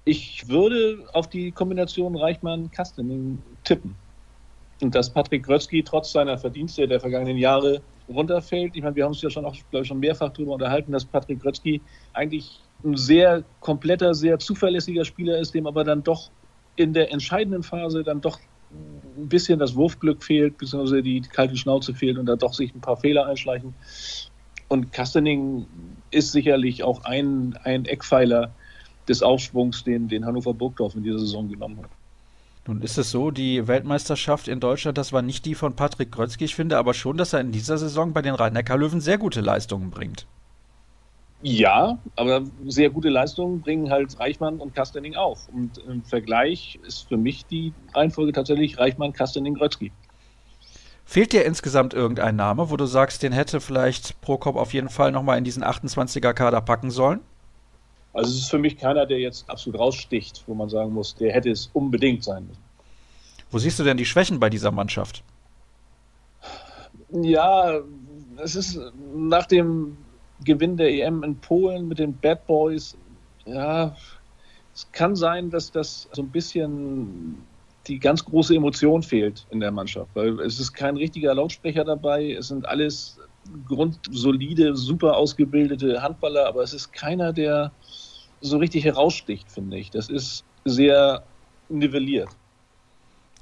Ich 0.03 0.47
würde 0.47 1.05
auf 1.13 1.29
die 1.29 1.51
Kombination 1.51 2.15
Reichmann-Kastening 2.15 3.37
tippen. 3.63 3.95
Und 4.81 4.95
dass 4.95 5.11
Patrick 5.11 5.43
Grötzky 5.43 5.83
trotz 5.83 6.11
seiner 6.11 6.39
Verdienste 6.39 6.87
der 6.87 6.99
vergangenen 6.99 7.37
Jahre 7.37 7.81
runterfällt. 8.09 8.75
Ich 8.75 8.81
meine, 8.81 8.95
wir 8.95 9.03
haben 9.03 9.11
uns 9.11 9.21
ja 9.21 9.29
schon 9.29 9.45
auch, 9.45 9.55
glaube 9.69 9.83
ich, 9.83 9.87
schon 9.87 9.99
mehrfach 9.99 10.31
darüber 10.31 10.53
unterhalten, 10.53 10.91
dass 10.91 11.05
Patrick 11.05 11.39
Grötzky 11.39 11.81
eigentlich 12.13 12.61
ein 12.83 12.97
sehr 12.97 13.43
kompletter, 13.59 14.15
sehr 14.15 14.39
zuverlässiger 14.39 15.05
Spieler 15.05 15.37
ist, 15.37 15.53
dem 15.53 15.67
aber 15.67 15.83
dann 15.83 16.03
doch 16.03 16.31
in 16.75 16.93
der 16.93 17.11
entscheidenden 17.11 17.61
Phase 17.61 18.03
dann 18.03 18.21
doch 18.21 18.39
ein 19.17 19.29
bisschen 19.29 19.59
das 19.59 19.75
Wurfglück 19.75 20.23
fehlt, 20.23 20.57
beziehungsweise 20.57 21.03
die 21.03 21.21
kalte 21.21 21.55
Schnauze 21.57 21.93
fehlt 21.93 22.17
und 22.17 22.25
da 22.25 22.35
doch 22.35 22.53
sich 22.53 22.73
ein 22.73 22.81
paar 22.81 22.97
Fehler 22.97 23.27
einschleichen. 23.27 23.75
Und 24.67 24.93
Kastening 24.93 25.67
ist 26.11 26.31
sicherlich 26.31 26.83
auch 26.83 27.03
ein, 27.03 27.59
ein 27.63 27.85
Eckpfeiler 27.85 28.55
des 29.07 29.23
Aufschwungs, 29.23 29.83
den, 29.83 30.07
den 30.07 30.25
Hannover 30.25 30.53
Burgdorf 30.53 30.95
in 30.95 31.03
dieser 31.03 31.19
Saison 31.19 31.49
genommen 31.49 31.79
hat. 31.79 31.89
Nun 32.67 32.81
ist 32.81 32.97
es 32.97 33.09
so, 33.09 33.31
die 33.31 33.67
Weltmeisterschaft 33.67 34.47
in 34.47 34.59
Deutschland, 34.59 34.97
das 34.97 35.11
war 35.11 35.23
nicht 35.23 35.45
die 35.45 35.55
von 35.55 35.75
Patrick 35.75 36.11
Grötzky. 36.11 36.45
Ich 36.45 36.55
finde 36.55 36.77
aber 36.77 36.93
schon, 36.93 37.17
dass 37.17 37.33
er 37.33 37.41
in 37.41 37.51
dieser 37.51 37.77
Saison 37.77 38.13
bei 38.13 38.21
den 38.21 38.35
Rhein-Neckar-Löwen 38.35 39.01
sehr 39.01 39.17
gute 39.17 39.41
Leistungen 39.41 39.89
bringt. 39.89 40.27
Ja, 41.41 41.97
aber 42.15 42.43
sehr 42.67 42.91
gute 42.91 43.09
Leistungen 43.09 43.61
bringen 43.61 43.89
halt 43.89 44.19
Reichmann 44.19 44.57
und 44.59 44.75
Kastening 44.75 45.15
auch. 45.15 45.39
Und 45.51 45.79
im 45.79 46.03
Vergleich 46.03 46.79
ist 46.85 47.07
für 47.07 47.17
mich 47.17 47.45
die 47.47 47.73
Reihenfolge 47.95 48.31
tatsächlich 48.31 48.77
Reichmann, 48.77 49.11
Kastening, 49.11 49.55
Grötzky. 49.55 49.91
Fehlt 51.03 51.33
dir 51.33 51.43
insgesamt 51.43 51.95
irgendein 51.95 52.35
Name, 52.35 52.69
wo 52.69 52.77
du 52.77 52.85
sagst, 52.85 53.23
den 53.23 53.33
hätte 53.33 53.59
vielleicht 53.59 54.21
Prokop 54.21 54.55
auf 54.55 54.71
jeden 54.71 54.89
Fall 54.89 55.11
nochmal 55.11 55.39
in 55.39 55.43
diesen 55.43 55.63
28er-Kader 55.63 56.61
packen 56.61 56.91
sollen? 56.91 57.21
Also 58.13 58.31
es 58.31 58.39
ist 58.39 58.49
für 58.49 58.59
mich 58.59 58.77
keiner, 58.77 59.05
der 59.05 59.19
jetzt 59.19 59.49
absolut 59.49 59.79
raussticht, 59.79 60.43
wo 60.47 60.53
man 60.53 60.69
sagen 60.69 60.93
muss, 60.93 61.15
der 61.15 61.31
hätte 61.33 61.49
es 61.49 61.69
unbedingt 61.73 62.23
sein 62.23 62.47
müssen. 62.47 62.61
Wo 63.49 63.57
siehst 63.57 63.79
du 63.79 63.83
denn 63.83 63.97
die 63.97 64.05
Schwächen 64.05 64.39
bei 64.39 64.49
dieser 64.49 64.71
Mannschaft? 64.71 65.23
Ja, 67.11 67.79
es 68.37 68.55
ist 68.55 68.79
nach 69.13 69.45
dem 69.45 69.97
Gewinn 70.43 70.77
der 70.77 70.89
EM 70.89 71.23
in 71.23 71.35
Polen 71.37 71.87
mit 71.87 71.99
den 71.99 72.17
Bad 72.17 72.47
Boys, 72.47 72.97
ja, 73.45 73.95
es 74.73 74.89
kann 74.91 75.15
sein, 75.15 75.49
dass 75.49 75.71
das 75.71 76.07
so 76.13 76.21
ein 76.21 76.29
bisschen 76.29 77.37
die 77.87 77.99
ganz 77.99 78.23
große 78.23 78.55
Emotion 78.55 79.03
fehlt 79.03 79.45
in 79.49 79.59
der 79.59 79.71
Mannschaft, 79.71 80.09
weil 80.13 80.39
es 80.41 80.59
ist 80.59 80.73
kein 80.73 80.95
richtiger 80.97 81.33
Lautsprecher 81.33 81.83
dabei, 81.83 82.33
es 82.33 82.47
sind 82.47 82.67
alles 82.67 83.19
grundsolide, 83.67 84.75
super 84.75 85.17
ausgebildete 85.17 86.01
Handballer, 86.01 86.47
aber 86.47 86.61
es 86.61 86.73
ist 86.73 86.93
keiner, 86.93 87.33
der 87.33 87.71
so 88.41 88.57
richtig 88.57 88.83
heraussticht, 88.83 89.51
finde 89.51 89.77
ich. 89.77 89.91
Das 89.91 90.09
ist 90.09 90.43
sehr 90.65 91.23
nivelliert. 91.69 92.29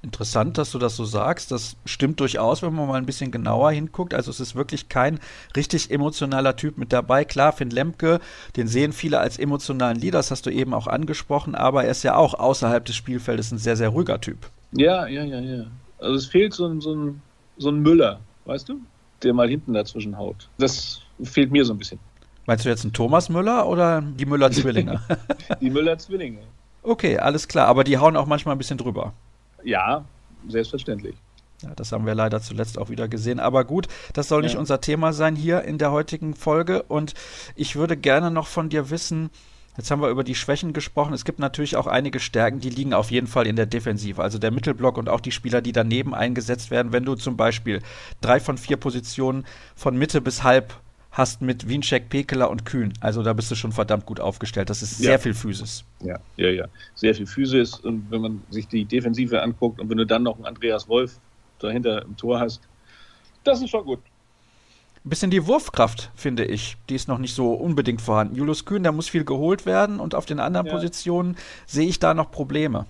Interessant, 0.01 0.57
dass 0.57 0.71
du 0.71 0.79
das 0.79 0.95
so 0.95 1.03
sagst. 1.03 1.51
Das 1.51 1.75
stimmt 1.83 2.21
durchaus, 2.21 2.61
wenn 2.61 2.73
man 2.73 2.87
mal 2.87 2.95
ein 2.95 3.05
bisschen 3.05 3.31
genauer 3.31 3.71
hinguckt. 3.71 4.13
Also 4.13 4.31
es 4.31 4.39
ist 4.39 4.55
wirklich 4.55 4.87
kein 4.87 5.19
richtig 5.57 5.91
emotionaler 5.91 6.55
Typ 6.55 6.77
mit 6.77 6.93
dabei. 6.93 7.25
Klar, 7.25 7.51
Finn 7.51 7.69
Lemke, 7.69 8.21
den 8.55 8.67
sehen 8.67 8.93
viele 8.93 9.19
als 9.19 9.37
emotionalen 9.37 9.97
Leader, 9.97 10.19
das 10.19 10.31
hast 10.31 10.45
du 10.45 10.51
eben 10.51 10.73
auch 10.73 10.87
angesprochen, 10.87 11.53
aber 11.53 11.83
er 11.83 11.91
ist 11.91 12.03
ja 12.03 12.15
auch 12.15 12.33
außerhalb 12.33 12.85
des 12.85 12.95
Spielfeldes 12.95 13.51
ein 13.51 13.57
sehr, 13.57 13.75
sehr 13.75 13.89
ruhiger 13.89 14.21
Typ. 14.21 14.49
Ja, 14.71 15.05
ja, 15.07 15.23
ja, 15.23 15.39
ja. 15.39 15.65
Also 15.97 16.15
es 16.15 16.27
fehlt 16.27 16.53
so 16.53 16.65
ein, 16.65 16.79
so 16.79 16.95
ein, 16.95 17.21
so 17.57 17.69
ein 17.69 17.79
Müller, 17.79 18.21
weißt 18.45 18.69
du, 18.69 18.79
der 19.21 19.33
mal 19.33 19.49
hinten 19.49 19.73
dazwischen 19.73 20.17
haut. 20.17 20.47
Das 20.59 21.01
fehlt 21.21 21.51
mir 21.51 21.65
so 21.65 21.73
ein 21.73 21.77
bisschen. 21.77 21.99
Meinst 22.49 22.65
du 22.65 22.69
jetzt 22.69 22.83
einen 22.83 22.93
Thomas 22.93 23.29
Müller 23.29 23.67
oder 23.67 24.01
die 24.01 24.25
Müller-Zwillinge? 24.25 24.99
die 25.61 25.69
Müller-Zwillinge. 25.69 26.39
Okay, 26.81 27.19
alles 27.19 27.47
klar. 27.47 27.67
Aber 27.67 27.83
die 27.83 27.99
hauen 27.99 28.17
auch 28.17 28.25
manchmal 28.25 28.55
ein 28.55 28.57
bisschen 28.57 28.79
drüber. 28.79 29.13
Ja, 29.63 30.03
selbstverständlich. 30.47 31.15
Ja, 31.61 31.75
das 31.75 31.91
haben 31.91 32.07
wir 32.07 32.15
leider 32.15 32.41
zuletzt 32.41 32.79
auch 32.79 32.89
wieder 32.89 33.07
gesehen. 33.07 33.39
Aber 33.39 33.65
gut, 33.65 33.87
das 34.13 34.29
soll 34.29 34.41
nicht 34.41 34.55
ja. 34.55 34.59
unser 34.59 34.81
Thema 34.81 35.13
sein 35.13 35.35
hier 35.35 35.61
in 35.61 35.77
der 35.77 35.91
heutigen 35.91 36.33
Folge. 36.33 36.81
Und 36.81 37.13
ich 37.53 37.75
würde 37.75 37.95
gerne 37.95 38.31
noch 38.31 38.47
von 38.47 38.69
dir 38.69 38.89
wissen, 38.89 39.29
Jetzt 39.77 39.91
haben 39.91 40.01
wir 40.01 40.09
über 40.09 40.25
die 40.25 40.35
Schwächen 40.35 40.73
gesprochen. 40.73 41.13
Es 41.13 41.23
gibt 41.23 41.39
natürlich 41.39 41.77
auch 41.77 41.87
einige 41.87 42.19
Stärken, 42.19 42.59
die 42.59 42.71
liegen 42.71 42.93
auf 42.93 43.11
jeden 43.11 43.27
Fall 43.27 43.47
in 43.47 43.55
der 43.55 43.67
Defensive. 43.67 44.21
Also 44.21 44.39
der 44.39 44.51
Mittelblock 44.51 44.97
und 44.97 45.07
auch 45.07 45.21
die 45.21 45.31
Spieler, 45.31 45.61
die 45.61 45.71
daneben 45.71 46.13
eingesetzt 46.15 46.71
werden. 46.71 46.91
Wenn 46.91 47.05
du 47.05 47.15
zum 47.15 47.37
Beispiel 47.37 47.81
drei 48.19 48.41
von 48.41 48.57
vier 48.57 48.75
Positionen 48.75 49.45
von 49.75 49.95
Mitte 49.95 50.19
bis 50.19 50.43
halb 50.43 50.73
hast 51.11 51.41
mit 51.41 51.67
Wiencheck, 51.67 52.09
Pekeler 52.09 52.49
und 52.49 52.65
Kühn. 52.65 52.93
Also 52.99 53.23
da 53.23 53.33
bist 53.33 53.49
du 53.49 53.55
schon 53.55 53.71
verdammt 53.71 54.05
gut 54.05 54.19
aufgestellt. 54.19 54.69
Das 54.69 54.81
ist 54.81 54.97
sehr 54.97 55.13
ja. 55.13 55.17
viel 55.17 55.33
Physis. 55.33 55.83
Ja, 56.03 56.19
ja, 56.37 56.49
ja. 56.49 56.65
Sehr 56.95 57.15
viel 57.15 57.25
Physis. 57.25 57.75
Und 57.75 58.09
wenn 58.09 58.21
man 58.21 58.41
sich 58.49 58.67
die 58.67 58.85
Defensive 58.85 59.41
anguckt 59.41 59.79
und 59.79 59.89
wenn 59.89 59.97
du 59.97 60.05
dann 60.05 60.23
noch 60.23 60.35
einen 60.35 60.45
Andreas 60.45 60.87
Wolf 60.87 61.19
dahinter 61.59 62.03
im 62.03 62.15
Tor 62.15 62.39
hast, 62.39 62.61
das 63.43 63.61
ist 63.61 63.69
schon 63.69 63.85
gut. 63.85 63.99
Ein 65.05 65.09
bisschen 65.09 65.31
die 65.31 65.47
Wurfkraft, 65.47 66.11
finde 66.15 66.45
ich. 66.45 66.77
Die 66.89 66.95
ist 66.95 67.07
noch 67.07 67.19
nicht 67.19 67.33
so 67.33 67.53
unbedingt 67.53 68.01
vorhanden. 68.01 68.35
Julius 68.35 68.65
Kühn, 68.65 68.83
da 68.83 68.91
muss 68.91 69.09
viel 69.09 69.23
geholt 69.23 69.65
werden 69.65 69.99
und 69.99 70.13
auf 70.13 70.25
den 70.25 70.39
anderen 70.39 70.67
ja. 70.67 70.73
Positionen 70.73 71.37
sehe 71.65 71.87
ich 71.87 71.99
da 71.99 72.13
noch 72.13 72.31
Probleme. 72.31 72.85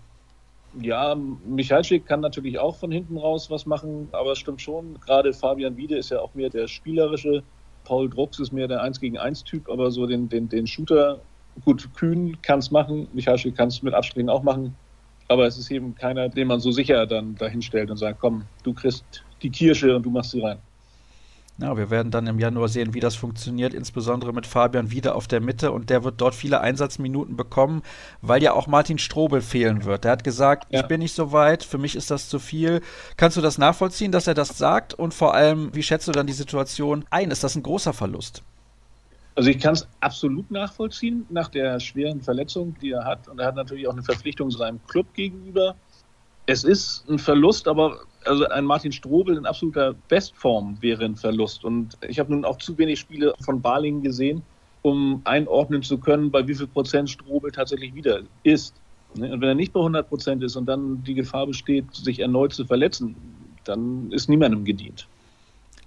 Ja, 0.82 1.16
Michalczyk 1.16 2.06
kann 2.06 2.20
natürlich 2.20 2.60
auch 2.60 2.76
von 2.76 2.92
hinten 2.92 3.18
raus 3.18 3.50
was 3.50 3.66
machen, 3.66 4.08
aber 4.12 4.34
es 4.34 4.40
stimmt 4.40 4.62
schon. 4.62 5.00
Gerade 5.06 5.34
Fabian 5.34 5.78
Wiede 5.78 5.98
ist 5.98 6.12
ja 6.12 6.20
auch 6.20 6.34
mehr 6.36 6.50
der 6.50 6.68
spielerische 6.68 7.44
Paul 7.90 8.08
Drucks 8.08 8.38
ist 8.38 8.54
mehr 8.54 8.68
der 8.68 8.84
1 8.84 9.00
gegen 9.00 9.18
1 9.18 9.46
Typ, 9.46 9.68
aber 9.68 9.90
so 9.90 10.06
den, 10.06 10.30
den, 10.30 10.48
den 10.48 10.68
Shooter, 10.68 11.20
gut, 11.66 11.90
Kühn 11.96 12.40
kann 12.44 12.60
es 12.60 12.70
machen, 12.70 13.08
Michalski 13.14 13.52
kann 13.52 13.70
es 13.70 13.82
mit 13.82 13.96
Abspringen 13.96 14.30
auch 14.30 14.44
machen, 14.44 14.76
aber 15.28 15.48
es 15.48 15.58
ist 15.58 15.72
eben 15.72 15.96
keiner, 15.96 16.30
den 16.30 16.48
man 16.48 16.60
so 16.60 16.70
sicher 16.72 17.08
dann 17.08 17.34
dahinstellt 17.34 17.90
und 17.90 17.98
sagt, 17.98 18.20
komm, 18.20 18.44
du 18.62 18.76
kriegst 18.76 19.26
die 19.42 19.50
Kirsche 19.50 19.96
und 19.96 20.04
du 20.06 20.12
machst 20.12 20.32
sie 20.32 20.40
rein. 20.40 20.60
Ja, 21.62 21.76
wir 21.76 21.90
werden 21.90 22.10
dann 22.10 22.28
im 22.28 22.40
Januar 22.40 22.70
sehen, 22.70 22.94
wie 22.94 23.02
das 23.02 23.16
funktioniert, 23.16 23.74
insbesondere 23.74 24.32
mit 24.32 24.48
Fabian 24.48 24.92
wieder 24.92 25.16
auf 25.16 25.28
der 25.28 25.42
Mitte 25.42 25.74
und 25.74 25.90
der 25.90 26.06
wird 26.06 26.22
dort 26.22 26.34
viele 26.34 26.62
Einsatzminuten 26.62 27.36
bekommen, 27.36 27.84
weil 28.22 28.42
ja 28.42 28.54
auch 28.54 28.68
Martin 28.68 28.98
Strobel 28.98 29.42
fehlen 29.42 29.84
wird. 29.84 30.06
Der 30.06 30.12
hat 30.12 30.24
gesagt, 30.24 30.68
ja. 30.70 30.80
ich 30.80 30.88
bin 30.88 31.00
nicht 31.00 31.14
so 31.14 31.34
weit, 31.34 31.64
für 31.64 31.78
mich 31.78 31.98
ist 31.98 32.12
das 32.12 32.30
zu 32.30 32.40
viel. 32.40 32.82
Kannst 33.18 33.36
du 33.36 33.42
das 33.42 33.58
nachvollziehen, 33.58 34.14
dass 34.14 34.28
er 34.28 34.36
das 34.36 34.58
sagt 34.58 34.94
und 34.94 35.14
vor 35.14 35.34
allem, 35.34 35.76
wie 35.76 35.84
schätzt 35.84 36.08
du 36.08 36.14
dann 36.14 36.28
die 36.28 36.34
Situation 36.34 37.04
ein? 37.10 37.30
Ist 37.30 37.44
das 37.44 37.56
ein 37.56 37.64
großer 37.64 37.92
Verlust? 37.92 38.42
Also 39.36 39.50
ich 39.50 39.60
kann 39.60 39.74
es 39.74 39.88
absolut 40.00 40.50
nachvollziehen 40.52 41.26
nach 41.30 41.50
der 41.50 41.80
schweren 41.82 42.22
Verletzung, 42.22 42.76
die 42.82 42.92
er 42.92 43.04
hat 43.04 43.28
und 43.28 43.40
er 43.40 43.48
hat 43.48 43.56
natürlich 43.56 43.88
auch 43.88 43.94
eine 43.94 44.04
Verpflichtung 44.04 44.50
seinem 44.50 44.80
Club 44.88 45.14
gegenüber. 45.14 45.76
Es 46.46 46.64
ist 46.64 47.06
ein 47.10 47.20
Verlust, 47.20 47.68
aber 47.68 48.00
also 48.26 48.48
ein 48.48 48.66
Martin 48.66 48.92
Strobel 48.92 49.38
in 49.38 49.46
absoluter 49.46 49.96
Bestform 50.08 50.78
wäre 50.82 51.06
ein 51.06 51.16
Verlust. 51.16 51.64
Und 51.64 51.98
ich 52.08 52.20
habe 52.20 52.32
nun 52.32 52.46
auch 52.46 52.58
zu 52.58 52.78
wenig 52.78 53.00
Spiele 53.00 53.34
von 53.42 53.62
Balingen 53.62 54.02
gesehen, 54.02 54.44
um 54.82 55.22
einordnen 55.24 55.84
zu 55.84 55.98
können, 55.98 56.32
bei 56.32 56.48
wie 56.48 56.56
viel 56.56 56.68
Prozent 56.68 57.10
Strobel 57.10 57.52
tatsächlich 57.52 57.94
wieder 57.96 58.22
ist. 58.44 58.76
Ne? 59.16 59.32
Und 59.32 59.42
wenn 59.42 59.50
er 59.50 59.56
nicht 59.56 59.74
bei 59.74 59.80
100 59.80 60.08
Prozent 60.08 60.44
ist 60.44 60.56
und 60.56 60.66
dann 60.66 61.04
die 61.04 61.16
Gefahr 61.16 61.48
besteht, 61.48 61.94
sich 61.94 62.20
erneut 62.20 62.54
zu 62.54 62.66
verletzen, 62.66 63.16
dann 63.64 64.12
ist 64.12 64.30
niemandem 64.30 64.64
gedient. 64.66 65.08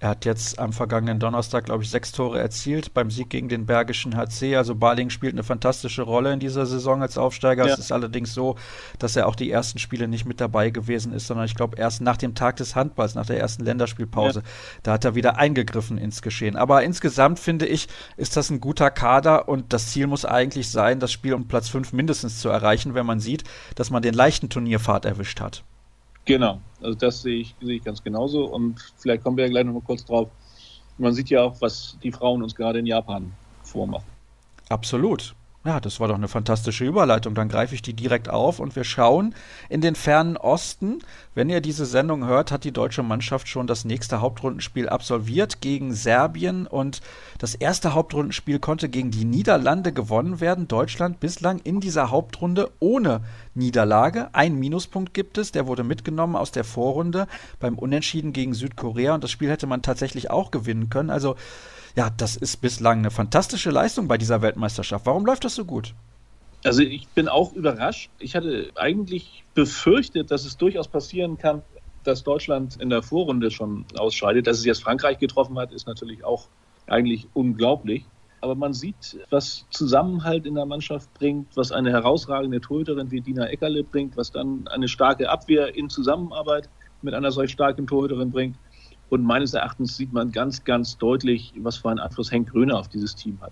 Er 0.03 0.09
hat 0.09 0.25
jetzt 0.25 0.59
am 0.59 0.73
vergangenen 0.73 1.19
Donnerstag, 1.19 1.63
glaube 1.63 1.83
ich, 1.83 1.89
sechs 1.89 2.11
Tore 2.11 2.37
erzielt 2.37 2.93
beim 2.93 3.09
Sieg 3.09 3.29
gegen 3.29 3.47
den 3.47 3.65
Bergischen 3.65 4.17
HC. 4.17 4.57
Also 4.57 4.75
Baling 4.75 5.09
spielt 5.09 5.31
eine 5.31 5.43
fantastische 5.43 6.01
Rolle 6.01 6.33
in 6.33 6.41
dieser 6.41 6.65
Saison 6.65 7.01
als 7.01 7.17
Aufsteiger. 7.17 7.65
Ja. 7.65 7.71
Es 7.71 7.79
ist 7.79 7.93
allerdings 7.93 8.33
so, 8.33 8.57
dass 8.99 9.15
er 9.15 9.27
auch 9.27 9.35
die 9.37 9.49
ersten 9.49 9.79
Spiele 9.79 10.09
nicht 10.09 10.25
mit 10.25 10.41
dabei 10.41 10.71
gewesen 10.71 11.13
ist, 11.13 11.27
sondern 11.27 11.45
ich 11.45 11.55
glaube 11.55 11.77
erst 11.77 12.01
nach 12.01 12.17
dem 12.17 12.35
Tag 12.35 12.57
des 12.57 12.75
Handballs, 12.75 13.15
nach 13.15 13.27
der 13.27 13.39
ersten 13.39 13.63
Länderspielpause, 13.63 14.39
ja. 14.39 14.45
da 14.83 14.91
hat 14.91 15.05
er 15.05 15.15
wieder 15.15 15.37
eingegriffen 15.37 15.97
ins 15.97 16.21
Geschehen. 16.21 16.57
Aber 16.57 16.83
insgesamt 16.83 17.39
finde 17.39 17.65
ich, 17.65 17.87
ist 18.17 18.35
das 18.35 18.49
ein 18.49 18.59
guter 18.59 18.91
Kader 18.91 19.47
und 19.47 19.71
das 19.71 19.87
Ziel 19.87 20.07
muss 20.07 20.25
eigentlich 20.25 20.69
sein, 20.69 20.99
das 20.99 21.13
Spiel 21.13 21.33
um 21.33 21.47
Platz 21.47 21.69
5 21.69 21.93
mindestens 21.93 22.41
zu 22.41 22.49
erreichen, 22.49 22.93
wenn 22.93 23.05
man 23.05 23.21
sieht, 23.21 23.45
dass 23.75 23.89
man 23.89 24.03
den 24.03 24.15
leichten 24.15 24.49
Turnierpfad 24.49 25.05
erwischt 25.05 25.39
hat. 25.39 25.63
Genau, 26.25 26.61
also 26.81 26.97
das 26.97 27.21
sehe 27.21 27.41
ich, 27.41 27.55
sehe 27.61 27.75
ich 27.75 27.83
ganz 27.83 28.03
genauso. 28.03 28.45
Und 28.45 28.79
vielleicht 28.97 29.23
kommen 29.23 29.37
wir 29.37 29.45
ja 29.45 29.49
gleich 29.49 29.65
noch 29.65 29.73
mal 29.73 29.81
kurz 29.81 30.05
drauf. 30.05 30.29
Man 30.97 31.13
sieht 31.13 31.29
ja 31.29 31.43
auch, 31.43 31.59
was 31.59 31.97
die 32.01 32.11
Frauen 32.11 32.43
uns 32.43 32.55
gerade 32.55 32.79
in 32.79 32.85
Japan 32.85 33.31
vormachen. 33.63 34.07
Absolut. 34.69 35.35
Ja, 35.65 35.79
das 35.79 36.01
war 36.01 36.09
doch 36.09 36.15
eine 36.15 36.27
fantastische 36.27 36.83
Überleitung. 36.83 37.35
Dann 37.35 37.47
greife 37.47 37.73
ich 37.73 37.81
die 37.81 37.93
direkt 37.93 38.27
auf 38.27 38.59
und 38.59 38.75
wir 38.75 38.83
schauen 38.83 39.33
in 39.69 39.79
den 39.79 39.95
fernen 39.95 40.35
Osten. 40.35 40.99
Wenn 41.35 41.49
ihr 41.49 41.61
diese 41.61 41.85
Sendung 41.85 42.25
hört, 42.25 42.51
hat 42.51 42.65
die 42.65 42.73
deutsche 42.73 43.01
Mannschaft 43.01 43.47
schon 43.47 43.65
das 43.65 43.85
nächste 43.85 44.19
Hauptrundenspiel 44.19 44.89
absolviert 44.89 45.61
gegen 45.61 45.93
Serbien 45.93 46.67
und 46.67 46.99
das 47.37 47.55
erste 47.55 47.93
Hauptrundenspiel 47.93 48.59
konnte 48.59 48.89
gegen 48.89 49.09
die 49.09 49.23
Niederlande 49.23 49.93
gewonnen 49.93 50.41
werden. 50.41 50.67
Deutschland 50.67 51.21
bislang 51.21 51.59
in 51.59 51.79
dieser 51.79 52.11
Hauptrunde 52.11 52.69
ohne 52.81 53.21
Niederlage. 53.55 54.27
Ein 54.33 54.55
Minuspunkt 54.59 55.13
gibt 55.13 55.37
es, 55.37 55.53
der 55.53 55.65
wurde 55.65 55.85
mitgenommen 55.85 56.35
aus 56.35 56.51
der 56.51 56.65
Vorrunde 56.65 57.25
beim 57.61 57.77
Unentschieden 57.77 58.33
gegen 58.33 58.53
Südkorea 58.53 59.15
und 59.15 59.23
das 59.23 59.31
Spiel 59.31 59.49
hätte 59.49 59.67
man 59.67 59.81
tatsächlich 59.81 60.29
auch 60.29 60.51
gewinnen 60.51 60.89
können. 60.89 61.09
Also 61.09 61.37
ja, 61.95 62.09
das 62.09 62.35
ist 62.35 62.57
bislang 62.57 62.99
eine 62.99 63.11
fantastische 63.11 63.69
Leistung 63.69 64.07
bei 64.07 64.17
dieser 64.17 64.41
Weltmeisterschaft. 64.41 65.05
Warum 65.05 65.25
läuft 65.25 65.45
das 65.45 65.55
so 65.55 65.65
gut? 65.65 65.93
Also 66.63 66.81
ich 66.81 67.07
bin 67.09 67.27
auch 67.27 67.53
überrascht. 67.53 68.09
Ich 68.19 68.35
hatte 68.35 68.69
eigentlich 68.75 69.43
befürchtet, 69.53 70.31
dass 70.31 70.45
es 70.45 70.57
durchaus 70.57 70.87
passieren 70.87 71.37
kann, 71.37 71.61
dass 72.03 72.23
Deutschland 72.23 72.77
in 72.81 72.89
der 72.89 73.03
Vorrunde 73.03 73.51
schon 73.51 73.85
ausscheidet. 73.97 74.47
Dass 74.47 74.59
es 74.59 74.65
jetzt 74.65 74.83
Frankreich 74.83 75.19
getroffen 75.19 75.57
hat, 75.59 75.71
ist 75.71 75.87
natürlich 75.87 76.23
auch 76.23 76.47
eigentlich 76.87 77.27
unglaublich. 77.33 78.05
Aber 78.41 78.55
man 78.55 78.73
sieht, 78.73 79.19
was 79.29 79.65
Zusammenhalt 79.69 80.45
in 80.45 80.55
der 80.55 80.65
Mannschaft 80.65 81.13
bringt, 81.13 81.55
was 81.55 81.71
eine 81.71 81.91
herausragende 81.91 82.59
Torhüterin 82.59 83.09
wie 83.11 83.21
Dina 83.21 83.47
Eckerle 83.47 83.83
bringt, 83.83 84.17
was 84.17 84.31
dann 84.31 84.67
eine 84.67 84.87
starke 84.87 85.29
Abwehr 85.29 85.75
in 85.75 85.89
Zusammenarbeit 85.89 86.67
mit 87.01 87.13
einer 87.13 87.31
solch 87.31 87.51
starken 87.51 87.87
Torhüterin 87.87 88.31
bringt. 88.31 88.57
Und 89.13 89.21
meines 89.25 89.53
Erachtens 89.53 89.95
sieht 89.95 90.11
man 90.11 90.31
ganz, 90.31 90.63
ganz 90.63 90.97
deutlich, 90.97 91.53
was 91.59 91.77
für 91.77 91.89
einen 91.91 91.99
Einfluss 91.99 92.31
Henk 92.31 92.49
Gröner 92.49 92.79
auf 92.79 92.87
dieses 92.87 93.13
Team 93.13 93.37
hat. 93.41 93.51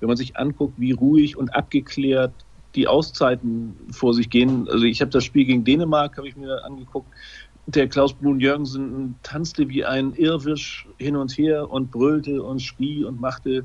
Wenn 0.00 0.08
man 0.08 0.16
sich 0.16 0.36
anguckt, 0.36 0.74
wie 0.76 0.90
ruhig 0.90 1.36
und 1.36 1.54
abgeklärt 1.54 2.32
die 2.74 2.88
Auszeiten 2.88 3.76
vor 3.92 4.12
sich 4.12 4.28
gehen. 4.28 4.66
Also 4.68 4.86
ich 4.86 5.00
habe 5.00 5.12
das 5.12 5.22
Spiel 5.22 5.44
gegen 5.44 5.62
Dänemark, 5.62 6.16
habe 6.16 6.26
ich 6.26 6.34
mir 6.34 6.64
angeguckt. 6.64 7.06
Der 7.66 7.86
Klaus 7.86 8.12
Brun 8.12 8.40
Jürgensen 8.40 9.14
tanzte 9.22 9.68
wie 9.68 9.84
ein 9.84 10.14
Irrwisch 10.14 10.88
hin 10.96 11.14
und 11.14 11.30
her 11.38 11.70
und 11.70 11.92
brüllte 11.92 12.42
und 12.42 12.60
schrie 12.60 13.04
und 13.04 13.20
machte. 13.20 13.64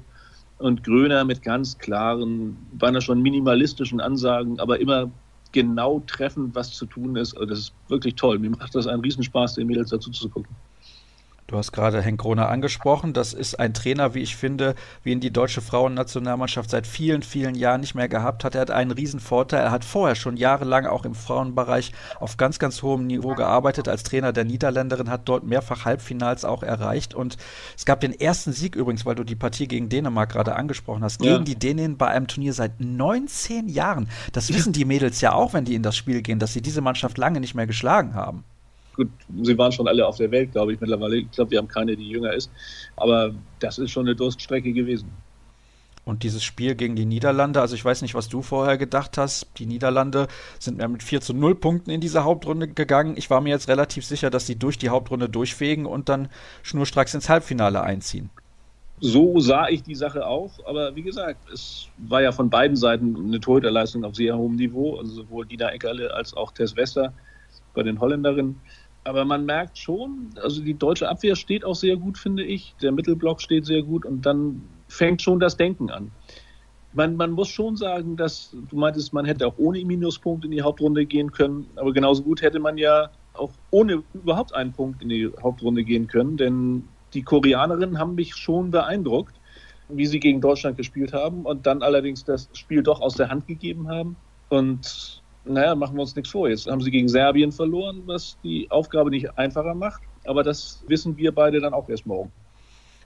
Und 0.59 0.83
Gröner 0.83 1.25
mit 1.25 1.41
ganz 1.41 1.79
klaren, 1.79 2.57
beinahe 2.73 3.01
schon 3.01 3.23
minimalistischen 3.23 3.99
Ansagen, 3.99 4.59
aber 4.59 4.79
immer 4.79 5.09
genau 5.51 6.03
treffend, 6.05 6.53
was 6.53 6.73
zu 6.73 6.85
tun 6.85 7.15
ist. 7.15 7.33
Also 7.33 7.47
das 7.47 7.59
ist 7.59 7.73
wirklich 7.87 8.13
toll. 8.13 8.37
Mir 8.37 8.51
macht 8.51 8.75
das 8.75 8.85
einen 8.85 9.01
Riesenspaß, 9.01 9.55
den 9.55 9.65
Mädels 9.65 9.89
dazu 9.89 10.11
zu 10.11 10.29
gucken. 10.29 10.55
Du 11.53 11.59
hast 11.59 11.71
gerade 11.71 12.01
Henk 12.01 12.19
Kroner 12.19 12.49
angesprochen. 12.49 13.13
Das 13.13 13.31
ist 13.31 13.59
ein 13.59 13.75
Trainer, 13.75 14.15
wie 14.15 14.21
ich 14.21 14.35
finde, 14.35 14.73
wie 15.03 15.11
ihn 15.11 15.19
die 15.19 15.29
deutsche 15.29 15.61
Frauennationalmannschaft 15.61 16.71
seit 16.71 16.87
vielen, 16.87 17.21
vielen 17.21 17.53
Jahren 17.53 17.81
nicht 17.81 17.93
mehr 17.93 18.09
gehabt 18.09 18.43
hat. 18.43 18.55
Er 18.55 18.61
hat 18.61 18.71
einen 18.71 18.89
riesen 18.89 19.19
Vorteil. 19.19 19.61
Er 19.61 19.69
hat 19.69 19.85
vorher 19.85 20.15
schon 20.15 20.35
jahrelang 20.35 20.87
auch 20.87 21.05
im 21.05 21.13
Frauenbereich 21.13 21.91
auf 22.19 22.37
ganz, 22.37 22.57
ganz 22.57 22.81
hohem 22.81 23.05
Niveau 23.05 23.35
gearbeitet. 23.35 23.87
Als 23.87 24.01
Trainer 24.01 24.33
der 24.33 24.45
Niederländerin 24.45 25.11
hat 25.11 25.29
dort 25.29 25.43
mehrfach 25.43 25.85
Halbfinals 25.85 26.43
auch 26.43 26.63
erreicht. 26.63 27.13
Und 27.13 27.37
es 27.77 27.85
gab 27.85 27.99
den 27.99 28.19
ersten 28.19 28.51
Sieg 28.51 28.75
übrigens, 28.75 29.05
weil 29.05 29.13
du 29.13 29.23
die 29.23 29.35
Partie 29.35 29.67
gegen 29.67 29.89
Dänemark 29.89 30.31
gerade 30.31 30.55
angesprochen 30.55 31.03
hast, 31.03 31.19
gegen 31.19 31.45
die 31.45 31.59
Dänen 31.59 31.97
bei 31.97 32.07
einem 32.07 32.25
Turnier 32.25 32.53
seit 32.53 32.81
19 32.81 33.69
Jahren. 33.69 34.09
Das 34.31 34.51
wissen 34.51 34.73
die 34.73 34.85
Mädels 34.85 35.21
ja 35.21 35.33
auch, 35.33 35.53
wenn 35.53 35.65
die 35.65 35.75
in 35.75 35.83
das 35.83 35.95
Spiel 35.95 36.23
gehen, 36.23 36.39
dass 36.39 36.51
sie 36.51 36.63
diese 36.63 36.81
Mannschaft 36.81 37.19
lange 37.19 37.39
nicht 37.39 37.53
mehr 37.53 37.67
geschlagen 37.67 38.15
haben 38.15 38.43
gut, 38.95 39.09
sie 39.41 39.57
waren 39.57 39.71
schon 39.71 39.87
alle 39.87 40.05
auf 40.05 40.17
der 40.17 40.31
Welt, 40.31 40.51
glaube 40.51 40.73
ich, 40.73 40.81
mittlerweile. 40.81 41.17
Ich 41.17 41.31
glaube, 41.31 41.51
wir 41.51 41.57
haben 41.57 41.67
keine, 41.67 41.95
die 41.95 42.09
jünger 42.09 42.33
ist. 42.33 42.51
Aber 42.95 43.33
das 43.59 43.77
ist 43.77 43.91
schon 43.91 44.05
eine 44.05 44.15
Durststrecke 44.15 44.73
gewesen. 44.73 45.09
Und 46.05 46.23
dieses 46.23 46.43
Spiel 46.43 46.75
gegen 46.75 46.95
die 46.95 47.05
Niederlande, 47.05 47.61
also 47.61 47.75
ich 47.75 47.85
weiß 47.85 48.01
nicht, 48.01 48.13
was 48.13 48.27
du 48.27 48.41
vorher 48.41 48.77
gedacht 48.77 49.17
hast. 49.17 49.47
Die 49.57 49.65
Niederlande 49.65 50.27
sind 50.59 50.77
mir 50.77 50.87
mit 50.89 51.01
4 51.01 51.21
zu 51.21 51.33
0 51.33 51.55
Punkten 51.55 51.91
in 51.91 52.01
diese 52.01 52.25
Hauptrunde 52.25 52.67
gegangen. 52.67 53.15
Ich 53.15 53.29
war 53.29 53.39
mir 53.39 53.51
jetzt 53.51 53.69
relativ 53.69 54.05
sicher, 54.05 54.29
dass 54.29 54.45
sie 54.45 54.57
durch 54.57 54.77
die 54.77 54.89
Hauptrunde 54.89 55.29
durchfegen 55.29 55.85
und 55.85 56.09
dann 56.09 56.27
schnurstracks 56.61 57.13
ins 57.13 57.29
Halbfinale 57.29 57.81
einziehen. 57.81 58.29
So 58.99 59.39
sah 59.39 59.69
ich 59.69 59.83
die 59.83 59.95
Sache 59.95 60.25
auch, 60.25 60.51
aber 60.65 60.95
wie 60.95 61.01
gesagt, 61.01 61.49
es 61.51 61.87
war 61.97 62.21
ja 62.21 62.31
von 62.31 62.49
beiden 62.49 62.77
Seiten 62.77 63.15
eine 63.17 63.39
Torhüterleistung 63.39 64.05
auf 64.05 64.15
sehr 64.15 64.37
hohem 64.37 64.55
Niveau, 64.55 64.97
also 64.97 65.11
sowohl 65.11 65.45
Dina 65.45 65.69
Eckerle 65.71 66.13
als 66.13 66.33
auch 66.33 66.51
Tess 66.51 66.75
Wester 66.75 67.13
bei 67.73 67.83
den 67.83 67.99
Holländerinnen. 67.99 68.59
Aber 69.05 69.25
man 69.25 69.45
merkt 69.45 69.77
schon, 69.77 70.29
also 70.41 70.61
die 70.61 70.75
deutsche 70.75 71.09
Abwehr 71.09 71.35
steht 71.35 71.65
auch 71.65 71.75
sehr 71.75 71.97
gut, 71.97 72.17
finde 72.17 72.43
ich. 72.43 72.73
Der 72.81 72.91
Mittelblock 72.91 73.41
steht 73.41 73.65
sehr 73.65 73.83
gut 73.83 74.05
und 74.05 74.25
dann 74.25 74.61
fängt 74.87 75.21
schon 75.21 75.39
das 75.39 75.57
Denken 75.57 75.89
an. 75.89 76.11
Man, 76.93 77.15
man 77.15 77.31
muss 77.31 77.49
schon 77.49 77.75
sagen, 77.75 78.15
dass 78.15 78.55
du 78.69 78.75
meintest, 78.77 79.13
man 79.13 79.25
hätte 79.25 79.47
auch 79.47 79.55
ohne 79.57 79.83
Minuspunkt 79.83 80.45
in 80.45 80.51
die 80.51 80.61
Hauptrunde 80.61 81.05
gehen 81.05 81.31
können, 81.31 81.65
aber 81.75 81.91
genauso 81.91 82.21
gut 82.23 82.41
hätte 82.41 82.59
man 82.59 82.77
ja 82.77 83.09
auch 83.33 83.51
ohne 83.71 84.03
überhaupt 84.13 84.53
einen 84.53 84.73
Punkt 84.73 85.01
in 85.01 85.09
die 85.09 85.31
Hauptrunde 85.41 85.83
gehen 85.83 86.07
können, 86.07 86.37
denn 86.37 86.83
die 87.13 87.23
Koreanerinnen 87.23 87.97
haben 87.97 88.15
mich 88.15 88.35
schon 88.35 88.69
beeindruckt, 88.69 89.35
wie 89.89 90.05
sie 90.05 90.19
gegen 90.19 90.39
Deutschland 90.39 90.77
gespielt 90.77 91.13
haben 91.13 91.45
und 91.45 91.65
dann 91.65 91.81
allerdings 91.81 92.23
das 92.23 92.49
Spiel 92.53 92.83
doch 92.83 93.01
aus 93.01 93.15
der 93.15 93.29
Hand 93.29 93.47
gegeben 93.47 93.87
haben. 93.89 94.15
Und 94.49 95.22
naja, 95.45 95.75
machen 95.75 95.95
wir 95.95 96.01
uns 96.01 96.15
nichts 96.15 96.31
vor. 96.31 96.49
Jetzt 96.49 96.67
haben 96.67 96.81
sie 96.81 96.91
gegen 96.91 97.07
Serbien 97.09 97.51
verloren, 97.51 98.03
was 98.05 98.39
die 98.43 98.69
Aufgabe 98.71 99.09
nicht 99.09 99.37
einfacher 99.37 99.75
macht. 99.75 100.01
Aber 100.25 100.43
das 100.43 100.83
wissen 100.87 101.17
wir 101.17 101.33
beide 101.33 101.59
dann 101.59 101.73
auch 101.73 101.89
erst 101.89 102.05
morgen. 102.05 102.31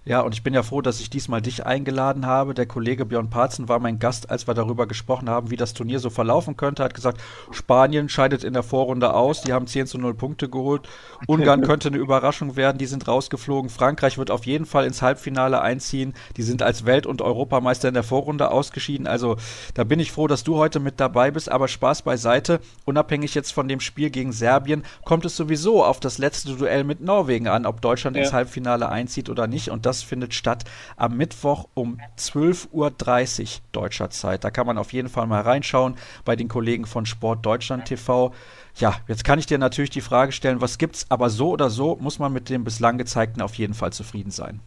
Ja, 0.07 0.21
und 0.21 0.33
ich 0.33 0.41
bin 0.41 0.53
ja 0.53 0.63
froh, 0.63 0.81
dass 0.81 1.01
ich 1.01 1.09
diesmal 1.09 1.41
dich 1.41 1.65
eingeladen 1.65 2.25
habe. 2.25 2.53
Der 2.53 2.65
Kollege 2.65 3.05
Björn 3.05 3.29
Parzen 3.29 3.67
war 3.67 3.79
mein 3.79 3.99
Gast, 3.99 4.29
als 4.29 4.47
wir 4.47 4.53
darüber 4.53 4.87
gesprochen 4.87 5.29
haben, 5.29 5.51
wie 5.51 5.57
das 5.57 5.73
Turnier 5.73 5.99
so 5.99 6.09
verlaufen 6.09 6.55
könnte. 6.55 6.81
Er 6.81 6.85
hat 6.85 6.93
gesagt, 6.93 7.19
Spanien 7.51 8.07
scheidet 8.07 8.45
in 8.45 8.53
der 8.53 8.63
Vorrunde 8.63 9.13
aus. 9.13 9.41
Die 9.41 9.51
haben 9.51 9.67
10 9.67 9.85
zu 9.85 9.97
0 9.97 10.13
Punkte 10.13 10.47
geholt. 10.47 10.87
Ungarn 11.27 11.61
könnte 11.67 11.89
eine 11.89 11.97
Überraschung 11.97 12.55
werden. 12.55 12.77
Die 12.77 12.85
sind 12.85 13.05
rausgeflogen. 13.05 13.69
Frankreich 13.69 14.17
wird 14.17 14.31
auf 14.31 14.45
jeden 14.45 14.65
Fall 14.65 14.85
ins 14.85 15.01
Halbfinale 15.01 15.59
einziehen. 15.59 16.13
Die 16.37 16.43
sind 16.43 16.63
als 16.63 16.85
Welt- 16.85 17.05
und 17.05 17.21
Europameister 17.21 17.89
in 17.89 17.93
der 17.93 18.03
Vorrunde 18.03 18.49
ausgeschieden. 18.49 19.07
Also 19.07 19.35
da 19.73 19.83
bin 19.83 19.99
ich 19.99 20.13
froh, 20.13 20.27
dass 20.27 20.45
du 20.45 20.55
heute 20.55 20.79
mit 20.79 21.01
dabei 21.01 21.31
bist. 21.31 21.51
Aber 21.51 21.67
Spaß 21.67 22.03
beiseite. 22.03 22.61
Unabhängig 22.85 23.35
jetzt 23.35 23.51
von 23.51 23.67
dem 23.67 23.81
Spiel 23.81 24.09
gegen 24.09 24.31
Serbien 24.31 24.83
kommt 25.03 25.25
es 25.25 25.35
sowieso 25.35 25.83
auf 25.83 25.99
das 25.99 26.17
letzte 26.17 26.55
Duell 26.55 26.85
mit 26.85 27.01
Norwegen 27.01 27.49
an, 27.49 27.65
ob 27.65 27.81
Deutschland 27.81 28.15
ja. 28.15 28.23
ins 28.23 28.31
Halbfinale 28.31 28.87
einzieht 28.87 29.29
oder 29.29 29.47
nicht. 29.47 29.69
Und 29.69 29.85
das 29.85 29.96
das 29.97 30.03
findet 30.03 30.33
statt 30.33 30.63
am 30.95 31.17
Mittwoch 31.17 31.67
um 31.73 31.99
12.30 32.17 32.67
Uhr 32.71 33.61
deutscher 33.71 34.09
Zeit. 34.11 34.43
Da 34.43 34.51
kann 34.51 34.67
man 34.67 34.77
auf 34.77 34.93
jeden 34.93 35.09
Fall 35.09 35.25
mal 35.25 35.41
reinschauen 35.41 35.95
bei 36.23 36.35
den 36.35 36.47
Kollegen 36.47 36.85
von 36.85 37.05
Sport 37.05 37.45
Deutschland 37.45 37.85
TV. 37.85 38.33
Ja, 38.75 38.95
jetzt 39.07 39.23
kann 39.23 39.39
ich 39.39 39.47
dir 39.47 39.57
natürlich 39.57 39.89
die 39.89 40.01
Frage 40.01 40.31
stellen, 40.31 40.61
was 40.61 40.77
gibt's? 40.77 41.07
Aber 41.09 41.31
so 41.31 41.49
oder 41.49 41.71
so 41.71 41.97
muss 41.99 42.19
man 42.19 42.31
mit 42.31 42.49
dem 42.49 42.63
bislang 42.63 42.99
gezeigten 42.99 43.41
auf 43.41 43.55
jeden 43.55 43.73
Fall 43.73 43.91
zufrieden 43.91 44.31
sein. 44.31 44.59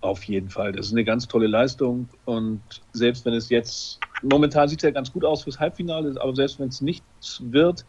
Auf 0.00 0.24
jeden 0.24 0.50
Fall. 0.50 0.72
Das 0.72 0.86
ist 0.86 0.92
eine 0.92 1.04
ganz 1.04 1.28
tolle 1.28 1.46
Leistung. 1.46 2.08
Und 2.24 2.60
selbst 2.92 3.24
wenn 3.24 3.34
es 3.34 3.50
jetzt, 3.50 4.00
momentan 4.22 4.68
sieht 4.68 4.80
es 4.80 4.82
ja 4.82 4.90
ganz 4.90 5.12
gut 5.12 5.24
aus 5.24 5.44
fürs 5.44 5.60
Halbfinale, 5.60 6.12
aber 6.20 6.34
selbst 6.34 6.58
wenn 6.58 6.68
es 6.68 6.80
nichts 6.80 7.40
wird, 7.44 7.84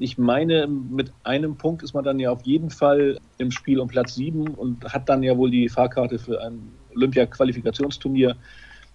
ich 0.00 0.16
meine, 0.16 0.66
mit 0.66 1.12
einem 1.24 1.58
Punkt 1.58 1.82
ist 1.82 1.92
man 1.92 2.02
dann 2.02 2.18
ja 2.18 2.30
auf 2.30 2.40
jeden 2.46 2.70
Fall 2.70 3.18
im 3.36 3.50
Spiel 3.50 3.78
um 3.78 3.86
Platz 3.86 4.14
sieben 4.14 4.48
und 4.54 4.82
hat 4.90 5.10
dann 5.10 5.22
ja 5.22 5.36
wohl 5.36 5.50
die 5.50 5.68
Fahrkarte 5.68 6.18
für 6.18 6.42
ein 6.42 6.72
Olympia-Qualifikationsturnier. 6.96 8.34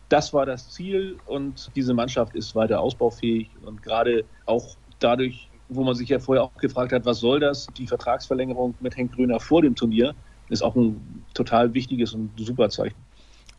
Das 0.10 0.34
war 0.34 0.48
das 0.48 0.72
Ziel 0.72 1.18
und 1.28 1.70
diese 1.76 1.94
Mannschaft 1.94 2.36
ist 2.36 2.56
weiter 2.56 2.80
ausbaufähig 2.80 3.52
und 3.64 3.84
gerade 3.84 4.26
auch 4.48 4.78
dadurch, 4.98 5.52
wo 5.70 5.84
man 5.84 5.94
sich 5.94 6.10
ja 6.10 6.18
vorher 6.18 6.44
auch 6.44 6.56
gefragt 6.56 6.92
hat, 6.92 7.06
was 7.06 7.20
soll 7.20 7.40
das? 7.40 7.68
Die 7.78 7.86
Vertragsverlängerung 7.86 8.74
mit 8.80 8.98
Henk 8.98 9.14
Gröner 9.14 9.40
vor 9.40 9.62
dem 9.62 9.76
Turnier 9.76 10.16
ist 10.50 10.64
auch 10.64 10.76
ein 10.76 11.24
total 11.36 11.72
wichtiges 11.76 12.14
und 12.16 12.32
super 12.38 12.70
Zeichen. 12.70 12.98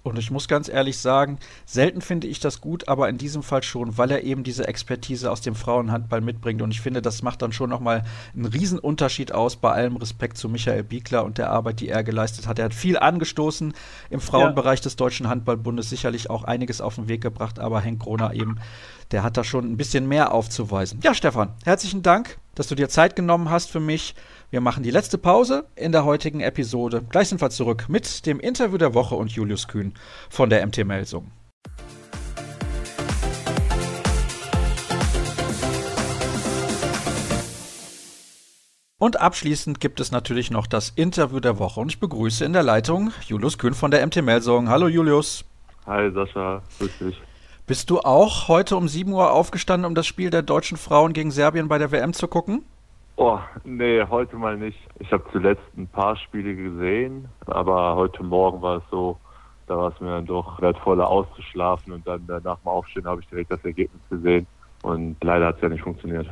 Und 0.07 0.19
ich 0.19 0.31
muss 0.31 0.49
ganz 0.49 0.69
ehrlich 0.69 0.99
sagen, 0.99 1.39
selten 1.65 2.01
finde 2.01 2.27
ich 2.27 2.41
das 2.41 2.61
gut, 2.61 2.89
aber 2.89 3.09
in 3.09 3.19
diesem 3.19 3.43
Fall 3.43 3.63
schon, 3.63 3.99
weil 3.99 4.11
er 4.11 4.23
eben 4.23 4.45
diese 4.45 4.67
Expertise 4.67 5.31
aus 5.31 5.41
dem 5.41 5.55
Frauenhandball 5.55 6.21
mitbringt. 6.21 6.63
Und 6.63 6.71
ich 6.71 6.81
finde, 6.81 7.03
das 7.03 7.23
macht 7.23 7.43
dann 7.43 7.53
schon 7.53 7.71
nochmal 7.71 8.05
einen 8.35 8.47
Riesenunterschied 8.47 9.33
aus, 9.33 9.57
bei 9.57 9.73
allem 9.73 9.97
Respekt 9.97 10.39
zu 10.39 10.49
Michael 10.49 10.85
Biegler 10.85 11.25
und 11.25 11.39
der 11.39 11.51
Arbeit, 11.51 11.81
die 11.81 11.89
er 11.89 12.05
geleistet 12.05 12.47
hat. 12.47 12.59
Er 12.59 12.67
hat 12.67 12.75
viel 12.75 12.99
angestoßen 12.99 13.75
im 14.11 14.21
Frauenbereich 14.21 14.81
ja. 14.81 14.85
des 14.85 14.97
Deutschen 14.97 15.29
Handballbundes, 15.29 15.91
sicherlich 15.91 16.31
auch 16.31 16.45
einiges 16.45 16.81
auf 16.81 16.95
den 16.95 17.09
Weg 17.09 17.21
gebracht, 17.21 17.59
aber 17.59 17.81
Henk 17.81 18.03
Kroner 18.03 18.33
eben, 18.35 18.59
der 19.13 19.23
hat 19.23 19.37
da 19.37 19.45
schon 19.45 19.71
ein 19.71 19.77
bisschen 19.77 20.09
mehr 20.09 20.33
aufzuweisen. 20.33 21.01
Ja, 21.03 21.15
Stefan, 21.15 21.55
herzlichen 21.65 22.03
Dank, 22.03 22.39
dass 22.55 22.69
du 22.69 22.75
dir 22.75 22.89
Zeit 22.89 23.17
genommen 23.17 23.51
hast 23.51 23.71
für 23.71 23.81
mich. 23.81 24.15
Wir 24.51 24.61
machen 24.61 24.83
die 24.83 24.91
letzte 24.91 25.19
Pause 25.19 25.67
in 25.75 25.93
der 25.93 26.05
heutigen 26.05 26.41
Episode. 26.41 27.03
Gleich 27.09 27.29
sind 27.29 27.41
wir 27.41 27.51
zurück 27.51 27.87
mit 27.89 28.27
dem 28.27 28.41
Interview 28.41 28.79
der 28.79 28.95
Woche 28.95 29.15
und 29.15 29.33
Julius 29.33 29.69
Kühn 29.69 29.95
von 30.31 30.51
der 30.51 30.67
MT 30.67 30.85
Melsung. 30.85 31.31
Und 38.99 39.21
abschließend 39.21 39.79
gibt 39.79 40.01
es 40.01 40.11
natürlich 40.11 40.51
noch 40.51 40.67
das 40.67 40.91
Interview 40.97 41.39
der 41.39 41.59
Woche 41.59 41.81
und 41.81 41.93
ich 41.93 42.01
begrüße 42.01 42.45
in 42.45 42.55
der 42.55 42.63
Leitung 42.63 43.13
Julius 43.27 43.59
Kühn 43.59 43.75
von 43.75 43.91
der 43.91 44.05
MT 44.07 44.23
Melsung. 44.23 44.71
Hallo 44.71 44.89
Julius. 44.89 45.45
Hi 45.87 46.11
Sascha, 46.13 46.63
grüß 46.79 46.99
dich. 46.99 47.26
Bist 47.67 47.91
du 47.91 47.99
auch 47.99 48.47
heute 48.47 48.77
um 48.77 48.87
7 48.87 49.13
Uhr 49.13 49.33
aufgestanden, 49.33 49.89
um 49.89 49.97
das 49.97 50.07
Spiel 50.07 50.31
der 50.31 50.43
deutschen 50.43 50.77
Frauen 50.77 51.13
gegen 51.13 51.33
Serbien 51.33 51.67
bei 51.67 51.79
der 51.79 51.91
WM 51.91 52.13
zu 52.13 52.29
gucken? 52.29 52.65
Oh, 53.17 53.41
nee, 53.65 54.05
heute 54.09 54.37
mal 54.37 54.57
nicht. 54.57 54.79
Ich 55.01 55.11
habe 55.11 55.25
zuletzt 55.33 55.65
ein 55.77 55.89
paar 55.89 56.17
Spiele 56.17 56.55
gesehen, 56.55 57.29
aber 57.47 57.97
heute 57.97 58.23
Morgen 58.23 58.63
war 58.63 58.77
es 58.77 58.85
so, 58.93 59.19
da 59.67 59.77
war 59.77 59.93
es 59.93 60.01
mir 60.01 60.11
dann 60.11 60.27
doch 60.27 60.63
wertvoller 60.63 61.09
auszuschlafen 61.09 61.93
und 61.93 62.07
dann 62.07 62.25
nach 62.27 62.59
dem 62.61 62.69
Aufstehen 62.69 63.07
habe 63.07 63.21
ich 63.21 63.27
direkt 63.27 63.51
das 63.51 63.65
Ergebnis 63.65 64.03
gesehen 64.11 64.47
und 64.83 65.17
leider 65.25 65.47
hat 65.47 65.57
es 65.57 65.63
ja 65.63 65.69
nicht 65.69 65.83
funktioniert. 65.83 66.29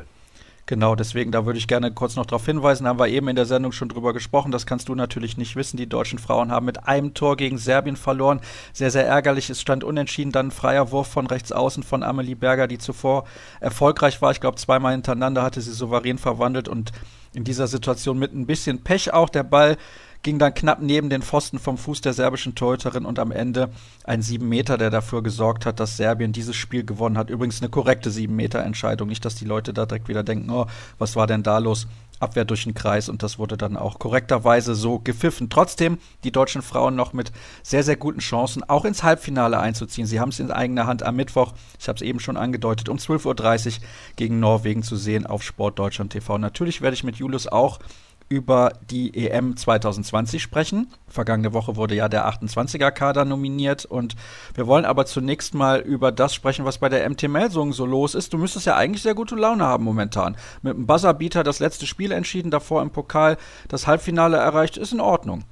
Genau, 0.66 0.94
deswegen, 0.94 1.30
da 1.30 1.44
würde 1.44 1.58
ich 1.58 1.68
gerne 1.68 1.92
kurz 1.92 2.16
noch 2.16 2.24
darauf 2.24 2.46
hinweisen, 2.46 2.86
haben 2.86 2.98
wir 2.98 3.08
eben 3.08 3.28
in 3.28 3.36
der 3.36 3.44
Sendung 3.44 3.70
schon 3.72 3.90
drüber 3.90 4.14
gesprochen, 4.14 4.50
das 4.50 4.64
kannst 4.64 4.88
du 4.88 4.94
natürlich 4.94 5.36
nicht 5.36 5.56
wissen. 5.56 5.76
Die 5.76 5.86
deutschen 5.86 6.18
Frauen 6.18 6.50
haben 6.50 6.64
mit 6.64 6.88
einem 6.88 7.12
Tor 7.12 7.36
gegen 7.36 7.58
Serbien 7.58 7.96
verloren. 7.96 8.40
Sehr, 8.72 8.90
sehr 8.90 9.06
ärgerlich. 9.06 9.50
Es 9.50 9.60
stand 9.60 9.84
unentschieden, 9.84 10.32
dann 10.32 10.46
ein 10.46 10.50
freier 10.50 10.90
Wurf 10.90 11.08
von 11.08 11.26
rechts 11.26 11.52
außen 11.52 11.82
von 11.82 12.02
Amelie 12.02 12.34
Berger, 12.34 12.66
die 12.66 12.78
zuvor 12.78 13.24
erfolgreich 13.60 14.22
war. 14.22 14.30
Ich 14.30 14.40
glaube, 14.40 14.56
zweimal 14.56 14.92
hintereinander 14.92 15.42
hatte 15.42 15.60
sie 15.60 15.72
souverän 15.72 16.16
verwandelt 16.16 16.68
und 16.68 16.92
in 17.34 17.44
dieser 17.44 17.66
Situation 17.66 18.18
mit 18.18 18.32
ein 18.32 18.46
bisschen 18.46 18.82
Pech 18.82 19.12
auch 19.12 19.28
der 19.28 19.42
Ball 19.42 19.76
ging 20.24 20.40
dann 20.40 20.54
knapp 20.54 20.80
neben 20.80 21.10
den 21.10 21.22
Pfosten 21.22 21.60
vom 21.60 21.78
Fuß 21.78 22.00
der 22.00 22.14
serbischen 22.14 22.56
Torhüterin 22.56 23.04
und 23.04 23.20
am 23.20 23.30
Ende 23.30 23.70
ein 24.02 24.22
7 24.22 24.48
Meter, 24.48 24.76
der 24.76 24.90
dafür 24.90 25.22
gesorgt 25.22 25.66
hat, 25.66 25.78
dass 25.78 25.96
Serbien 25.96 26.32
dieses 26.32 26.56
Spiel 26.56 26.82
gewonnen 26.84 27.16
hat. 27.16 27.30
Übrigens 27.30 27.60
eine 27.60 27.70
korrekte 27.70 28.10
7 28.10 28.34
Meter 28.34 28.60
Entscheidung. 28.60 29.08
Nicht, 29.08 29.24
dass 29.24 29.36
die 29.36 29.44
Leute 29.44 29.72
da 29.72 29.86
direkt 29.86 30.08
wieder 30.08 30.24
denken, 30.24 30.50
oh, 30.50 30.66
was 30.98 31.14
war 31.14 31.28
denn 31.28 31.44
da 31.44 31.58
los? 31.58 31.86
Abwehr 32.20 32.44
durch 32.44 32.64
den 32.64 32.74
Kreis 32.74 33.08
und 33.08 33.22
das 33.22 33.38
wurde 33.38 33.56
dann 33.56 33.76
auch 33.76 33.98
korrekterweise 33.98 34.74
so 34.74 34.98
gepfiffen. 34.98 35.50
Trotzdem 35.50 35.98
die 36.22 36.32
deutschen 36.32 36.62
Frauen 36.62 36.94
noch 36.94 37.12
mit 37.12 37.32
sehr, 37.62 37.82
sehr 37.82 37.96
guten 37.96 38.20
Chancen, 38.20 38.62
auch 38.62 38.84
ins 38.84 39.02
Halbfinale 39.02 39.58
einzuziehen. 39.58 40.06
Sie 40.06 40.20
haben 40.20 40.30
es 40.30 40.40
in 40.40 40.50
eigener 40.50 40.86
Hand 40.86 41.02
am 41.02 41.16
Mittwoch, 41.16 41.52
ich 41.78 41.88
habe 41.88 41.96
es 41.96 42.02
eben 42.02 42.20
schon 42.20 42.36
angedeutet, 42.36 42.88
um 42.88 42.96
12.30 42.96 43.66
Uhr 43.66 43.86
gegen 44.16 44.40
Norwegen 44.40 44.82
zu 44.82 44.96
sehen 44.96 45.26
auf 45.26 45.42
Sportdeutschland 45.42 46.12
TV. 46.12 46.38
Natürlich 46.38 46.80
werde 46.80 46.94
ich 46.94 47.04
mit 47.04 47.16
Julius 47.16 47.46
auch 47.48 47.80
über 48.28 48.72
die 48.90 49.28
EM 49.28 49.56
2020 49.56 50.42
sprechen. 50.42 50.88
Vergangene 51.06 51.52
Woche 51.52 51.76
wurde 51.76 51.94
ja 51.94 52.08
der 52.08 52.28
28er-Kader 52.28 53.24
nominiert 53.24 53.84
und 53.84 54.16
wir 54.54 54.66
wollen 54.66 54.84
aber 54.84 55.06
zunächst 55.06 55.54
mal 55.54 55.80
über 55.80 56.12
das 56.12 56.34
sprechen, 56.34 56.64
was 56.64 56.78
bei 56.78 56.88
der 56.88 57.08
MT 57.08 57.28
Melsungen 57.28 57.72
so 57.72 57.86
los 57.86 58.14
ist. 58.14 58.32
Du 58.32 58.38
müsstest 58.38 58.66
ja 58.66 58.76
eigentlich 58.76 59.02
sehr 59.02 59.14
gute 59.14 59.36
Laune 59.36 59.64
haben 59.64 59.84
momentan. 59.84 60.36
Mit 60.62 60.74
dem 60.74 60.86
Buzzerbeater 60.86 61.42
das 61.42 61.60
letzte 61.60 61.86
Spiel 61.86 62.12
entschieden, 62.12 62.50
davor 62.50 62.82
im 62.82 62.90
Pokal 62.90 63.36
das 63.68 63.86
Halbfinale 63.86 64.36
erreicht, 64.36 64.76
ist 64.76 64.92
in 64.92 65.00
Ordnung. 65.00 65.44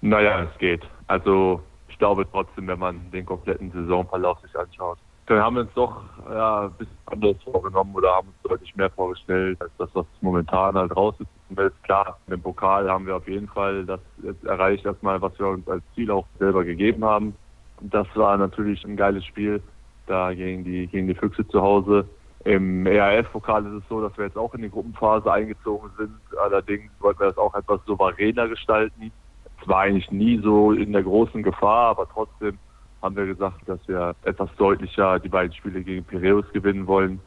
Naja, 0.00 0.42
es 0.42 0.58
geht. 0.58 0.82
Also 1.06 1.62
ich 1.88 1.98
glaube 1.98 2.26
trotzdem, 2.30 2.66
wenn 2.66 2.78
man 2.78 3.10
den 3.12 3.26
kompletten 3.26 3.70
Saisonverlauf 3.70 4.40
sich 4.40 4.56
anschaut, 4.58 4.98
dann 5.32 5.42
haben 5.42 5.56
wir 5.56 5.62
uns 5.62 5.74
doch 5.74 6.02
ja, 6.30 6.64
ein 6.64 6.72
bisschen 6.72 6.98
anders 7.06 7.36
vorgenommen 7.42 7.94
oder 7.94 8.14
haben 8.14 8.28
uns 8.28 8.36
deutlich 8.42 8.74
mehr 8.76 8.90
vorgestellt, 8.90 9.60
als 9.60 9.70
das, 9.78 9.88
was 9.94 10.06
momentan 10.20 10.74
halt 10.74 10.94
raus 10.96 11.14
ist. 11.18 11.28
Ist 11.58 11.82
klar, 11.84 12.18
im 12.28 12.40
Pokal 12.40 12.90
haben 12.90 13.06
wir 13.06 13.16
auf 13.16 13.28
jeden 13.28 13.48
Fall 13.48 13.84
das 13.84 14.00
erreicht, 14.44 14.86
erstmal, 14.86 15.20
was 15.20 15.38
wir 15.38 15.48
uns 15.48 15.68
als 15.68 15.82
Ziel 15.94 16.10
auch 16.10 16.26
selber 16.38 16.64
gegeben 16.64 17.04
haben. 17.04 17.34
Das 17.80 18.06
war 18.14 18.36
natürlich 18.38 18.84
ein 18.84 18.96
geiles 18.96 19.24
Spiel, 19.26 19.62
da 20.06 20.32
gegen 20.32 20.64
die, 20.64 20.86
gegen 20.86 21.08
die 21.08 21.14
Füchse 21.14 21.46
zu 21.48 21.60
Hause. 21.60 22.06
Im 22.44 22.86
ERF-Pokal 22.86 23.66
ist 23.66 23.82
es 23.82 23.88
so, 23.88 24.00
dass 24.00 24.16
wir 24.16 24.24
jetzt 24.26 24.38
auch 24.38 24.54
in 24.54 24.62
die 24.62 24.70
Gruppenphase 24.70 25.30
eingezogen 25.30 25.90
sind. 25.98 26.14
Allerdings 26.42 26.90
wollten 27.00 27.20
wir 27.20 27.28
das 27.28 27.38
auch 27.38 27.54
etwas 27.54 27.80
souveräner 27.86 28.48
gestalten. 28.48 29.12
Es 29.60 29.68
war 29.68 29.80
eigentlich 29.80 30.10
nie 30.10 30.38
so 30.38 30.72
in 30.72 30.92
der 30.92 31.02
großen 31.02 31.42
Gefahr, 31.42 31.90
aber 31.90 32.08
trotzdem 32.08 32.58
haben 33.02 33.16
wir 33.16 33.26
gesagt, 33.26 33.68
dass 33.68 33.80
wir 33.86 34.14
etwas 34.24 34.48
deutlicher 34.56 35.18
die 35.18 35.28
beiden 35.28 35.52
Spiele 35.52 35.82
gegen 35.82 36.04
Piraeus 36.04 36.44
gewinnen 36.52 36.86
wollen. 36.86 37.20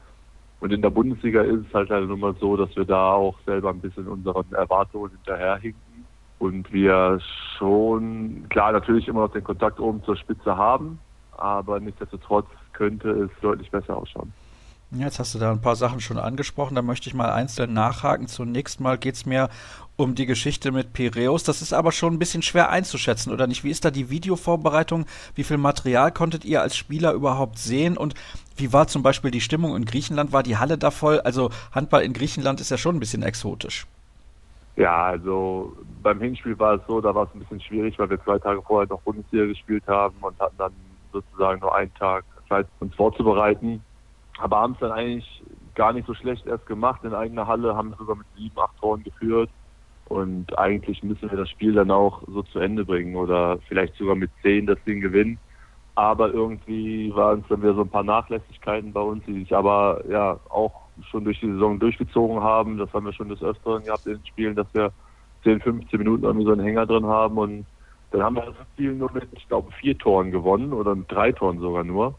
Und 0.62 0.72
in 0.72 0.82
der 0.82 0.90
Bundesliga 0.90 1.42
ist 1.42 1.68
es 1.68 1.74
halt 1.74 1.90
halt 1.90 2.08
nun 2.08 2.20
mal 2.20 2.36
so, 2.40 2.56
dass 2.56 2.74
wir 2.76 2.86
da 2.86 3.12
auch 3.12 3.38
selber 3.46 3.70
ein 3.70 3.82
bisschen 3.82 4.08
unseren 4.08 4.52
Erwartungen 4.54 5.12
hinterherhinken 5.12 6.06
und 6.40 6.72
wir 6.72 7.20
schon, 7.58 8.46
klar, 8.50 8.72
natürlich 8.72 9.08
immer 9.08 9.22
noch 9.22 9.32
den 9.32 9.44
Kontakt 9.44 9.80
oben 9.80 10.04
zur 10.04 10.16
Spitze 10.16 10.56
haben, 10.56 11.00
aber 11.38 11.80
nichtsdestotrotz 11.80 12.48
könnte 12.74 13.10
es 13.10 13.32
deutlich 13.42 13.70
besser 13.70 13.98
ausschauen. 13.98 14.34
Jetzt 14.92 15.20
hast 15.20 15.36
du 15.36 15.40
da 15.40 15.52
ein 15.52 15.62
paar 15.62 15.76
Sachen 15.76 16.00
schon 16.00 16.18
angesprochen, 16.18 16.76
da 16.76 16.82
möchte 16.82 17.10
ich 17.10 17.16
mal 17.16 17.32
einzeln 17.32 17.74
nachhaken. 17.74 18.28
Zunächst 18.28 18.80
mal 18.80 18.98
geht 18.98 19.16
es 19.16 19.26
mir 19.26 19.50
um 19.98 20.16
die 20.16 20.26
Geschichte 20.26 20.72
mit 20.72 20.94
Piräus. 20.94 21.44
Das 21.44 21.62
ist 21.62 21.74
aber 21.74 21.92
schon 21.92 22.14
ein 22.14 22.20
bisschen 22.20 22.42
schwer 22.42 22.70
einzuschätzen, 22.70 23.32
oder 23.32 23.48
nicht? 23.48 23.64
Wie 23.64 23.70
ist 23.70 23.86
da 23.86 23.92
die 23.92 24.10
Videovorbereitung? 24.10 25.06
Wie 25.36 25.44
viel 25.44 25.58
Material 25.58 26.12
konntet 26.12 26.46
ihr 26.46 26.62
als 26.62 26.76
Spieler 26.76 27.14
überhaupt 27.14 27.58
sehen? 27.58 27.98
Und 27.98 28.14
wie 28.58 28.74
war 28.74 28.88
zum 28.88 29.04
Beispiel 29.04 29.32
die 29.32 29.42
Stimmung 29.42 29.76
in 29.76 29.86
Griechenland? 29.86 30.32
War 30.34 30.44
die 30.44 30.58
Halle 30.58 30.78
da 30.78 30.92
voll? 30.92 31.20
Also 31.22 31.50
Handball 31.72 32.04
in 32.04 32.14
Griechenland 32.14 32.62
ist 32.62 32.72
ja 32.72 32.78
schon 32.78 32.96
ein 32.96 33.00
bisschen 33.00 33.24
exotisch. 33.24 33.88
Ja, 34.76 35.06
also 35.06 35.76
beim 36.04 36.20
Hinspiel 36.20 36.60
war 36.60 36.76
es 36.76 36.82
so, 36.88 37.00
da 37.00 37.16
war 37.16 37.24
es 37.24 37.30
ein 37.34 37.40
bisschen 37.40 37.62
schwierig, 37.62 37.98
weil 37.98 38.10
wir 38.10 38.22
zwei 38.24 38.38
Tage 38.40 38.62
vorher 38.62 38.90
noch 38.90 39.02
Bundesliga 39.02 39.46
gespielt 39.46 39.84
haben 39.88 40.16
und 40.20 40.38
hatten 40.40 40.58
dann 40.58 40.74
sozusagen 41.14 41.62
nur 41.62 41.74
einen 41.74 41.94
Tag 41.94 42.26
Zeit, 42.50 42.68
uns 42.80 42.94
vorzubereiten 42.96 43.82
aber 44.38 44.58
haben 44.58 44.74
es 44.74 44.80
dann 44.80 44.92
eigentlich 44.92 45.44
gar 45.76 45.94
nicht 45.94 46.08
so 46.08 46.14
schlecht 46.14 46.46
erst 46.46 46.66
gemacht 46.66 47.04
in 47.04 47.14
eigener 47.14 47.48
Halle, 47.48 47.76
haben 47.76 47.94
sogar 47.98 48.16
mit 48.16 48.28
sieben, 48.36 48.58
acht 48.60 48.78
Toren 48.80 49.04
geführt. 49.04 49.50
Und 50.08 50.58
eigentlich 50.58 51.02
müssen 51.04 51.30
wir 51.30 51.38
das 51.38 51.50
Spiel 51.50 51.74
dann 51.74 51.90
auch 51.90 52.22
so 52.28 52.44
zu 52.44 52.60
Ende 52.60 52.86
bringen 52.86 53.16
oder 53.16 53.58
vielleicht 53.68 53.96
sogar 53.96 54.16
mit 54.16 54.30
zehn 54.42 54.68
das 54.68 54.78
Ding 54.86 55.02
gewinnen. 55.02 55.40
Aber 55.96 56.32
irgendwie 56.32 57.12
waren 57.16 57.40
es 57.40 57.48
dann 57.48 57.62
wieder 57.62 57.74
so 57.74 57.82
ein 57.82 57.90
paar 57.90 58.04
Nachlässigkeiten 58.04 58.94
bei 58.94 59.02
uns, 59.02 59.24
die 59.26 59.40
sich 59.40 59.56
aber 59.56 60.04
ja 60.10 60.40
auch 60.50 60.74
schon 61.10 61.24
durch 61.24 61.40
die 61.40 61.52
Saison 61.52 61.80
durchgezogen 61.80 62.42
haben. 62.42 62.78
Das 62.78 62.94
haben 62.94 63.06
wir 63.06 63.14
schon 63.14 63.30
des 63.30 63.42
Öfteren 63.42 63.84
gehabt 63.84 64.06
in 64.06 64.14
den 64.14 64.26
Spielen, 64.26 64.56
dass 64.56 64.68
wir 64.74 64.92
10, 65.44 65.62
15 65.62 66.00
Minuten 66.00 66.24
irgendwie 66.24 66.46
so 66.46 66.52
einen 66.52 66.66
Hänger 66.66 66.86
drin 66.86 67.06
haben 67.06 67.38
und 67.38 67.66
dann 68.12 68.24
haben 68.24 68.36
wir 68.36 68.44
das 68.44 68.56
Spiel 68.74 68.94
nur 68.94 69.12
mit, 69.12 69.28
ich 69.34 69.48
glaube, 69.48 69.72
vier 69.74 69.98
Toren 69.98 70.32
gewonnen 70.32 70.74
oder 70.74 70.96
mit 70.96 71.12
drei 71.12 71.32
Toren 71.32 71.60
sogar 71.60 71.84
nur. 71.84 72.16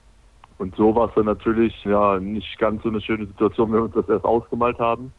Und 0.59 0.75
so 0.77 0.95
war 0.95 1.09
es 1.09 1.15
dann 1.15 1.27
natürlich 1.27 1.75
ja 1.85 2.19
nicht 2.19 2.59
ganz 2.59 2.83
so 2.83 2.89
eine 2.89 3.01
schöne 3.01 3.27
Situation, 3.27 3.73
wenn 3.73 3.79
wir 3.79 3.85
uns 3.85 3.95
das 3.95 4.09
erst 4.09 4.25
ausgemalt 4.25 4.79
haben. 4.79 5.13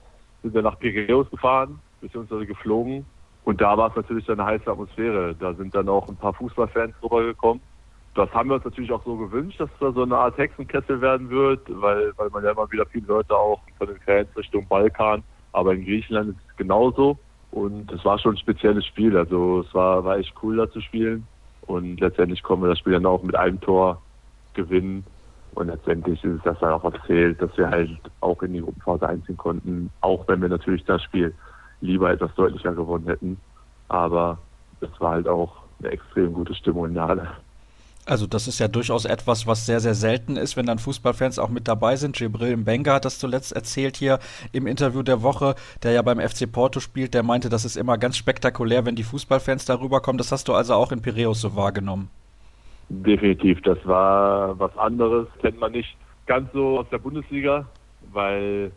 Sind 0.44 0.54
wir 0.54 0.62
nach 0.62 0.78
Piraeus 0.80 1.30
gefahren, 1.30 1.80
beziehungsweise 2.02 2.46
geflogen. 2.46 3.06
Und 3.44 3.62
da 3.62 3.78
war 3.78 3.90
es 3.90 3.96
natürlich 3.96 4.30
eine 4.30 4.44
heiße 4.44 4.70
Atmosphäre. 4.70 5.34
Da 5.40 5.54
sind 5.54 5.74
dann 5.74 5.88
auch 5.88 6.10
ein 6.10 6.18
paar 6.18 6.34
Fußballfans 6.34 6.94
rübergekommen. 7.02 7.62
Das 8.14 8.30
haben 8.34 8.50
wir 8.50 8.56
uns 8.56 8.66
natürlich 8.66 8.92
auch 8.92 9.06
so 9.06 9.16
gewünscht, 9.16 9.60
dass 9.60 9.70
da 9.80 9.92
so 9.92 10.04
eine 10.04 10.18
Art 10.18 10.38
Hexenkessel 10.38 11.00
werden 11.02 11.30
wird, 11.30 11.62
weil, 11.70 12.12
weil 12.18 12.30
man 12.30 12.44
ja 12.44 12.52
immer 12.52 12.70
wieder 12.72 12.86
viele 12.88 13.06
Leute 13.06 13.36
auch 13.36 13.62
von 13.78 13.88
den 13.88 14.00
Fans 14.00 14.28
Richtung 14.36 14.68
Balkan, 14.68 15.24
aber 15.54 15.76
in 15.76 15.86
Griechenland 15.86 16.32
ist 16.32 16.50
es 16.50 16.58
genauso. 16.58 17.18
Und 17.52 17.92
es 17.92 18.04
war 18.04 18.20
schon 18.20 18.34
ein 18.34 18.38
spezielles 18.38 18.86
Spiel. 18.86 19.16
Also 19.16 19.62
es 19.62 19.74
war, 19.74 20.04
war 20.04 20.18
echt 20.18 20.34
cool 20.42 20.58
da 20.58 20.70
zu 20.70 20.82
spielen. 20.82 21.26
Und 21.62 22.00
letztendlich 22.00 22.44
kommen 22.44 22.64
wir 22.64 22.70
das 22.70 22.80
Spiel 22.80 22.94
dann 22.94 23.06
auch 23.06 23.24
mit 23.24 23.36
einem 23.36 23.62
Tor 23.62 24.02
gewinnen. 24.56 25.06
Und 25.54 25.68
letztendlich 25.68 26.24
ist 26.24 26.46
das 26.46 26.60
dann 26.60 26.74
auch 26.74 26.84
erzählt, 26.84 27.42
dass 27.42 27.58
wir 27.58 27.70
halt 27.70 27.98
auch 28.22 28.42
in 28.44 28.54
die 28.54 28.62
Gruppenphase 28.62 29.08
einziehen 29.08 29.38
konnten, 29.38 29.90
auch 30.02 30.28
wenn 30.28 30.42
wir 30.42 30.50
natürlich 30.50 30.84
das 30.86 31.02
Spiel 31.04 31.34
lieber 31.82 32.12
etwas 32.12 32.34
deutlicher 32.36 32.74
gewonnen 32.74 33.08
hätten. 33.08 33.38
Aber 33.88 34.38
es 34.82 34.90
war 35.00 35.12
halt 35.12 35.28
auch 35.28 35.54
eine 35.80 35.90
extrem 35.90 36.34
gute 36.34 36.54
Stimmung 36.56 36.86
in 36.86 36.94
der 36.94 37.08
Halle. 37.08 37.28
Also 38.06 38.26
das 38.26 38.48
ist 38.48 38.60
ja 38.60 38.70
durchaus 38.70 39.04
etwas, 39.04 39.48
was 39.48 39.66
sehr, 39.66 39.82
sehr 39.82 39.94
selten 39.94 40.38
ist, 40.38 40.56
wenn 40.56 40.66
dann 40.66 40.80
Fußballfans 40.80 41.40
auch 41.40 41.50
mit 41.50 41.68
dabei 41.68 41.98
sind. 41.98 42.16
Gibril 42.16 42.56
Mbenga 42.56 42.94
hat 42.94 43.06
das 43.06 43.20
zuletzt 43.20 43.52
erzählt 43.52 43.98
hier 43.98 44.20
im 44.54 44.66
Interview 44.66 45.04
der 45.04 45.24
Woche, 45.24 45.56
der 45.84 45.92
ja 45.92 46.02
beim 46.02 46.22
FC 46.22 46.50
Porto 46.50 46.80
spielt. 46.80 47.14
Der 47.14 47.24
meinte, 47.24 47.50
das 47.50 47.66
ist 47.66 47.76
immer 47.76 47.98
ganz 47.98 48.16
spektakulär, 48.16 48.86
wenn 48.86 48.96
die 48.96 49.04
Fußballfans 49.04 49.66
darüber 49.66 50.00
kommen. 50.00 50.18
Das 50.18 50.32
hast 50.32 50.48
du 50.48 50.54
also 50.54 50.74
auch 50.74 50.94
in 50.94 51.02
Piräus 51.02 51.42
so 51.42 51.58
wahrgenommen. 51.58 52.10
Definitiv, 52.88 53.62
das 53.64 53.78
war 53.86 54.58
was 54.58 54.76
anderes. 54.78 55.28
Kennt 55.42 55.60
man 55.60 55.74
nicht 55.74 55.98
ganz 56.28 56.50
so 56.54 56.80
aus 56.80 56.86
der 56.90 57.00
Bundesliga, 57.00 57.66
weil 58.14 58.72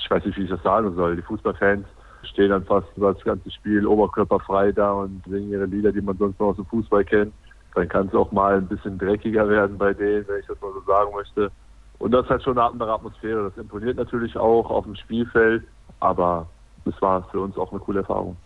ich 0.00 0.08
weiß 0.08 0.24
nicht, 0.24 0.38
wie 0.38 0.44
ich 0.44 0.50
das 0.50 0.62
sagen 0.62 0.94
soll. 0.94 1.16
Die 1.16 1.22
Fußballfans 1.22 1.86
stehen 2.22 2.50
dann 2.50 2.64
fast 2.64 2.88
über 2.96 3.12
das 3.14 3.22
ganze 3.24 3.50
Spiel 3.50 3.86
oberkörperfrei 3.86 4.72
da 4.72 4.92
und 4.92 5.22
singen 5.26 5.50
ihre 5.50 5.66
Lieder, 5.66 5.92
die 5.92 6.00
man 6.00 6.16
sonst 6.16 6.38
noch 6.40 6.48
aus 6.48 6.56
dem 6.56 6.66
Fußball 6.66 7.04
kennt. 7.04 7.32
Dann 7.74 7.88
kann 7.88 8.08
es 8.08 8.14
auch 8.14 8.32
mal 8.32 8.56
ein 8.56 8.66
bisschen 8.66 8.98
dreckiger 8.98 9.48
werden 9.48 9.78
bei 9.78 9.94
denen, 9.94 10.26
wenn 10.28 10.40
ich 10.40 10.46
das 10.46 10.60
mal 10.60 10.72
so 10.72 10.80
sagen 10.80 11.12
möchte. 11.14 11.50
Und 11.98 12.12
das 12.12 12.28
halt 12.28 12.42
schon 12.42 12.58
eine 12.58 12.68
andere 12.68 12.92
Atmosphäre. 12.92 13.44
Das 13.44 13.56
imponiert 13.56 13.96
natürlich 13.96 14.36
auch 14.36 14.70
auf 14.70 14.84
dem 14.84 14.96
Spielfeld, 14.96 15.64
aber 16.00 16.46
es 16.84 17.00
war 17.00 17.22
für 17.30 17.40
uns 17.40 17.56
auch 17.56 17.70
eine 17.70 17.80
coole 17.80 18.00
Erfahrung. 18.00 18.36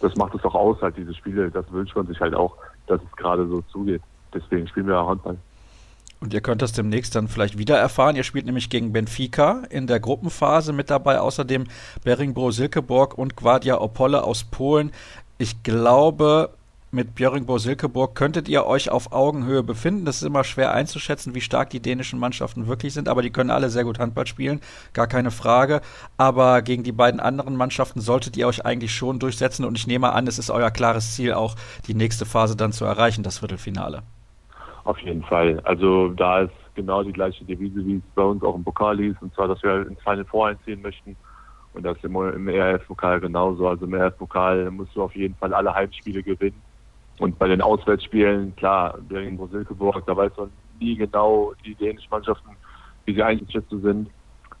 Das 0.00 0.14
macht 0.16 0.34
es 0.34 0.44
auch 0.44 0.54
aus, 0.54 0.82
halt 0.82 0.96
diese 0.96 1.14
Spiele. 1.14 1.50
Das 1.50 1.70
wünscht 1.72 1.96
man 1.96 2.06
sich 2.06 2.20
halt 2.20 2.34
auch, 2.34 2.56
dass 2.86 3.00
es 3.02 3.16
gerade 3.16 3.46
so 3.46 3.62
zugeht 3.62 4.02
deswegen 4.36 4.68
spielen 4.68 4.86
wir 4.86 4.94
ja 4.94 5.06
Handball. 5.06 5.38
Und 6.20 6.32
ihr 6.32 6.40
könnt 6.40 6.62
das 6.62 6.72
demnächst 6.72 7.14
dann 7.14 7.28
vielleicht 7.28 7.58
wieder 7.58 7.76
erfahren. 7.76 8.16
Ihr 8.16 8.24
spielt 8.24 8.46
nämlich 8.46 8.70
gegen 8.70 8.92
Benfica 8.92 9.62
in 9.70 9.86
der 9.86 10.00
Gruppenphase 10.00 10.72
mit 10.72 10.90
dabei, 10.90 11.20
außerdem 11.20 11.64
Beringbro 12.04 12.50
Silkeborg 12.50 13.16
und 13.18 13.36
Guardia 13.36 13.80
Opole 13.80 14.24
aus 14.24 14.44
Polen. 14.44 14.92
Ich 15.38 15.62
glaube, 15.62 16.50
mit 16.96 17.14
Björnbo 17.14 17.58
Silkeborg 17.58 18.14
könntet 18.14 18.48
ihr 18.48 18.64
euch 18.64 18.90
auf 18.90 19.12
Augenhöhe 19.12 19.62
befinden. 19.62 20.04
Das 20.04 20.16
ist 20.16 20.22
immer 20.22 20.44
schwer 20.44 20.72
einzuschätzen, 20.72 21.34
wie 21.34 21.40
stark 21.40 21.70
die 21.70 21.80
dänischen 21.80 22.18
Mannschaften 22.18 22.68
wirklich 22.68 22.94
sind, 22.94 23.08
aber 23.08 23.22
die 23.22 23.30
können 23.30 23.50
alle 23.50 23.70
sehr 23.70 23.84
gut 23.84 23.98
Handball 23.98 24.26
spielen, 24.26 24.60
gar 24.94 25.06
keine 25.06 25.30
Frage. 25.30 25.82
Aber 26.16 26.62
gegen 26.62 26.84
die 26.84 26.92
beiden 26.92 27.20
anderen 27.20 27.56
Mannschaften 27.56 28.00
solltet 28.00 28.36
ihr 28.36 28.46
euch 28.46 28.64
eigentlich 28.64 28.94
schon 28.94 29.18
durchsetzen 29.18 29.64
und 29.64 29.76
ich 29.76 29.86
nehme 29.86 30.12
an, 30.12 30.26
es 30.26 30.38
ist 30.38 30.48
euer 30.48 30.70
klares 30.70 31.14
Ziel, 31.14 31.34
auch 31.34 31.56
die 31.86 31.94
nächste 31.94 32.24
Phase 32.24 32.56
dann 32.56 32.72
zu 32.72 32.84
erreichen, 32.84 33.22
das 33.22 33.38
Viertelfinale. 33.38 34.02
Auf 34.86 35.00
jeden 35.00 35.24
Fall. 35.24 35.58
Also 35.64 36.10
da 36.10 36.42
ist 36.42 36.54
genau 36.76 37.02
die 37.02 37.12
gleiche 37.12 37.44
Devise, 37.44 37.84
wie 37.84 37.96
es 37.96 38.02
bei 38.14 38.22
uns 38.22 38.40
auch 38.44 38.54
im 38.54 38.62
Pokal 38.62 38.96
hieß, 38.98 39.16
und 39.20 39.34
zwar, 39.34 39.48
dass 39.48 39.60
wir 39.64 39.84
ins 39.84 40.00
Final 40.00 40.24
Four 40.24 40.46
einziehen 40.46 40.80
möchten. 40.80 41.16
Und 41.74 41.82
das 41.82 41.98
im, 42.04 42.14
im 42.14 42.48
ERF-Pokal 42.48 43.18
genauso. 43.18 43.66
Also 43.68 43.84
im 43.84 43.94
ERF-Pokal 43.94 44.70
musst 44.70 44.94
du 44.94 45.02
auf 45.02 45.16
jeden 45.16 45.34
Fall 45.34 45.52
alle 45.52 45.74
Heimspiele 45.74 46.22
gewinnen. 46.22 46.62
Und 47.18 47.36
bei 47.36 47.48
den 47.48 47.62
Auswärtsspielen, 47.62 48.54
klar, 48.54 48.96
Beringen 49.08 49.44
Silkeborg, 49.48 50.06
da 50.06 50.16
weiß 50.16 50.30
man 50.36 50.52
nie 50.78 50.94
genau 50.94 51.52
die 51.64 51.74
dänischen 51.74 52.08
Mannschaften, 52.08 52.50
wie 53.06 53.14
sie 53.14 53.22
einzuschätzen 53.24 53.82
sind. 53.82 54.08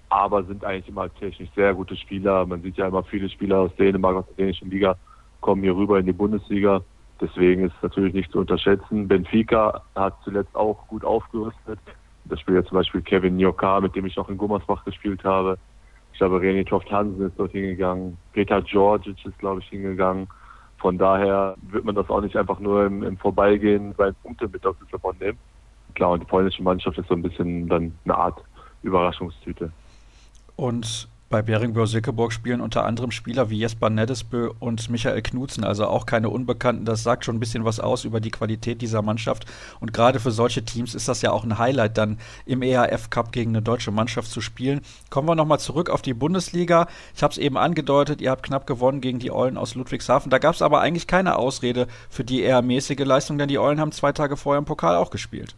Aber 0.08 0.42
sind 0.42 0.64
eigentlich 0.64 0.88
immer 0.88 1.08
technisch 1.14 1.50
sehr 1.54 1.72
gute 1.72 1.96
Spieler. 1.96 2.44
Man 2.46 2.62
sieht 2.62 2.78
ja 2.78 2.88
immer 2.88 3.04
viele 3.04 3.30
Spieler 3.30 3.60
aus 3.60 3.76
Dänemark, 3.76 4.16
aus 4.16 4.26
der 4.30 4.46
dänischen 4.46 4.70
Liga, 4.70 4.96
kommen 5.40 5.62
hier 5.62 5.76
rüber 5.76 6.00
in 6.00 6.06
die 6.06 6.12
Bundesliga. 6.12 6.82
Deswegen 7.20 7.64
ist 7.64 7.74
es 7.76 7.82
natürlich 7.82 8.14
nicht 8.14 8.30
zu 8.30 8.40
unterschätzen. 8.40 9.08
Benfica 9.08 9.82
hat 9.94 10.14
zuletzt 10.24 10.54
auch 10.54 10.86
gut 10.88 11.04
aufgerüstet. 11.04 11.78
Da 12.26 12.36
spielt 12.36 12.56
ja 12.56 12.64
zum 12.64 12.76
Beispiel 12.76 13.00
Kevin 13.02 13.36
Njoka, 13.36 13.80
mit 13.80 13.94
dem 13.94 14.06
ich 14.06 14.16
noch 14.16 14.28
in 14.28 14.36
Gummersbach 14.36 14.84
gespielt 14.84 15.24
habe. 15.24 15.58
Ich 16.12 16.18
glaube, 16.18 16.38
René 16.38 16.66
Toft 16.66 16.90
Hansen 16.90 17.26
ist 17.26 17.38
dort 17.38 17.52
hingegangen. 17.52 18.16
Peter 18.32 18.60
Georgic 18.62 19.24
ist, 19.24 19.38
glaube 19.38 19.60
ich, 19.60 19.68
hingegangen. 19.68 20.28
Von 20.78 20.98
daher 20.98 21.56
wird 21.70 21.84
man 21.84 21.94
das 21.94 22.08
auch 22.10 22.20
nicht 22.20 22.36
einfach 22.36 22.58
nur 22.58 22.86
im, 22.86 23.02
im 23.02 23.16
Vorbeigehen 23.16 23.94
bei 23.96 24.12
Punkte 24.12 24.48
mit 24.48 24.64
aus 24.66 24.76
Lissabon 24.80 25.16
nehmen. 25.20 25.38
Klar, 25.94 26.10
und 26.10 26.20
die 26.20 26.26
polnische 26.26 26.62
Mannschaft 26.62 26.98
ist 26.98 27.08
so 27.08 27.14
ein 27.14 27.22
bisschen 27.22 27.68
dann 27.68 27.96
eine 28.04 28.16
Art 28.16 28.42
Überraschungstüte. 28.82 29.72
Und 30.56 31.08
bei 31.28 31.42
Beringbau-Silkeborg 31.42 32.32
spielen 32.32 32.60
unter 32.60 32.84
anderem 32.84 33.10
Spieler 33.10 33.50
wie 33.50 33.58
Jesper 33.58 33.90
Neddesbö 33.90 34.50
und 34.60 34.88
Michael 34.90 35.22
Knutzen, 35.22 35.64
also 35.64 35.86
auch 35.86 36.06
keine 36.06 36.30
Unbekannten. 36.30 36.84
Das 36.84 37.02
sagt 37.02 37.24
schon 37.24 37.36
ein 37.36 37.40
bisschen 37.40 37.64
was 37.64 37.80
aus 37.80 38.04
über 38.04 38.20
die 38.20 38.30
Qualität 38.30 38.80
dieser 38.80 39.02
Mannschaft. 39.02 39.44
Und 39.80 39.92
gerade 39.92 40.20
für 40.20 40.30
solche 40.30 40.64
Teams 40.64 40.94
ist 40.94 41.08
das 41.08 41.22
ja 41.22 41.32
auch 41.32 41.42
ein 41.42 41.58
Highlight, 41.58 41.98
dann 41.98 42.18
im 42.44 42.62
EAF 42.62 43.10
Cup 43.10 43.32
gegen 43.32 43.50
eine 43.50 43.62
deutsche 43.62 43.90
Mannschaft 43.90 44.30
zu 44.30 44.40
spielen. 44.40 44.82
Kommen 45.10 45.28
wir 45.28 45.34
nochmal 45.34 45.58
zurück 45.58 45.90
auf 45.90 46.00
die 46.00 46.14
Bundesliga. 46.14 46.86
Ich 47.14 47.24
habe 47.24 47.32
es 47.32 47.38
eben 47.38 47.56
angedeutet, 47.56 48.20
ihr 48.20 48.30
habt 48.30 48.44
knapp 48.44 48.68
gewonnen 48.68 49.00
gegen 49.00 49.18
die 49.18 49.32
Eulen 49.32 49.56
aus 49.56 49.74
Ludwigshafen. 49.74 50.30
Da 50.30 50.38
gab 50.38 50.54
es 50.54 50.62
aber 50.62 50.80
eigentlich 50.80 51.08
keine 51.08 51.36
Ausrede 51.36 51.88
für 52.08 52.22
die 52.22 52.42
eher 52.42 52.62
mäßige 52.62 53.04
Leistung, 53.04 53.36
denn 53.36 53.48
die 53.48 53.58
Eulen 53.58 53.80
haben 53.80 53.90
zwei 53.90 54.12
Tage 54.12 54.36
vorher 54.36 54.58
im 54.58 54.64
Pokal 54.64 54.94
auch 54.94 55.10
gespielt. 55.10 55.56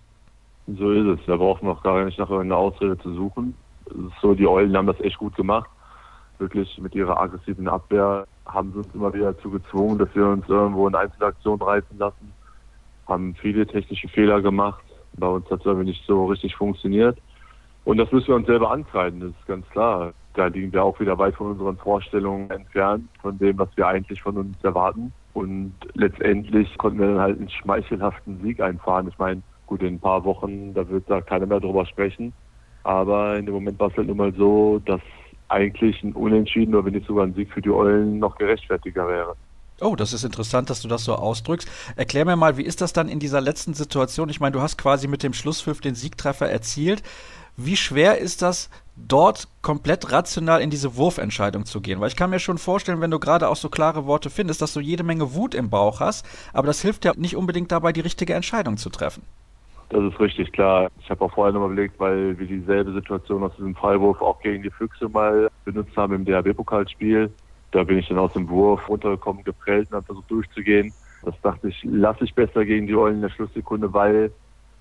So 0.66 0.93
ist 0.93 1.07
es. 1.07 1.27
Da 1.27 1.37
braucht 1.37 1.62
man 1.62 1.77
auch 1.77 1.83
gar 1.83 2.03
nicht 2.07 2.19
nach 2.19 2.31
irgendeiner 2.31 2.57
Ausrede 2.57 2.97
zu 2.99 3.12
suchen 3.14 3.55
so, 4.20 4.34
die 4.34 4.47
Eulen 4.47 4.76
haben 4.76 4.86
das 4.86 5.01
echt 5.01 5.18
gut 5.18 5.34
gemacht. 5.36 5.70
Wirklich 6.39 6.78
mit 6.78 6.95
ihrer 6.95 7.20
aggressiven 7.20 7.68
Abwehr 7.68 8.26
haben 8.47 8.72
sie 8.72 8.78
uns 8.78 8.95
immer 8.95 9.12
wieder 9.12 9.32
dazu 9.32 9.51
gezwungen, 9.51 9.99
dass 9.99 10.14
wir 10.14 10.26
uns 10.26 10.49
irgendwo 10.49 10.86
in 10.89 10.95
Einzelaktionen 10.95 11.61
reißen 11.61 11.99
lassen. 11.99 12.32
Haben 13.07 13.34
viele 13.34 13.66
technische 13.66 14.09
Fehler 14.09 14.41
gemacht. 14.41 14.84
Bei 15.14 15.26
uns 15.26 15.51
hat 15.51 15.61
es 15.61 15.66
irgendwie 15.66 15.91
nicht 15.91 16.05
so 16.07 16.26
richtig 16.26 16.55
funktioniert. 16.55 17.18
Und 17.84 17.97
das 17.97 18.12
müssen 18.12 18.28
wir 18.28 18.36
uns 18.36 18.47
selber 18.47 18.70
ankreiden, 18.70 19.20
das 19.20 19.30
ist 19.30 19.47
ganz 19.47 19.66
klar. 19.70 20.12
Da 20.34 20.47
liegen 20.47 20.72
wir 20.72 20.84
auch 20.84 21.01
wieder 21.01 21.18
weit 21.18 21.34
von 21.34 21.53
unseren 21.53 21.78
Vorstellungen 21.78 22.51
entfernt, 22.51 23.09
von 23.22 23.39
dem, 23.39 23.59
was 23.59 23.68
wir 23.76 23.86
eigentlich 23.86 24.22
von 24.22 24.36
uns 24.36 24.62
erwarten. 24.62 25.12
Und 25.32 25.72
letztendlich 25.95 26.76
konnten 26.78 26.99
wir 26.99 27.07
dann 27.09 27.20
halt 27.20 27.39
einen 27.39 27.49
schmeichelhaften 27.49 28.41
Sieg 28.43 28.61
einfahren. 28.61 29.09
Ich 29.09 29.18
meine, 29.18 29.43
gut, 29.66 29.82
in 29.82 29.95
ein 29.95 30.01
paar 30.01 30.24
Wochen, 30.24 30.74
da 30.74 30.89
wird 30.89 31.09
da 31.09 31.20
keiner 31.20 31.47
mehr 31.47 31.61
drüber 31.61 31.86
sprechen. 31.86 32.32
Aber 32.85 33.37
in 33.37 33.47
dem 33.47 33.55
Moment 33.55 33.79
war 33.79 33.89
es 33.89 33.97
halt 33.97 34.09
nun 34.09 34.16
mal 34.16 34.33
so, 34.35 34.81
dass 34.85 35.01
eigentlich 35.49 36.03
ein 36.03 36.12
Unentschieden 36.12 36.74
oder 36.74 36.87
wenn 36.87 36.95
nicht 36.95 37.07
sogar 37.07 37.24
ein 37.24 37.35
Sieg 37.35 37.53
für 37.53 37.62
die 37.62 37.70
Eulen 37.70 38.18
noch 38.18 38.37
gerechtfertiger 38.37 39.09
wäre. 39.09 39.35
Oh, 39.81 39.95
das 39.95 40.12
ist 40.12 40.24
interessant, 40.24 40.70
dass 40.70 40.83
du 40.83 40.89
das 40.89 41.05
so 41.05 41.14
ausdrückst. 41.14 41.68
Erklär 41.95 42.24
mir 42.24 42.35
mal, 42.35 42.57
wie 42.57 42.64
ist 42.64 42.81
das 42.81 42.93
dann 42.93 43.09
in 43.09 43.20
dieser 43.20 43.41
letzten 43.41 43.74
Situation? 43.74 44.29
Ich 44.29 44.41
meine, 44.41 44.53
du 44.53 44.61
hast 44.61 44.76
quasi 44.76 45.07
mit 45.07 45.22
dem 45.22 45.33
Schlusspfiff 45.33 45.81
den 45.81 45.95
Siegtreffer 45.95 46.51
erzielt. 46.51 47.03
Wie 47.57 47.76
schwer 47.76 48.18
ist 48.18 48.43
das, 48.43 48.70
dort 48.97 49.49
komplett 49.62 50.11
rational 50.11 50.61
in 50.61 50.70
diese 50.70 50.97
Wurfentscheidung 50.97 51.64
zu 51.64 51.81
gehen? 51.81 52.01
Weil 52.01 52.09
ich 52.09 52.16
kann 52.16 52.31
mir 52.31 52.41
schon 52.41 52.59
vorstellen, 52.59 53.01
wenn 53.01 53.11
du 53.11 53.20
gerade 53.20 53.49
auch 53.49 53.57
so 53.57 53.68
klare 53.68 54.07
Worte 54.07 54.31
findest, 54.31 54.62
dass 54.62 54.72
du 54.72 54.81
jede 54.81 55.05
Menge 55.05 55.35
Wut 55.35 55.55
im 55.55 55.70
Bauch 55.70 56.01
hast, 56.01 56.26
aber 56.53 56.66
das 56.66 56.83
hilft 56.83 57.05
ja 57.05 57.12
nicht 57.16 57.37
unbedingt 57.37 57.70
dabei, 57.70 57.93
die 57.93 58.01
richtige 58.01 58.35
Entscheidung 58.35 58.79
zu 58.79 58.91
treffen. 58.91 59.22
Das 59.91 60.03
ist 60.03 60.20
richtig 60.20 60.53
klar. 60.53 60.91
Ich 61.01 61.09
habe 61.09 61.24
auch 61.24 61.32
vorher 61.32 61.53
nochmal 61.53 61.72
überlegt, 61.72 61.99
weil 61.99 62.39
wir 62.39 62.47
dieselbe 62.47 62.93
Situation 62.93 63.43
aus 63.43 63.57
diesem 63.57 63.74
Freiwurf 63.74 64.20
auch 64.20 64.41
gegen 64.41 64.62
die 64.62 64.70
Füchse 64.70 65.09
mal 65.09 65.49
benutzt 65.64 65.97
haben 65.97 66.12
im 66.14 66.24
DHB-Pokalspiel. 66.26 67.30
Da 67.70 67.84
bin 67.84 67.99
ich 67.99 68.09
dann 68.09 68.18
aus 68.18 68.32
dem 68.34 68.49
Wurf 68.49 68.86
runtergekommen, 68.89 69.45
geprellt 69.45 69.89
und 69.91 69.97
habe 69.97 70.07
versucht 70.07 70.30
durchzugehen. 70.30 70.93
Das 71.22 71.34
dachte 71.43 71.68
ich, 71.68 71.82
lasse 71.84 72.24
ich 72.24 72.34
besser 72.34 72.64
gegen 72.64 72.86
die 72.86 72.95
Eulen 72.95 73.16
in 73.16 73.22
der 73.22 73.30
Schlusssekunde, 73.30 73.93
weil 73.93 74.30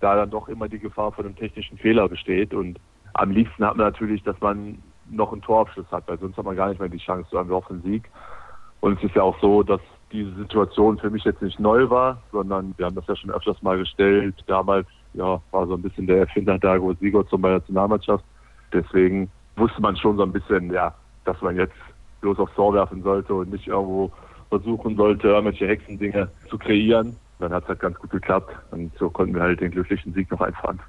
da 0.01 0.16
dann 0.16 0.30
doch 0.30 0.49
immer 0.49 0.68
die 0.68 0.80
Gefahr 0.80 1.12
von 1.12 1.26
einem 1.26 1.36
technischen 1.36 1.78
Fehler 1.78 2.08
besteht. 2.08 2.53
Und 2.53 2.80
am 3.14 3.32
liebsten 3.32 3.66
hat 3.66 3.78
man 3.78 3.88
natürlich, 3.88 4.24
dass 4.24 4.39
man 4.41 4.78
noch 5.10 5.32
einen 5.32 5.41
Torabschluss 5.41 5.89
hat, 5.89 6.08
weil 6.08 6.20
sonst 6.20 6.38
hat 6.38 6.45
man 6.45 6.55
gar 6.55 6.70
nicht 6.70 6.80
mehr 6.80 6.89
die 6.89 6.97
Chance 6.97 7.30
zu 7.30 7.38
einem 7.38 7.51
offenen 7.51 7.82
Sieg. 7.82 8.10
Und 8.82 8.97
es 8.97 9.03
ist 9.05 9.16
ja 9.16 9.24
auch 9.24 9.39
so, 9.39 9.64
dass 9.64 9.82
diese 10.12 10.34
Situation 10.36 10.97
für 10.97 11.10
mich 11.10 11.24
jetzt 11.24 11.41
nicht 11.41 11.60
neu 11.60 11.89
war, 11.89 12.22
sondern 12.32 12.74
wir 12.78 12.86
haben 12.86 12.95
das 12.95 13.08
ja 13.08 13.16
schon 13.16 13.32
öfters 13.32 13.62
mal 13.62 13.78
gestellt. 13.78 14.36
Damals 14.47 14.88
ja, 15.18 15.41
war 15.51 15.68
so 15.68 15.74
ein 15.74 15.82
bisschen 15.82 16.07
der 16.07 16.20
Erfinder 16.20 16.57
Dago 16.57 16.93
Sigurdsson 16.93 17.41
bei 17.41 17.49
der 17.49 17.57
Nationalmannschaft. 17.59 18.24
Deswegen 18.72 19.30
wusste 19.55 19.82
man 19.82 19.97
schon 19.97 20.18
so 20.18 20.24
ein 20.24 20.32
bisschen, 20.32 20.72
ja, 20.72 20.93
dass 21.26 21.41
man 21.41 21.55
jetzt 21.55 21.76
bloß 22.22 22.39
aufs 22.39 22.53
Tor 22.55 22.74
werfen 22.74 23.01
sollte 23.03 23.34
und 23.34 23.51
nicht 23.51 23.68
irgendwo 23.68 24.11
versuchen 24.49 24.95
sollte, 24.95 25.28
irgendwelche 25.28 25.68
Hexendinge 25.68 26.30
zu 26.49 26.57
kreieren. 26.57 27.15
Dann 27.39 27.51
hat 27.51 27.63
es 27.63 27.70
halt 27.70 27.80
ganz 27.80 27.97
gut 27.99 28.11
geklappt 28.11 28.55
und 28.72 28.91
so 28.97 29.09
konnten 29.09 29.36
wir 29.36 29.41
halt 29.41 29.59
den 29.59 29.72
glücklichen 29.72 30.13
Sieg 30.13 30.32
noch 30.32 30.41
einfahren. 30.41 30.80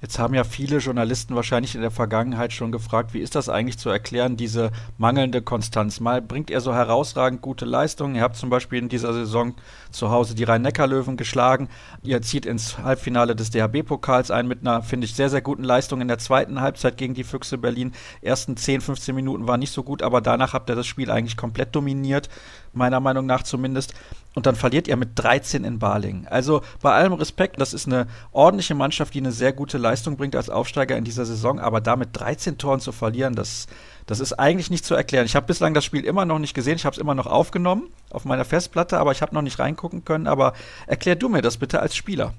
Jetzt 0.00 0.20
haben 0.20 0.32
ja 0.32 0.44
viele 0.44 0.78
Journalisten 0.78 1.34
wahrscheinlich 1.34 1.74
in 1.74 1.80
der 1.80 1.90
Vergangenheit 1.90 2.52
schon 2.52 2.70
gefragt, 2.70 3.14
wie 3.14 3.18
ist 3.18 3.34
das 3.34 3.48
eigentlich 3.48 3.78
zu 3.78 3.90
erklären, 3.90 4.36
diese 4.36 4.70
mangelnde 4.96 5.42
Konstanz? 5.42 5.98
Mal 5.98 6.22
bringt 6.22 6.50
ihr 6.50 6.60
so 6.60 6.72
herausragend 6.72 7.42
gute 7.42 7.64
Leistungen. 7.64 8.14
Ihr 8.14 8.22
habt 8.22 8.36
zum 8.36 8.48
Beispiel 8.48 8.78
in 8.78 8.88
dieser 8.88 9.12
Saison 9.12 9.56
zu 9.90 10.10
Hause 10.10 10.36
die 10.36 10.44
Rhein-Neckar-Löwen 10.44 11.16
geschlagen. 11.16 11.68
Ihr 12.04 12.22
zieht 12.22 12.46
ins 12.46 12.78
Halbfinale 12.78 13.34
des 13.34 13.50
DHB-Pokals 13.50 14.30
ein 14.30 14.46
mit 14.46 14.60
einer, 14.60 14.82
finde 14.82 15.04
ich, 15.04 15.16
sehr, 15.16 15.30
sehr 15.30 15.42
guten 15.42 15.64
Leistung 15.64 16.00
in 16.00 16.06
der 16.06 16.18
zweiten 16.18 16.60
Halbzeit 16.60 16.96
gegen 16.96 17.14
die 17.14 17.24
Füchse 17.24 17.58
Berlin. 17.58 17.90
Ersten 18.22 18.56
10, 18.56 18.80
15 18.80 19.16
Minuten 19.16 19.48
waren 19.48 19.58
nicht 19.58 19.72
so 19.72 19.82
gut, 19.82 20.04
aber 20.04 20.20
danach 20.20 20.52
habt 20.52 20.70
ihr 20.70 20.76
das 20.76 20.86
Spiel 20.86 21.10
eigentlich 21.10 21.36
komplett 21.36 21.74
dominiert, 21.74 22.28
meiner 22.72 23.00
Meinung 23.00 23.26
nach 23.26 23.42
zumindest 23.42 23.94
und 24.38 24.46
dann 24.46 24.54
verliert 24.54 24.86
ihr 24.86 24.96
mit 24.96 25.10
13 25.16 25.64
in 25.64 25.80
Balingen. 25.80 26.28
Also 26.28 26.62
bei 26.80 26.92
allem 26.92 27.12
Respekt, 27.12 27.60
das 27.60 27.74
ist 27.74 27.88
eine 27.88 28.06
ordentliche 28.30 28.76
Mannschaft, 28.76 29.12
die 29.14 29.18
eine 29.18 29.32
sehr 29.32 29.52
gute 29.52 29.78
Leistung 29.78 30.16
bringt 30.16 30.36
als 30.36 30.48
Aufsteiger 30.48 30.96
in 30.96 31.02
dieser 31.02 31.24
Saison, 31.24 31.58
aber 31.58 31.80
damit 31.80 32.10
13 32.12 32.56
Toren 32.56 32.78
zu 32.78 32.92
verlieren, 32.92 33.34
das, 33.34 33.66
das 34.06 34.20
ist 34.20 34.34
eigentlich 34.34 34.70
nicht 34.70 34.84
zu 34.84 34.94
erklären. 34.94 35.26
Ich 35.26 35.34
habe 35.34 35.46
bislang 35.46 35.74
das 35.74 35.84
Spiel 35.84 36.04
immer 36.04 36.24
noch 36.24 36.38
nicht 36.38 36.54
gesehen, 36.54 36.76
ich 36.76 36.84
habe 36.84 36.94
es 36.94 37.00
immer 37.00 37.16
noch 37.16 37.26
aufgenommen 37.26 37.88
auf 38.10 38.24
meiner 38.24 38.44
Festplatte, 38.44 39.00
aber 39.00 39.10
ich 39.10 39.22
habe 39.22 39.34
noch 39.34 39.42
nicht 39.42 39.58
reingucken 39.58 40.04
können. 40.04 40.28
Aber 40.28 40.52
erklär 40.86 41.16
du 41.16 41.28
mir 41.28 41.42
das 41.42 41.56
bitte 41.56 41.80
als 41.80 41.96
Spieler. 41.96 42.32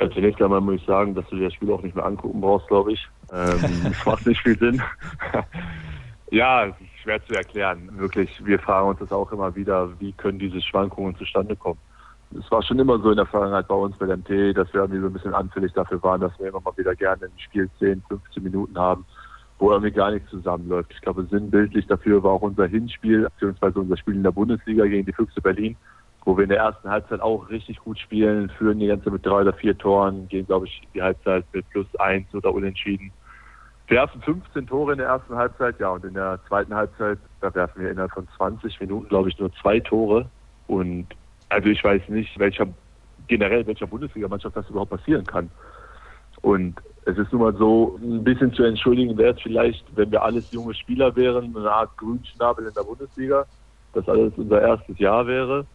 Ja, 0.00 0.10
zunächst 0.10 0.40
einmal 0.40 0.62
muss 0.62 0.76
ich 0.76 0.86
sagen, 0.86 1.14
dass 1.14 1.28
du 1.28 1.36
dir 1.36 1.44
das 1.44 1.52
Spiel 1.52 1.70
auch 1.70 1.82
nicht 1.82 1.94
mehr 1.94 2.06
angucken 2.06 2.40
brauchst, 2.40 2.66
glaube 2.68 2.94
ich. 2.94 3.08
Ähm, 3.30 3.60
das 3.84 4.06
macht 4.06 4.26
nicht 4.26 4.40
viel 4.40 4.58
Sinn. 4.58 4.82
ja, 6.30 6.74
schwer 7.06 7.24
zu 7.24 7.34
erklären. 7.34 7.88
Wirklich, 7.92 8.44
wir 8.44 8.58
fragen 8.58 8.88
uns 8.88 8.98
das 8.98 9.12
auch 9.12 9.30
immer 9.30 9.54
wieder, 9.54 9.88
wie 10.00 10.12
können 10.12 10.40
diese 10.40 10.60
Schwankungen 10.60 11.16
zustande 11.16 11.54
kommen. 11.54 11.78
Es 12.36 12.50
war 12.50 12.60
schon 12.64 12.80
immer 12.80 12.98
so 12.98 13.10
in 13.10 13.16
der 13.16 13.26
Vergangenheit 13.26 13.68
bei 13.68 13.76
uns 13.76 13.96
bei 13.96 14.06
MT, 14.06 14.56
dass 14.56 14.72
wir 14.74 14.80
irgendwie 14.80 15.00
so 15.00 15.06
ein 15.06 15.12
bisschen 15.12 15.34
anfällig 15.34 15.72
dafür 15.72 16.02
waren, 16.02 16.20
dass 16.20 16.36
wir 16.40 16.48
immer 16.48 16.60
mal 16.60 16.76
wieder 16.76 16.96
gerne 16.96 17.26
ein 17.26 17.38
Spiel 17.38 17.70
10, 17.78 18.02
15 18.08 18.42
Minuten 18.42 18.76
haben, 18.76 19.06
wo 19.60 19.70
irgendwie 19.70 19.92
gar 19.92 20.10
nichts 20.10 20.28
zusammenläuft. 20.30 20.92
Ich 20.92 21.00
glaube, 21.00 21.24
sinnbildlich 21.30 21.86
dafür 21.86 22.24
war 22.24 22.32
auch 22.32 22.42
unser 22.42 22.66
Hinspiel, 22.66 23.28
beziehungsweise 23.34 23.78
unser 23.78 23.96
Spiel 23.96 24.16
in 24.16 24.24
der 24.24 24.32
Bundesliga 24.32 24.84
gegen 24.86 25.06
die 25.06 25.12
Füchse 25.12 25.40
Berlin, 25.40 25.76
wo 26.24 26.36
wir 26.36 26.42
in 26.42 26.50
der 26.50 26.58
ersten 26.58 26.90
Halbzeit 26.90 27.20
auch 27.20 27.48
richtig 27.48 27.78
gut 27.78 28.00
spielen, 28.00 28.50
führen 28.50 28.80
die 28.80 28.88
ganze 28.88 29.12
mit 29.12 29.24
drei 29.24 29.42
oder 29.42 29.52
vier 29.52 29.78
Toren, 29.78 30.26
gehen, 30.26 30.46
glaube 30.46 30.66
ich, 30.66 30.82
die 30.92 31.02
Halbzeit 31.02 31.44
mit 31.52 31.70
plus 31.70 31.86
eins 32.00 32.34
oder 32.34 32.52
unentschieden. 32.52 33.12
Werfen 33.88 34.20
15 34.22 34.66
Tore 34.66 34.92
in 34.92 34.98
der 34.98 35.08
ersten 35.08 35.36
Halbzeit, 35.36 35.78
ja, 35.78 35.90
und 35.90 36.04
in 36.04 36.14
der 36.14 36.40
zweiten 36.48 36.74
Halbzeit, 36.74 37.18
da 37.40 37.54
werfen 37.54 37.82
wir 37.82 37.90
innerhalb 37.90 38.12
von 38.12 38.26
20 38.36 38.80
Minuten, 38.80 39.08
glaube 39.08 39.28
ich, 39.28 39.38
nur 39.38 39.52
zwei 39.62 39.78
Tore. 39.78 40.28
Und 40.66 41.06
also 41.48 41.68
ich 41.68 41.82
weiß 41.84 42.08
nicht, 42.08 42.36
welcher 42.38 42.66
generell 43.28 43.66
welcher 43.66 43.86
Bundesligamannschaft 43.86 44.56
das 44.56 44.68
überhaupt 44.70 44.90
passieren 44.90 45.24
kann. 45.24 45.50
Und 46.42 46.80
es 47.04 47.16
ist 47.16 47.32
nun 47.32 47.42
mal 47.42 47.54
so, 47.56 47.98
ein 48.02 48.24
bisschen 48.24 48.52
zu 48.52 48.64
entschuldigen 48.64 49.16
wäre 49.16 49.34
es 49.34 49.40
vielleicht, 49.40 49.84
wenn 49.96 50.10
wir 50.10 50.22
alles 50.22 50.50
junge 50.50 50.74
Spieler 50.74 51.14
wären, 51.14 51.56
eine 51.56 51.70
Art 51.70 51.96
Grünschnabel 51.96 52.66
in 52.66 52.74
der 52.74 52.82
Bundesliga, 52.82 53.46
dass 53.94 54.08
alles 54.08 54.32
unser 54.36 54.60
erstes 54.60 54.98
Jahr 54.98 55.26
wäre. 55.26 55.66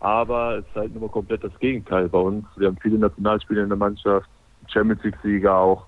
Aber 0.00 0.58
es 0.58 0.66
ist 0.66 0.74
halt 0.74 0.92
nur 0.92 1.02
mal 1.02 1.10
komplett 1.10 1.44
das 1.44 1.56
Gegenteil 1.58 2.08
bei 2.08 2.18
uns. 2.18 2.44
Wir 2.56 2.68
haben 2.68 2.78
viele 2.80 2.98
Nationalspieler 2.98 3.62
in 3.62 3.68
der 3.68 3.78
Mannschaft, 3.78 4.28
Champions 4.66 5.02
League-Sieger 5.04 5.56
auch 5.56 5.86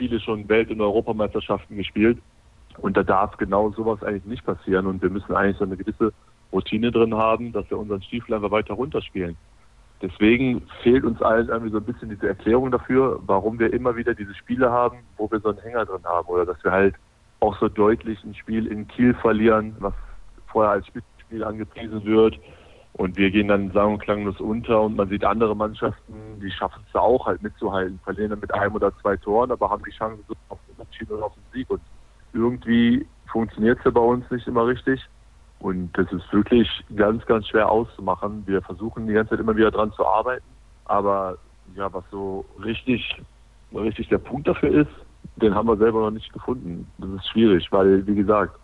viele 0.00 0.18
schon 0.18 0.48
Welt- 0.48 0.70
und 0.70 0.80
Europameisterschaften 0.80 1.76
gespielt. 1.76 2.18
Und 2.78 2.96
da 2.96 3.02
darf 3.02 3.36
genau 3.36 3.70
sowas 3.70 4.02
eigentlich 4.02 4.24
nicht 4.24 4.46
passieren. 4.46 4.86
Und 4.86 5.02
wir 5.02 5.10
müssen 5.10 5.34
eigentlich 5.34 5.58
so 5.58 5.64
eine 5.64 5.76
gewisse 5.76 6.12
Routine 6.50 6.90
drin 6.90 7.14
haben, 7.14 7.52
dass 7.52 7.68
wir 7.70 7.78
unseren 7.78 8.02
Stiefel 8.02 8.34
einfach 8.34 8.50
weiter 8.50 8.74
runterspielen. 8.74 9.36
Deswegen 10.00 10.62
fehlt 10.82 11.04
uns 11.04 11.20
allen 11.20 11.48
irgendwie 11.48 11.70
so 11.70 11.76
ein 11.76 11.84
bisschen 11.84 12.08
diese 12.08 12.28
Erklärung 12.28 12.70
dafür, 12.70 13.20
warum 13.26 13.58
wir 13.58 13.74
immer 13.74 13.94
wieder 13.96 14.14
diese 14.14 14.34
Spiele 14.34 14.70
haben, 14.70 15.00
wo 15.18 15.30
wir 15.30 15.40
so 15.40 15.50
einen 15.50 15.58
Hänger 15.58 15.84
drin 15.84 16.04
haben 16.04 16.26
oder 16.28 16.46
dass 16.46 16.64
wir 16.64 16.72
halt 16.72 16.94
auch 17.40 17.58
so 17.60 17.68
deutlich 17.68 18.24
ein 18.24 18.34
Spiel 18.34 18.66
in 18.66 18.88
Kiel 18.88 19.12
verlieren, 19.12 19.76
was 19.80 19.92
vorher 20.46 20.72
als 20.72 20.86
Spitzenspiel 20.86 21.44
angepriesen 21.44 22.02
wird. 22.06 22.38
Und 22.94 23.16
wir 23.16 23.30
gehen 23.30 23.48
dann 23.48 23.70
sang- 23.72 23.94
und 23.94 23.98
klanglos 24.00 24.40
unter 24.40 24.82
und 24.82 24.96
man 24.96 25.08
sieht 25.08 25.24
andere 25.24 25.54
Mannschaften, 25.54 26.40
die 26.40 26.50
schaffen 26.50 26.82
es 26.86 26.92
da 26.92 27.00
auch 27.00 27.26
halt 27.26 27.42
mitzuhalten, 27.42 28.00
verlieren 28.02 28.30
dann 28.30 28.40
mit 28.40 28.52
einem 28.52 28.74
oder 28.74 28.92
zwei 28.98 29.16
Toren, 29.16 29.52
aber 29.52 29.70
haben 29.70 29.84
die 29.84 29.96
Chance 29.96 30.22
auf 30.48 30.58
den 30.66 30.74
Unentschieden 30.76 31.12
oder 31.12 31.26
auf 31.26 31.34
den 31.34 31.42
Sieg. 31.52 31.70
Und 31.70 31.80
irgendwie 32.32 33.06
funktioniert 33.30 33.78
es 33.78 33.84
ja 33.84 33.90
bei 33.90 34.00
uns 34.00 34.28
nicht 34.30 34.46
immer 34.46 34.66
richtig. 34.66 35.00
Und 35.60 35.90
das 35.96 36.10
ist 36.10 36.32
wirklich 36.32 36.68
ganz, 36.96 37.24
ganz 37.26 37.46
schwer 37.46 37.70
auszumachen. 37.70 38.42
Wir 38.46 38.62
versuchen 38.62 39.06
die 39.06 39.12
ganze 39.12 39.30
Zeit 39.30 39.40
immer 39.40 39.56
wieder 39.56 39.70
dran 39.70 39.92
zu 39.92 40.06
arbeiten. 40.06 40.44
Aber 40.86 41.36
ja, 41.76 41.92
was 41.92 42.04
so 42.10 42.44
richtig, 42.64 43.22
richtig 43.74 44.08
der 44.08 44.18
Punkt 44.18 44.48
dafür 44.48 44.70
ist, 44.82 44.90
den 45.36 45.54
haben 45.54 45.68
wir 45.68 45.76
selber 45.76 46.00
noch 46.00 46.10
nicht 46.10 46.32
gefunden. 46.32 46.90
Das 46.98 47.10
ist 47.10 47.28
schwierig, 47.28 47.70
weil, 47.70 48.06
wie 48.06 48.14
gesagt, 48.14 48.58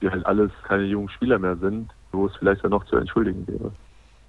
wir 0.00 0.10
halt 0.10 0.26
alles 0.26 0.50
keine 0.64 0.84
jungen 0.84 1.08
Spieler 1.08 1.38
mehr 1.38 1.56
sind, 1.56 1.90
wo 2.12 2.26
es 2.26 2.36
vielleicht 2.36 2.64
dann 2.64 2.70
noch 2.70 2.84
zu 2.86 2.96
entschuldigen 2.96 3.46
wäre. 3.46 3.72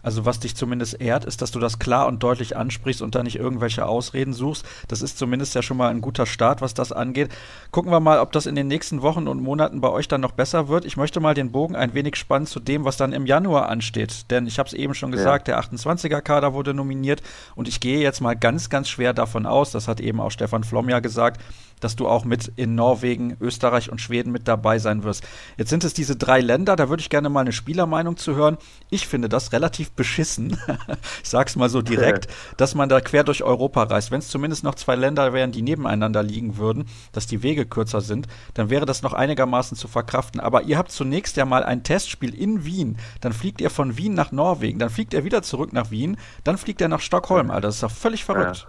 Also 0.04 0.26
was 0.26 0.42
dich 0.42 0.56
zumindest 0.56 1.00
ehrt, 1.00 1.24
ist, 1.24 1.42
dass 1.42 1.52
du 1.52 1.60
das 1.60 1.80
klar 1.80 2.08
und 2.08 2.22
deutlich 2.22 2.58
ansprichst 2.58 3.02
und 3.02 3.16
da 3.16 3.24
nicht 3.24 3.38
irgendwelche 3.38 3.86
Ausreden 3.86 4.34
suchst. 4.34 4.66
Das 4.90 5.02
ist 5.02 5.18
zumindest 5.18 5.56
ja 5.56 5.62
schon 5.62 5.78
mal 5.78 5.90
ein 5.90 6.02
guter 6.02 6.26
Start, 6.26 6.62
was 6.62 6.74
das 6.74 6.92
angeht. 6.92 7.30
Gucken 7.72 7.90
wir 7.90 8.02
mal, 8.02 8.20
ob 8.20 8.34
das 8.34 8.46
in 8.46 8.56
den 8.56 8.68
nächsten 8.68 9.02
Wochen 9.02 9.30
und 9.30 9.42
Monaten 9.42 9.80
bei 9.80 9.90
euch 9.90 10.10
dann 10.10 10.20
noch 10.20 10.34
besser 10.34 10.68
wird. 10.68 10.84
Ich 10.84 10.98
möchte 10.98 11.22
mal 11.22 11.34
den 11.34 11.54
Bogen 11.54 11.78
ein 11.78 11.94
wenig 11.94 12.18
spannen 12.18 12.46
zu 12.46 12.60
dem, 12.60 12.84
was 12.84 12.98
dann 12.98 13.14
im 13.14 13.26
Januar 13.26 13.70
ansteht. 13.70 14.30
Denn 14.30 14.46
ich 14.46 14.60
habe 14.60 14.68
es 14.68 14.74
eben 14.74 14.94
schon 14.94 15.12
gesagt, 15.12 15.48
ja. 15.48 15.56
der 15.56 15.64
28er-Kader 15.64 16.54
wurde 16.54 16.74
nominiert 16.74 17.24
und 17.56 17.70
ich 17.70 17.80
gehe 17.80 18.02
jetzt 18.02 18.20
mal 18.20 18.36
ganz, 18.36 18.70
ganz 18.70 18.90
schwer 18.90 19.14
davon 19.14 19.46
aus, 19.46 19.72
das 19.72 19.88
hat 19.88 20.02
eben 20.02 20.20
auch 20.20 20.32
Stefan 20.32 20.66
Flom 20.66 20.90
ja 20.90 21.00
gesagt, 21.00 21.40
dass 21.84 21.96
du 21.96 22.08
auch 22.08 22.26
mit 22.26 22.52
in 22.56 22.76
Norwegen, 22.76 23.38
Österreich 23.40 23.92
und 23.92 24.00
Schweden 24.00 24.32
mit 24.32 24.48
dabei 24.48 24.80
sein 24.80 25.04
wirst. 25.04 25.24
Jetzt 25.58 25.70
sind 25.70 25.84
es 25.84 25.94
diese 25.94 26.16
drei 26.16 26.40
Länder, 26.42 26.76
da 26.76 26.90
würde 26.90 27.02
ich 27.02 27.10
gerne 27.10 27.30
mal 27.30 27.42
eine 27.42 27.52
Spielermeinung 27.52 28.18
zu 28.18 28.36
hören. 28.36 28.58
Ich 28.90 29.08
finde 29.08 29.30
das 29.30 29.52
relativ 29.52 29.92
beschissen, 29.92 30.58
ich 31.24 31.30
sag's 31.30 31.56
mal 31.56 31.70
so 31.70 31.82
direkt, 31.82 32.28
dass 32.58 32.76
man 32.76 32.90
da 32.90 33.02
quer 33.02 33.24
durch 33.24 33.44
Europa 33.44 33.84
reist. 33.84 34.12
Wenn 34.12 34.20
es 34.20 34.30
zumindest 34.30 34.64
noch 34.64 34.76
zwei 34.76 34.96
Länder 34.96 35.34
wären, 35.34 35.52
die 35.52 35.62
nebeneinander 35.62 36.24
liegen 36.24 36.58
würden, 36.58 36.86
dass 37.12 37.28
die 37.28 37.44
Wege 37.44 37.66
kürzer 37.66 38.02
sind, 38.02 38.28
dann 38.54 38.70
wäre 38.70 38.86
das 38.86 39.02
noch 39.02 39.14
einigermaßen 39.14 39.78
zu 39.78 39.88
verkraften. 39.88 40.40
Aber 40.40 40.64
ihr 40.64 40.78
habt 40.78 40.92
zunächst 40.92 41.38
ja 41.38 41.46
mal 41.46 41.64
ein 41.64 41.84
Testspiel 41.84 42.34
in 42.34 42.66
Wien, 42.66 42.98
dann 43.22 43.34
fliegt 43.34 43.62
ihr 43.62 43.70
von 43.70 43.98
Wien 43.98 44.14
nach 44.14 44.32
Norwegen, 44.32 44.80
dann 44.80 44.90
fliegt 44.90 45.14
ihr 45.14 45.24
wieder 45.24 45.42
zurück 45.42 45.74
nach 45.74 45.92
Wien, 45.92 46.18
dann 46.44 46.58
fliegt 46.58 46.82
ihr 46.82 46.88
nach 46.88 47.02
Stockholm. 47.02 47.52
Alter, 47.52 47.68
das 47.68 47.76
ist 47.76 47.84
doch 47.84 47.92
völlig 47.92 48.24
verrückt. 48.24 48.68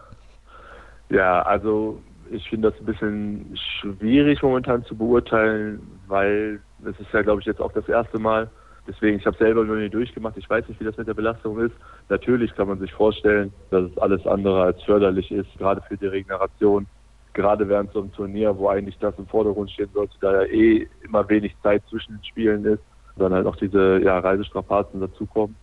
Ja, 1.10 1.16
ja 1.16 1.42
also 1.42 2.00
ich 2.31 2.49
finde 2.49 2.70
das 2.70 2.81
ein 2.81 2.87
bisschen 2.87 3.59
schwierig 3.81 4.43
momentan 4.43 4.85
zu 4.85 4.97
beurteilen, 4.97 5.81
weil 6.07 6.61
es 6.85 6.99
ist 6.99 7.12
ja, 7.12 7.22
glaube 7.22 7.41
ich, 7.41 7.47
jetzt 7.47 7.61
auch 7.61 7.72
das 7.72 7.89
erste 7.89 8.18
Mal. 8.18 8.51
Deswegen, 8.87 9.18
ich 9.18 9.27
habe 9.27 9.37
selber 9.39 9.64
noch 9.64 9.77
nie 9.77 9.89
durchgemacht. 9.89 10.37
Ich 10.37 10.49
weiß 10.49 10.68
nicht, 10.68 10.79
wie 10.79 10.85
das 10.85 10.97
mit 10.97 11.09
der 11.09 11.14
Belastung 11.14 11.59
ist. 11.59 11.75
Natürlich 12.11 12.55
kann 12.55 12.68
man 12.68 12.79
sich 12.79 12.93
vorstellen, 12.93 13.53
dass 13.70 13.91
es 13.91 13.99
alles 13.99 14.27
andere 14.27 14.62
als 14.62 14.83
förderlich 14.83 15.31
ist, 15.31 15.49
gerade 15.57 15.81
für 15.89 15.97
die 15.97 16.07
Regeneration. 16.07 16.87
Gerade 17.33 17.68
während 17.68 17.93
so 17.93 18.01
einem 18.01 18.12
Turnier, 18.12 18.57
wo 18.57 18.68
eigentlich 18.68 18.99
das 18.99 19.18
im 19.18 19.27
Vordergrund 19.27 19.70
stehen 19.70 19.91
sollte, 19.95 20.14
da 20.20 20.43
ja 20.43 20.49
eh 20.49 20.89
immer 21.03 21.29
wenig 21.29 21.55
Zeit 21.62 21.83
zwischen 21.89 22.16
den 22.16 22.25
Spielen 22.25 22.64
ist, 22.64 22.83
dann 23.16 23.33
halt 23.33 23.47
auch 23.47 23.57
diese 23.57 24.01
ja, 24.03 24.18
Reisestrapazen 24.18 25.01
dazukommen. 25.01 25.57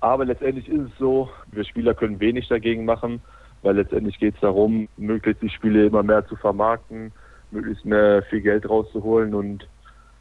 Aber 0.00 0.24
letztendlich 0.24 0.68
ist 0.68 0.80
es 0.80 0.98
so, 0.98 1.30
wir 1.52 1.64
Spieler 1.64 1.94
können 1.94 2.20
wenig 2.20 2.48
dagegen 2.48 2.84
machen 2.84 3.20
weil 3.62 3.76
letztendlich 3.76 4.18
geht 4.18 4.34
es 4.34 4.40
darum, 4.40 4.88
möglichst 4.96 5.42
die 5.42 5.50
Spiele 5.50 5.86
immer 5.86 6.02
mehr 6.02 6.26
zu 6.26 6.36
vermarkten, 6.36 7.12
möglichst 7.50 7.84
mehr 7.84 8.22
viel 8.22 8.40
Geld 8.40 8.68
rauszuholen 8.68 9.34
und 9.34 9.66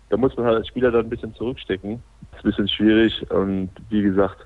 da 0.09 0.17
muss 0.17 0.35
man 0.35 0.47
halt 0.47 0.57
als 0.57 0.67
Spieler 0.67 0.91
dann 0.91 1.05
ein 1.05 1.09
bisschen 1.09 1.35
zurückstecken. 1.35 2.01
Das 2.31 2.39
ist 2.39 2.45
ein 2.45 2.49
bisschen 2.49 2.67
schwierig 2.67 3.31
und 3.31 3.69
wie 3.89 4.01
gesagt, 4.01 4.45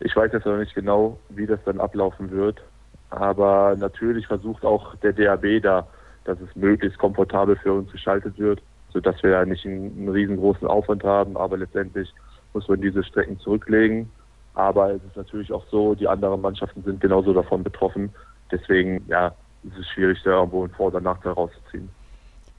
ich 0.00 0.14
weiß 0.14 0.32
jetzt 0.32 0.46
noch 0.46 0.56
nicht 0.56 0.74
genau, 0.74 1.18
wie 1.28 1.46
das 1.46 1.60
dann 1.64 1.80
ablaufen 1.80 2.30
wird, 2.30 2.62
aber 3.10 3.76
natürlich 3.78 4.26
versucht 4.26 4.64
auch 4.64 4.94
der 4.96 5.12
DAB 5.12 5.62
da, 5.62 5.86
dass 6.24 6.40
es 6.40 6.54
möglichst 6.56 6.98
komfortabel 6.98 7.56
für 7.56 7.72
uns 7.72 7.90
geschaltet 7.92 8.38
wird, 8.38 8.60
sodass 8.92 9.22
wir 9.22 9.30
ja 9.30 9.44
nicht 9.44 9.64
einen, 9.66 9.96
einen 9.96 10.08
riesengroßen 10.08 10.66
Aufwand 10.66 11.04
haben, 11.04 11.36
aber 11.36 11.56
letztendlich 11.56 12.12
muss 12.54 12.68
man 12.68 12.80
diese 12.80 13.04
Strecken 13.04 13.38
zurücklegen 13.38 14.10
aber 14.58 14.92
es 14.92 15.04
ist 15.04 15.16
natürlich 15.16 15.52
auch 15.52 15.64
so, 15.70 15.94
die 15.94 16.08
anderen 16.08 16.40
Mannschaften 16.40 16.82
sind 16.82 17.00
genauso 17.00 17.32
davon 17.32 17.62
betroffen. 17.62 18.10
Deswegen, 18.50 19.04
ja, 19.06 19.32
es 19.62 19.86
schwierig, 19.86 20.18
da 20.24 20.30
irgendwo 20.30 20.64
einen 20.64 20.74
Vor- 20.74 20.88
oder 20.88 21.00
Nachteil 21.00 21.32
rauszuziehen. 21.32 21.88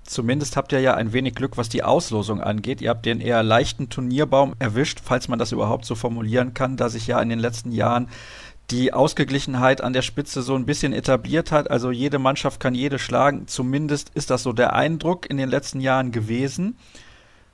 Zumindest 0.04 0.56
habt 0.56 0.72
ihr 0.72 0.80
ja 0.80 0.96
ein 0.96 1.12
wenig 1.12 1.36
Glück, 1.36 1.58
was 1.58 1.68
die 1.68 1.84
Auslosung 1.84 2.42
angeht. 2.42 2.82
Ihr 2.82 2.90
habt 2.90 3.06
den 3.06 3.20
eher 3.20 3.44
leichten 3.44 3.90
Turnierbaum 3.90 4.56
erwischt, 4.60 5.02
falls 5.04 5.28
man 5.28 5.40
das 5.40 5.52
überhaupt 5.52 5.86
so 5.86 5.94
formulieren 5.94 6.54
kann, 6.54 6.78
da 6.78 6.88
sich 6.90 7.06
ja 7.06 7.22
in 7.22 7.30
den 7.30 7.38
letzten 7.38 7.72
Jahren 7.72 8.08
die 8.72 8.94
Ausgeglichenheit 8.94 9.82
an 9.82 9.94
der 9.94 10.02
Spitze 10.02 10.42
so 10.42 10.56
ein 10.56 10.66
bisschen 10.66 10.94
etabliert 10.94 11.52
hat. 11.52 11.70
Also 11.70 11.92
jede 11.92 12.18
Mannschaft 12.18 12.62
kann 12.62 12.76
jede 12.76 12.98
schlagen. 12.98 13.48
Zumindest 13.48 14.10
ist 14.16 14.30
das 14.30 14.44
so 14.44 14.54
der 14.54 14.74
Eindruck 14.74 15.30
in 15.30 15.38
den 15.38 15.50
letzten 15.50 15.82
Jahren 15.82 16.12
gewesen. 16.12 16.78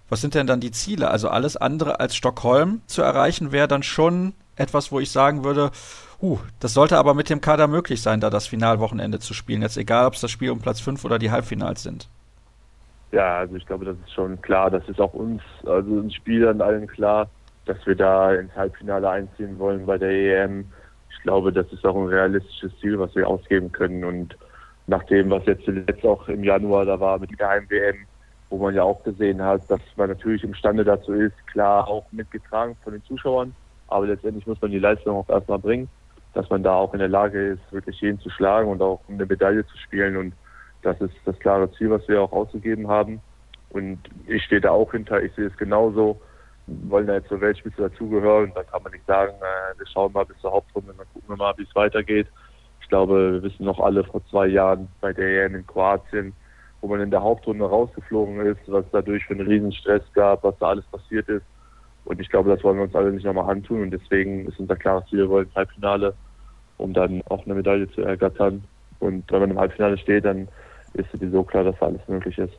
Was 0.09 0.21
sind 0.21 0.35
denn 0.35 0.47
dann 0.47 0.59
die 0.59 0.71
Ziele? 0.71 1.09
Also 1.09 1.29
alles 1.29 1.57
andere 1.57 1.99
als 1.99 2.15
Stockholm 2.15 2.81
zu 2.85 3.01
erreichen 3.01 3.51
wäre 3.51 3.67
dann 3.67 3.83
schon 3.83 4.33
etwas, 4.55 4.91
wo 4.91 4.99
ich 4.99 5.11
sagen 5.11 5.43
würde, 5.43 5.71
uh, 6.21 6.39
das 6.59 6.73
sollte 6.73 6.97
aber 6.97 7.13
mit 7.13 7.29
dem 7.29 7.41
Kader 7.41 7.67
möglich 7.67 8.01
sein, 8.01 8.21
da 8.21 8.29
das 8.29 8.47
Finalwochenende 8.47 9.19
zu 9.19 9.33
spielen. 9.33 9.61
Jetzt 9.61 9.77
egal, 9.77 10.05
ob 10.05 10.13
es 10.13 10.21
das 10.21 10.31
Spiel 10.31 10.51
um 10.51 10.59
Platz 10.59 10.79
5 10.79 11.03
oder 11.05 11.19
die 11.19 11.31
Halbfinals 11.31 11.83
sind. 11.83 12.07
Ja, 13.11 13.37
also 13.37 13.55
ich 13.55 13.65
glaube, 13.65 13.85
das 13.85 13.95
ist 14.05 14.13
schon 14.13 14.41
klar. 14.41 14.69
Das 14.69 14.87
ist 14.87 14.99
auch 14.99 15.13
uns, 15.13 15.41
also 15.65 15.91
uns 15.91 16.13
Spielern 16.13 16.61
allen 16.61 16.87
klar, 16.87 17.29
dass 17.65 17.77
wir 17.85 17.95
da 17.95 18.33
ins 18.33 18.53
Halbfinale 18.55 19.09
einziehen 19.09 19.57
wollen 19.57 19.85
bei 19.85 19.97
der 19.97 20.11
EM. 20.43 20.65
Ich 21.09 21.23
glaube, 21.23 21.51
das 21.51 21.71
ist 21.71 21.85
auch 21.85 21.95
ein 21.95 22.07
realistisches 22.07 22.71
Ziel, 22.79 22.99
was 22.99 23.15
wir 23.15 23.27
ausgeben 23.27 23.71
können. 23.71 24.03
Und 24.03 24.37
nach 24.87 25.03
dem, 25.03 25.31
was 25.31 25.45
jetzt 25.45 25.65
zuletzt 25.65 26.05
auch 26.05 26.27
im 26.27 26.43
Januar 26.43 26.85
da 26.85 26.99
war 26.99 27.17
mit 27.17 27.37
der 27.39 27.49
Heim-WM, 27.49 28.05
wo 28.49 28.57
man 28.57 28.75
ja 28.75 28.83
auch 28.83 29.03
gesehen 29.03 29.41
hat, 29.41 29.69
dass 29.69 29.81
man 29.95 30.09
natürlich 30.09 30.43
imstande 30.43 30.83
dazu 30.83 31.13
ist, 31.13 31.35
klar 31.47 31.87
auch 31.87 32.05
mitgetragen 32.11 32.75
von 32.83 32.93
den 32.93 33.03
Zuschauern, 33.03 33.55
aber 33.87 34.07
letztendlich 34.07 34.45
muss 34.47 34.61
man 34.61 34.71
die 34.71 34.79
Leistung 34.79 35.17
auch 35.17 35.29
erstmal 35.29 35.59
bringen, 35.59 35.89
dass 36.33 36.49
man 36.49 36.63
da 36.63 36.73
auch 36.73 36.93
in 36.93 36.99
der 36.99 37.07
Lage 37.07 37.53
ist, 37.53 37.71
wirklich 37.71 37.99
jeden 38.01 38.19
zu 38.19 38.29
schlagen 38.29 38.69
und 38.69 38.81
auch 38.81 38.99
eine 39.07 39.25
Medaille 39.25 39.65
zu 39.65 39.77
spielen. 39.77 40.17
Und 40.17 40.33
das 40.81 40.99
ist 41.01 41.15
das 41.25 41.39
klare 41.39 41.71
Ziel, 41.73 41.89
was 41.89 42.07
wir 42.07 42.21
auch 42.21 42.31
ausgegeben 42.31 42.87
haben. 42.87 43.21
Und 43.69 43.99
ich 44.27 44.43
stehe 44.43 44.61
da 44.61 44.71
auch 44.71 44.91
hinter, 44.91 45.21
ich 45.21 45.33
sehe 45.33 45.47
es 45.47 45.57
genauso, 45.57 46.19
wir 46.67 46.89
wollen 46.89 47.07
da 47.07 47.15
jetzt 47.15 47.29
zur 47.29 47.41
Weltspitze 47.41 47.89
dazugehören, 47.89 48.51
da 48.55 48.63
kann 48.63 48.81
man 48.83 48.91
nicht 48.91 49.05
sagen, 49.05 49.33
äh, 49.39 49.77
wir 49.77 49.87
schauen 49.87 50.13
mal 50.13 50.25
bis 50.25 50.37
zur 50.39 50.51
Hauptrunde, 50.51 50.93
dann 50.97 51.05
gucken 51.13 51.29
wir 51.29 51.37
mal, 51.37 51.53
wie 51.57 51.63
es 51.63 51.75
weitergeht. 51.75 52.27
Ich 52.81 52.89
glaube, 52.89 53.33
wir 53.33 53.43
wissen 53.43 53.65
noch 53.65 53.79
alle 53.79 54.03
vor 54.03 54.25
zwei 54.29 54.47
Jahren 54.47 54.87
bei 55.01 55.13
der 55.13 55.45
EM 55.45 55.55
in 55.55 55.67
Kroatien, 55.67 56.33
wo 56.85 56.89
man 56.89 57.01
in 57.01 57.09
der 57.09 57.23
Hauptrunde 57.23 57.65
rausgeflogen 57.65 58.41
ist, 58.41 58.59
was 58.67 58.85
dadurch 58.91 59.25
für 59.25 59.33
einen 59.33 59.47
Riesenstress 59.47 60.03
gab, 60.13 60.43
was 60.43 60.55
da 60.59 60.67
alles 60.67 60.85
passiert 60.85 61.27
ist. 61.29 61.41
Und 62.05 62.21
ich 62.21 62.29
glaube, 62.29 62.51
das 62.51 62.63
wollen 62.63 62.77
wir 62.77 62.83
uns 62.83 62.93
alle 62.93 63.11
nicht 63.11 63.25
nochmal 63.25 63.49
antun. 63.49 63.81
Und 63.81 63.89
deswegen 63.89 64.45
ist 64.45 64.59
unser 64.59 64.75
klares 64.75 65.03
Ziel, 65.09 65.19
wir 65.19 65.29
wollen 65.29 65.47
ins 65.47 65.55
Halbfinale, 65.55 66.13
um 66.77 66.93
dann 66.93 67.23
auch 67.27 67.43
eine 67.43 67.55
Medaille 67.55 67.89
zu 67.89 68.01
ergattern. 68.01 68.63
Und 68.99 69.31
wenn 69.31 69.39
man 69.39 69.49
im 69.49 69.59
Halbfinale 69.59 69.97
steht, 69.97 70.25
dann 70.25 70.47
ist 70.93 71.11
sowieso 71.11 71.41
klar, 71.41 71.63
dass 71.63 71.75
da 71.79 71.87
alles 71.87 72.07
möglich 72.07 72.37
ist. 72.37 72.53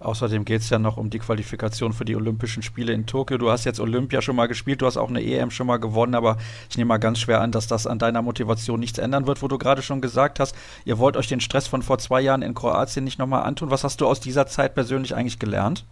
Außerdem 0.00 0.44
geht 0.44 0.60
es 0.60 0.70
ja 0.70 0.78
noch 0.78 0.96
um 0.96 1.08
die 1.08 1.18
Qualifikation 1.18 1.92
für 1.92 2.04
die 2.04 2.16
Olympischen 2.16 2.62
Spiele 2.62 2.92
in 2.92 3.06
Tokio. 3.06 3.38
Du 3.38 3.50
hast 3.50 3.64
jetzt 3.64 3.80
Olympia 3.80 4.20
schon 4.20 4.36
mal 4.36 4.48
gespielt, 4.48 4.82
du 4.82 4.86
hast 4.86 4.96
auch 4.96 5.08
eine 5.08 5.22
EM 5.22 5.50
schon 5.50 5.66
mal 5.66 5.78
gewonnen, 5.78 6.14
aber 6.14 6.36
ich 6.68 6.76
nehme 6.76 6.88
mal 6.88 6.98
ganz 6.98 7.20
schwer 7.20 7.40
an, 7.40 7.52
dass 7.52 7.68
das 7.68 7.86
an 7.86 7.98
deiner 7.98 8.20
Motivation 8.20 8.80
nichts 8.80 8.98
ändern 8.98 9.26
wird, 9.26 9.42
wo 9.42 9.48
du 9.48 9.56
gerade 9.56 9.82
schon 9.82 10.00
gesagt 10.00 10.40
hast, 10.40 10.56
ihr 10.84 10.98
wollt 10.98 11.16
euch 11.16 11.28
den 11.28 11.40
Stress 11.40 11.68
von 11.68 11.82
vor 11.82 11.98
zwei 11.98 12.20
Jahren 12.20 12.42
in 12.42 12.54
Kroatien 12.54 13.04
nicht 13.04 13.18
nochmal 13.18 13.44
antun. 13.44 13.70
Was 13.70 13.84
hast 13.84 14.00
du 14.00 14.06
aus 14.06 14.20
dieser 14.20 14.46
Zeit 14.46 14.74
persönlich 14.74 15.14
eigentlich 15.14 15.38
gelernt? 15.38 15.84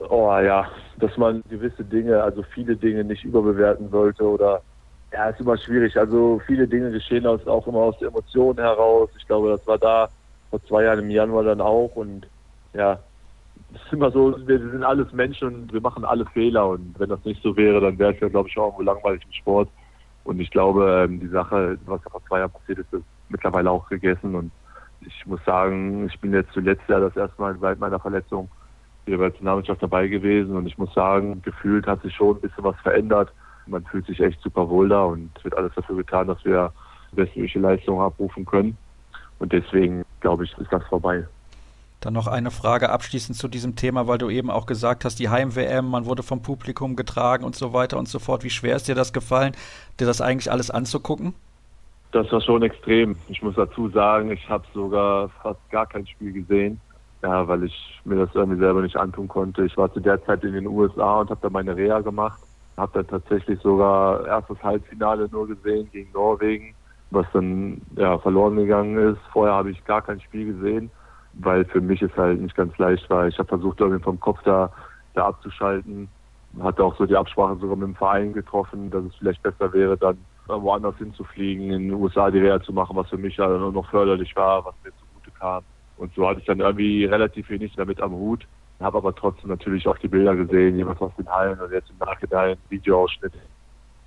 Oh 0.00 0.36
ja, 0.38 0.68
dass 0.98 1.16
man 1.16 1.42
gewisse 1.48 1.84
Dinge, 1.84 2.22
also 2.22 2.42
viele 2.54 2.76
Dinge 2.76 3.04
nicht 3.04 3.24
überbewerten 3.24 3.90
sollte 3.90 4.24
oder 4.24 4.62
ja, 5.12 5.28
ist 5.30 5.40
immer 5.40 5.56
schwierig. 5.56 5.96
Also 5.96 6.40
viele 6.46 6.68
Dinge 6.68 6.90
geschehen 6.90 7.26
aus, 7.26 7.46
auch 7.46 7.66
immer 7.66 7.78
aus 7.78 7.98
der 7.98 8.08
Emotion 8.08 8.56
heraus. 8.58 9.08
Ich 9.16 9.26
glaube, 9.26 9.50
das 9.50 9.66
war 9.66 9.78
da 9.78 10.08
vor 10.50 10.62
zwei 10.66 10.84
Jahren 10.84 11.00
im 11.00 11.10
Januar 11.10 11.44
dann 11.44 11.60
auch 11.60 11.96
und 11.96 12.26
ja, 12.74 12.98
es 13.74 13.82
ist 13.82 13.92
immer 13.92 14.10
so, 14.10 14.36
wir 14.46 14.58
sind 14.58 14.82
alles 14.82 15.12
Menschen 15.12 15.48
und 15.48 15.72
wir 15.72 15.80
machen 15.80 16.04
alle 16.04 16.24
Fehler 16.26 16.68
und 16.68 16.94
wenn 16.98 17.10
das 17.10 17.24
nicht 17.24 17.42
so 17.42 17.56
wäre, 17.56 17.80
dann 17.80 17.98
wäre 17.98 18.14
es 18.14 18.20
ja, 18.20 18.28
glaube 18.28 18.48
ich, 18.48 18.56
auch 18.58 18.66
irgendwo 18.66 18.82
langweilig 18.82 19.22
im 19.24 19.32
Sport. 19.32 19.68
Und 20.24 20.40
ich 20.40 20.50
glaube, 20.50 21.04
ähm, 21.04 21.20
die 21.20 21.28
Sache, 21.28 21.78
was 21.86 22.00
vor 22.02 22.22
zwei 22.26 22.40
Jahren 22.40 22.50
passiert 22.50 22.78
ist, 22.78 22.92
ist 22.92 23.04
mittlerweile 23.28 23.70
auch 23.70 23.88
gegessen 23.88 24.34
und 24.34 24.50
ich 25.00 25.26
muss 25.26 25.42
sagen, 25.44 26.06
ich 26.06 26.18
bin 26.20 26.32
jetzt 26.32 26.52
zuletzt 26.52 26.82
ja 26.88 26.98
das 26.98 27.16
erste 27.16 27.40
Mal 27.40 27.56
seit 27.60 27.78
meiner 27.78 28.00
Verletzung 28.00 28.48
hier 29.06 29.16
bei 29.16 29.24
der 29.24 29.30
Nationalmannschaft 29.30 29.82
dabei 29.82 30.08
gewesen 30.08 30.56
und 30.56 30.66
ich 30.66 30.76
muss 30.76 30.92
sagen, 30.92 31.40
gefühlt 31.42 31.86
hat 31.86 32.02
sich 32.02 32.14
schon 32.14 32.36
ein 32.36 32.40
bisschen 32.40 32.64
was 32.64 32.76
verändert. 32.80 33.32
man 33.66 33.84
fühlt 33.84 34.06
sich 34.06 34.20
echt 34.20 34.40
super 34.40 34.68
wohl 34.68 34.88
da 34.88 35.04
und 35.04 35.30
wird 35.44 35.56
alles 35.56 35.72
dafür 35.74 35.96
getan, 35.96 36.26
dass 36.26 36.44
wir 36.44 36.72
bestmögliche 37.12 37.58
Leistung 37.58 38.00
abrufen 38.00 38.44
können. 38.44 38.76
Und 39.38 39.52
deswegen, 39.52 40.04
glaube 40.20 40.44
ich, 40.44 40.58
ist 40.58 40.72
das 40.72 40.84
vorbei. 40.88 41.26
Dann 42.00 42.14
noch 42.14 42.28
eine 42.28 42.52
Frage 42.52 42.90
abschließend 42.90 43.36
zu 43.36 43.48
diesem 43.48 43.74
Thema, 43.74 44.06
weil 44.06 44.18
du 44.18 44.30
eben 44.30 44.50
auch 44.50 44.66
gesagt 44.66 45.04
hast, 45.04 45.18
die 45.18 45.30
Heim-WM, 45.30 45.84
man 45.84 46.06
wurde 46.06 46.22
vom 46.22 46.42
Publikum 46.42 46.94
getragen 46.94 47.44
und 47.44 47.56
so 47.56 47.72
weiter 47.72 47.98
und 47.98 48.06
so 48.06 48.20
fort. 48.20 48.44
Wie 48.44 48.50
schwer 48.50 48.76
ist 48.76 48.86
dir 48.86 48.94
das 48.94 49.12
gefallen, 49.12 49.52
dir 49.98 50.06
das 50.06 50.20
eigentlich 50.20 50.50
alles 50.50 50.70
anzugucken? 50.70 51.34
Das 52.12 52.30
war 52.30 52.40
schon 52.40 52.62
extrem. 52.62 53.16
Ich 53.28 53.42
muss 53.42 53.56
dazu 53.56 53.88
sagen, 53.88 54.30
ich 54.30 54.48
habe 54.48 54.64
sogar 54.72 55.28
fast 55.42 55.58
gar 55.70 55.86
kein 55.86 56.06
Spiel 56.06 56.32
gesehen, 56.32 56.80
ja, 57.22 57.46
weil 57.48 57.64
ich 57.64 58.00
mir 58.04 58.14
das 58.16 58.32
irgendwie 58.32 58.60
selber 58.60 58.80
nicht 58.80 58.96
antun 58.96 59.26
konnte. 59.26 59.64
Ich 59.64 59.76
war 59.76 59.92
zu 59.92 59.98
der 59.98 60.24
Zeit 60.24 60.44
in 60.44 60.52
den 60.52 60.68
USA 60.68 61.20
und 61.20 61.30
habe 61.30 61.40
da 61.42 61.50
meine 61.50 61.74
Reha 61.74 62.00
gemacht. 62.00 62.40
Habe 62.76 62.92
dann 62.94 63.08
tatsächlich 63.08 63.60
sogar 63.60 64.24
erstes 64.24 64.62
Halbfinale 64.62 65.28
nur 65.32 65.48
gesehen 65.48 65.88
gegen 65.90 66.12
Norwegen, 66.12 66.74
was 67.10 67.26
dann 67.32 67.82
ja, 67.96 68.16
verloren 68.18 68.54
gegangen 68.54 68.96
ist. 68.96 69.20
Vorher 69.32 69.54
habe 69.54 69.72
ich 69.72 69.84
gar 69.84 70.00
kein 70.00 70.20
Spiel 70.20 70.54
gesehen 70.54 70.92
weil 71.38 71.64
für 71.64 71.80
mich 71.80 72.02
es 72.02 72.14
halt 72.16 72.40
nicht 72.40 72.56
ganz 72.56 72.76
leicht 72.78 73.08
war. 73.08 73.28
Ich 73.28 73.38
habe 73.38 73.48
versucht, 73.48 73.80
irgendwie 73.80 74.02
vom 74.02 74.20
Kopf 74.20 74.40
da, 74.44 74.70
da 75.14 75.26
abzuschalten. 75.26 76.08
Hatte 76.60 76.82
auch 76.82 76.96
so 76.96 77.06
die 77.06 77.16
Absprache 77.16 77.56
sogar 77.56 77.76
mit 77.76 77.88
dem 77.88 77.94
Verein 77.94 78.32
getroffen, 78.32 78.90
dass 78.90 79.04
es 79.04 79.14
vielleicht 79.16 79.42
besser 79.42 79.72
wäre, 79.72 79.96
dann 79.96 80.18
woanders 80.46 80.96
hinzufliegen, 80.96 81.70
in 81.70 81.88
den 81.88 81.92
USA 81.92 82.30
die 82.30 82.38
Reha 82.38 82.60
zu 82.62 82.72
machen, 82.72 82.96
was 82.96 83.08
für 83.08 83.18
mich 83.18 83.36
ja 83.36 83.46
nur 83.46 83.70
noch 83.70 83.88
förderlich 83.90 84.34
war, 84.34 84.64
was 84.64 84.74
mir 84.82 84.90
zugute 84.92 85.30
kam. 85.38 85.62
Und 85.98 86.12
so 86.14 86.26
hatte 86.26 86.40
ich 86.40 86.46
dann 86.46 86.60
irgendwie 86.60 87.04
relativ 87.04 87.48
wenig 87.50 87.74
damit 87.76 88.00
am 88.00 88.12
Hut. 88.12 88.46
Habe 88.80 88.98
aber 88.98 89.14
trotzdem 89.14 89.50
natürlich 89.50 89.86
auch 89.86 89.98
die 89.98 90.08
Bilder 90.08 90.34
gesehen, 90.36 90.76
jemals 90.76 91.00
aus 91.00 91.12
den 91.18 91.28
Hallen 91.28 91.60
und 91.60 91.72
jetzt 91.72 91.90
im 91.90 91.98
Nachhinein 91.98 92.56
Videoausschnitt. 92.70 93.32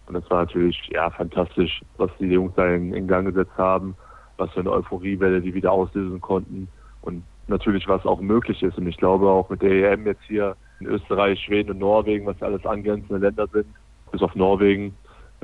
Und 0.08 0.16
das 0.16 0.30
war 0.30 0.46
natürlich 0.46 0.90
ja 0.92 1.10
fantastisch, 1.10 1.82
was 1.98 2.10
die 2.20 2.26
Jungs 2.26 2.54
da 2.56 2.68
in, 2.68 2.94
in 2.94 3.08
Gang 3.08 3.28
gesetzt 3.28 3.58
haben, 3.58 3.96
was 4.38 4.50
für 4.52 4.62
eine 4.62 4.72
Euphoriewelle 4.72 5.42
die 5.42 5.54
wieder 5.54 5.72
auslösen 5.72 6.20
konnten 6.20 6.68
und 7.02 7.24
natürlich 7.48 7.88
was 7.88 8.06
auch 8.06 8.22
möglich 8.22 8.62
ist. 8.64 8.78
Und 8.78 8.88
ich 8.88 8.98
glaube 8.98 9.30
auch 9.30 9.50
mit 9.50 9.62
der 9.62 9.92
EM 9.92 10.06
jetzt 10.06 10.24
hier 10.28 10.56
in 10.80 10.88
Österreich, 10.88 11.40
Schweden 11.40 11.72
und 11.72 11.80
Norwegen, 11.80 12.26
was 12.26 12.42
alles 12.42 12.66
angrenzende 12.66 13.18
Länder 13.18 13.48
sind, 13.48 13.68
bis 14.12 14.22
auf 14.22 14.36
Norwegen, 14.36 14.96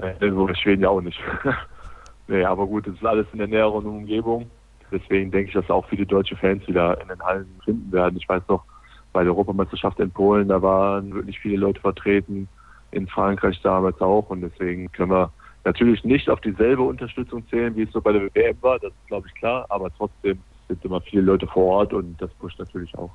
äh, 0.02 0.14
ist 0.26 0.60
Schweden 0.60 0.84
ja 0.84 0.90
auch 0.90 1.02
nicht. 1.02 1.20
nee, 2.28 2.44
aber 2.44 2.66
gut, 2.66 2.88
es 2.88 2.96
ist 2.96 3.06
alles 3.06 3.28
in 3.34 3.40
der 3.40 3.48
näheren 3.48 3.86
Umgebung. 3.86 4.50
Deswegen 4.92 5.32
denke 5.32 5.50
ich, 5.50 5.54
dass 5.54 5.70
auch 5.70 5.86
viele 5.88 6.06
deutsche 6.06 6.38
Fans 6.38 6.66
wieder 6.68 7.00
in 7.02 7.10
den 7.10 7.22
Hallen 7.22 7.60
finden 7.64 7.92
werden. 7.92 8.18
Ich 8.18 8.28
weiß 8.28 8.44
noch, 8.48 8.64
bei 9.12 9.24
der 9.24 9.34
Europameisterschaft 9.34 10.00
in 10.00 10.12
Polen, 10.12 10.48
da 10.48 10.62
waren 10.62 11.14
wirklich 11.14 11.40
viele 11.40 11.58
Leute 11.58 11.82
vertreten, 11.82 12.48
in 12.92 13.08
Frankreich 13.08 13.60
damals 13.62 14.00
auch. 14.00 14.30
Und 14.30 14.42
deswegen 14.42 14.92
können 14.92 15.12
wir 15.12 15.32
natürlich 15.66 16.04
nicht 16.04 16.30
auf 16.30 16.40
dieselbe 16.40 16.84
Unterstützung 16.84 17.46
zählen, 17.50 17.76
wie 17.76 17.84
es 17.84 17.92
so 17.92 18.00
bei 18.00 18.14
der 18.14 18.34
WM 18.34 18.56
war, 18.62 18.80
das 18.80 18.92
ist 18.92 19.08
glaube 19.08 19.28
ich 19.28 19.36
klar, 19.36 19.66
aber 19.70 19.90
trotzdem 19.98 20.40
sind 20.68 20.84
immer 20.84 21.02
viele 21.02 21.24
Leute 21.24 21.48
vor 21.48 21.66
Ort 21.66 21.94
und 21.94 22.22
das 22.22 22.32
pusht 22.36 22.60
natürlich 22.60 22.96
auch. 22.98 23.12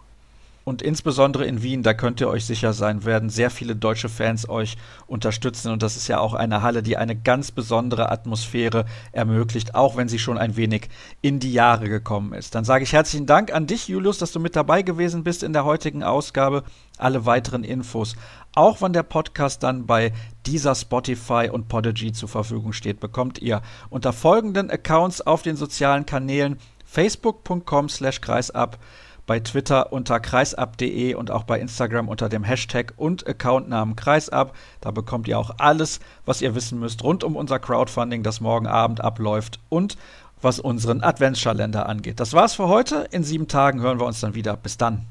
Und 0.65 0.81
insbesondere 0.81 1.45
in 1.45 1.63
Wien, 1.63 1.83
da 1.83 1.93
könnt 1.93 2.21
ihr 2.21 2.29
euch 2.29 2.45
sicher 2.45 2.73
sein, 2.73 3.05
werden 3.05 3.31
sehr 3.31 3.51
viele 3.51 3.75
deutsche 3.75 4.09
Fans 4.09 4.49
euch 4.49 4.77
unterstützen. 5.09 5.73
Und 5.73 5.83
das 5.83 5.97
ist 5.97 6.07
ja 6.07 6.21
auch 6.21 6.35
eine 6.35 6.63
Halle, 6.63 6.85
die 6.85 6.97
eine 6.97 7.17
ganz 7.17 7.51
besondere 7.51 8.13
Atmosphäre 8.13 8.85
ermöglicht, 9.11 9.75
auch 9.75 9.97
wenn 9.97 10.09
sie 10.09 10.21
schon 10.21 10.39
ein 10.39 10.57
wenig 10.57 10.89
in 11.21 11.41
die 11.41 11.53
Jahre 11.53 11.89
gekommen 11.89 12.33
ist. 12.33 12.55
Dann 12.55 12.65
sage 12.65 12.85
ich 12.85 12.93
herzlichen 12.93 13.27
Dank 13.27 13.53
an 13.53 13.67
dich, 13.67 13.89
Julius, 13.89 14.19
dass 14.19 14.31
du 14.31 14.39
mit 14.39 14.55
dabei 14.55 14.83
gewesen 14.83 15.25
bist 15.25 15.43
in 15.43 15.53
der 15.53 15.65
heutigen 15.65 16.05
Ausgabe. 16.05 16.63
Alle 16.97 17.27
weiteren 17.27 17.65
Infos, 17.65 18.15
auch 18.55 18.81
wann 18.81 18.93
der 18.93 19.03
Podcast 19.03 19.65
dann 19.65 19.87
bei 19.87 20.13
dieser 20.47 20.75
Spotify 20.75 21.49
und 21.51 21.69
Podigy 21.69 22.13
zur 22.13 22.29
Verfügung 22.29 22.73
steht, 22.73 23.01
bekommt 23.01 23.41
ihr 23.41 23.63
unter 23.91 24.13
folgenden 24.13 24.71
Accounts 24.71 25.21
auf 25.23 25.43
den 25.43 25.57
sozialen 25.57 26.07
Kanälen 26.07 26.59
facebook.com 26.93 27.89
slash 27.89 28.21
kreisab, 28.21 28.79
bei 29.27 29.41
Twitter 29.41 29.93
unter 29.93 30.21
kreisab.de 30.21 31.15
und 31.15 31.31
auch 31.31 31.45
bei 31.45 31.59
Instagram 31.61 32.09
unter 32.09 32.29
dem 32.29 32.45
Hashtag 32.45 32.93
und 32.97 33.27
Accountnamen 33.27 33.97
kreisab. 33.97 34.55
Da 34.81 34.91
bekommt 34.91 35.29
ihr 35.29 35.39
auch 35.39 35.53
alles, 35.59 36.01
was 36.27 36.43
ihr 36.43 36.55
wissen 36.55 36.81
müsst 36.81 37.03
rund 37.03 37.25
um 37.25 37.37
unser 37.37 37.59
Crowdfunding, 37.59 38.23
das 38.23 38.41
morgen 38.41 38.67
Abend 38.67 39.01
abläuft 39.01 39.61
und 39.69 39.97
was 40.43 40.59
unseren 40.59 41.03
Adventskalender 41.03 41.89
angeht. 41.89 42.21
Das 42.21 42.33
war's 42.35 42.55
für 42.55 42.69
heute. 42.69 43.07
In 43.11 43.23
sieben 43.23 43.49
Tagen 43.49 43.81
hören 43.81 44.01
wir 44.01 44.07
uns 44.07 44.21
dann 44.21 44.35
wieder. 44.35 44.57
Bis 44.57 44.77
dann. 44.77 45.07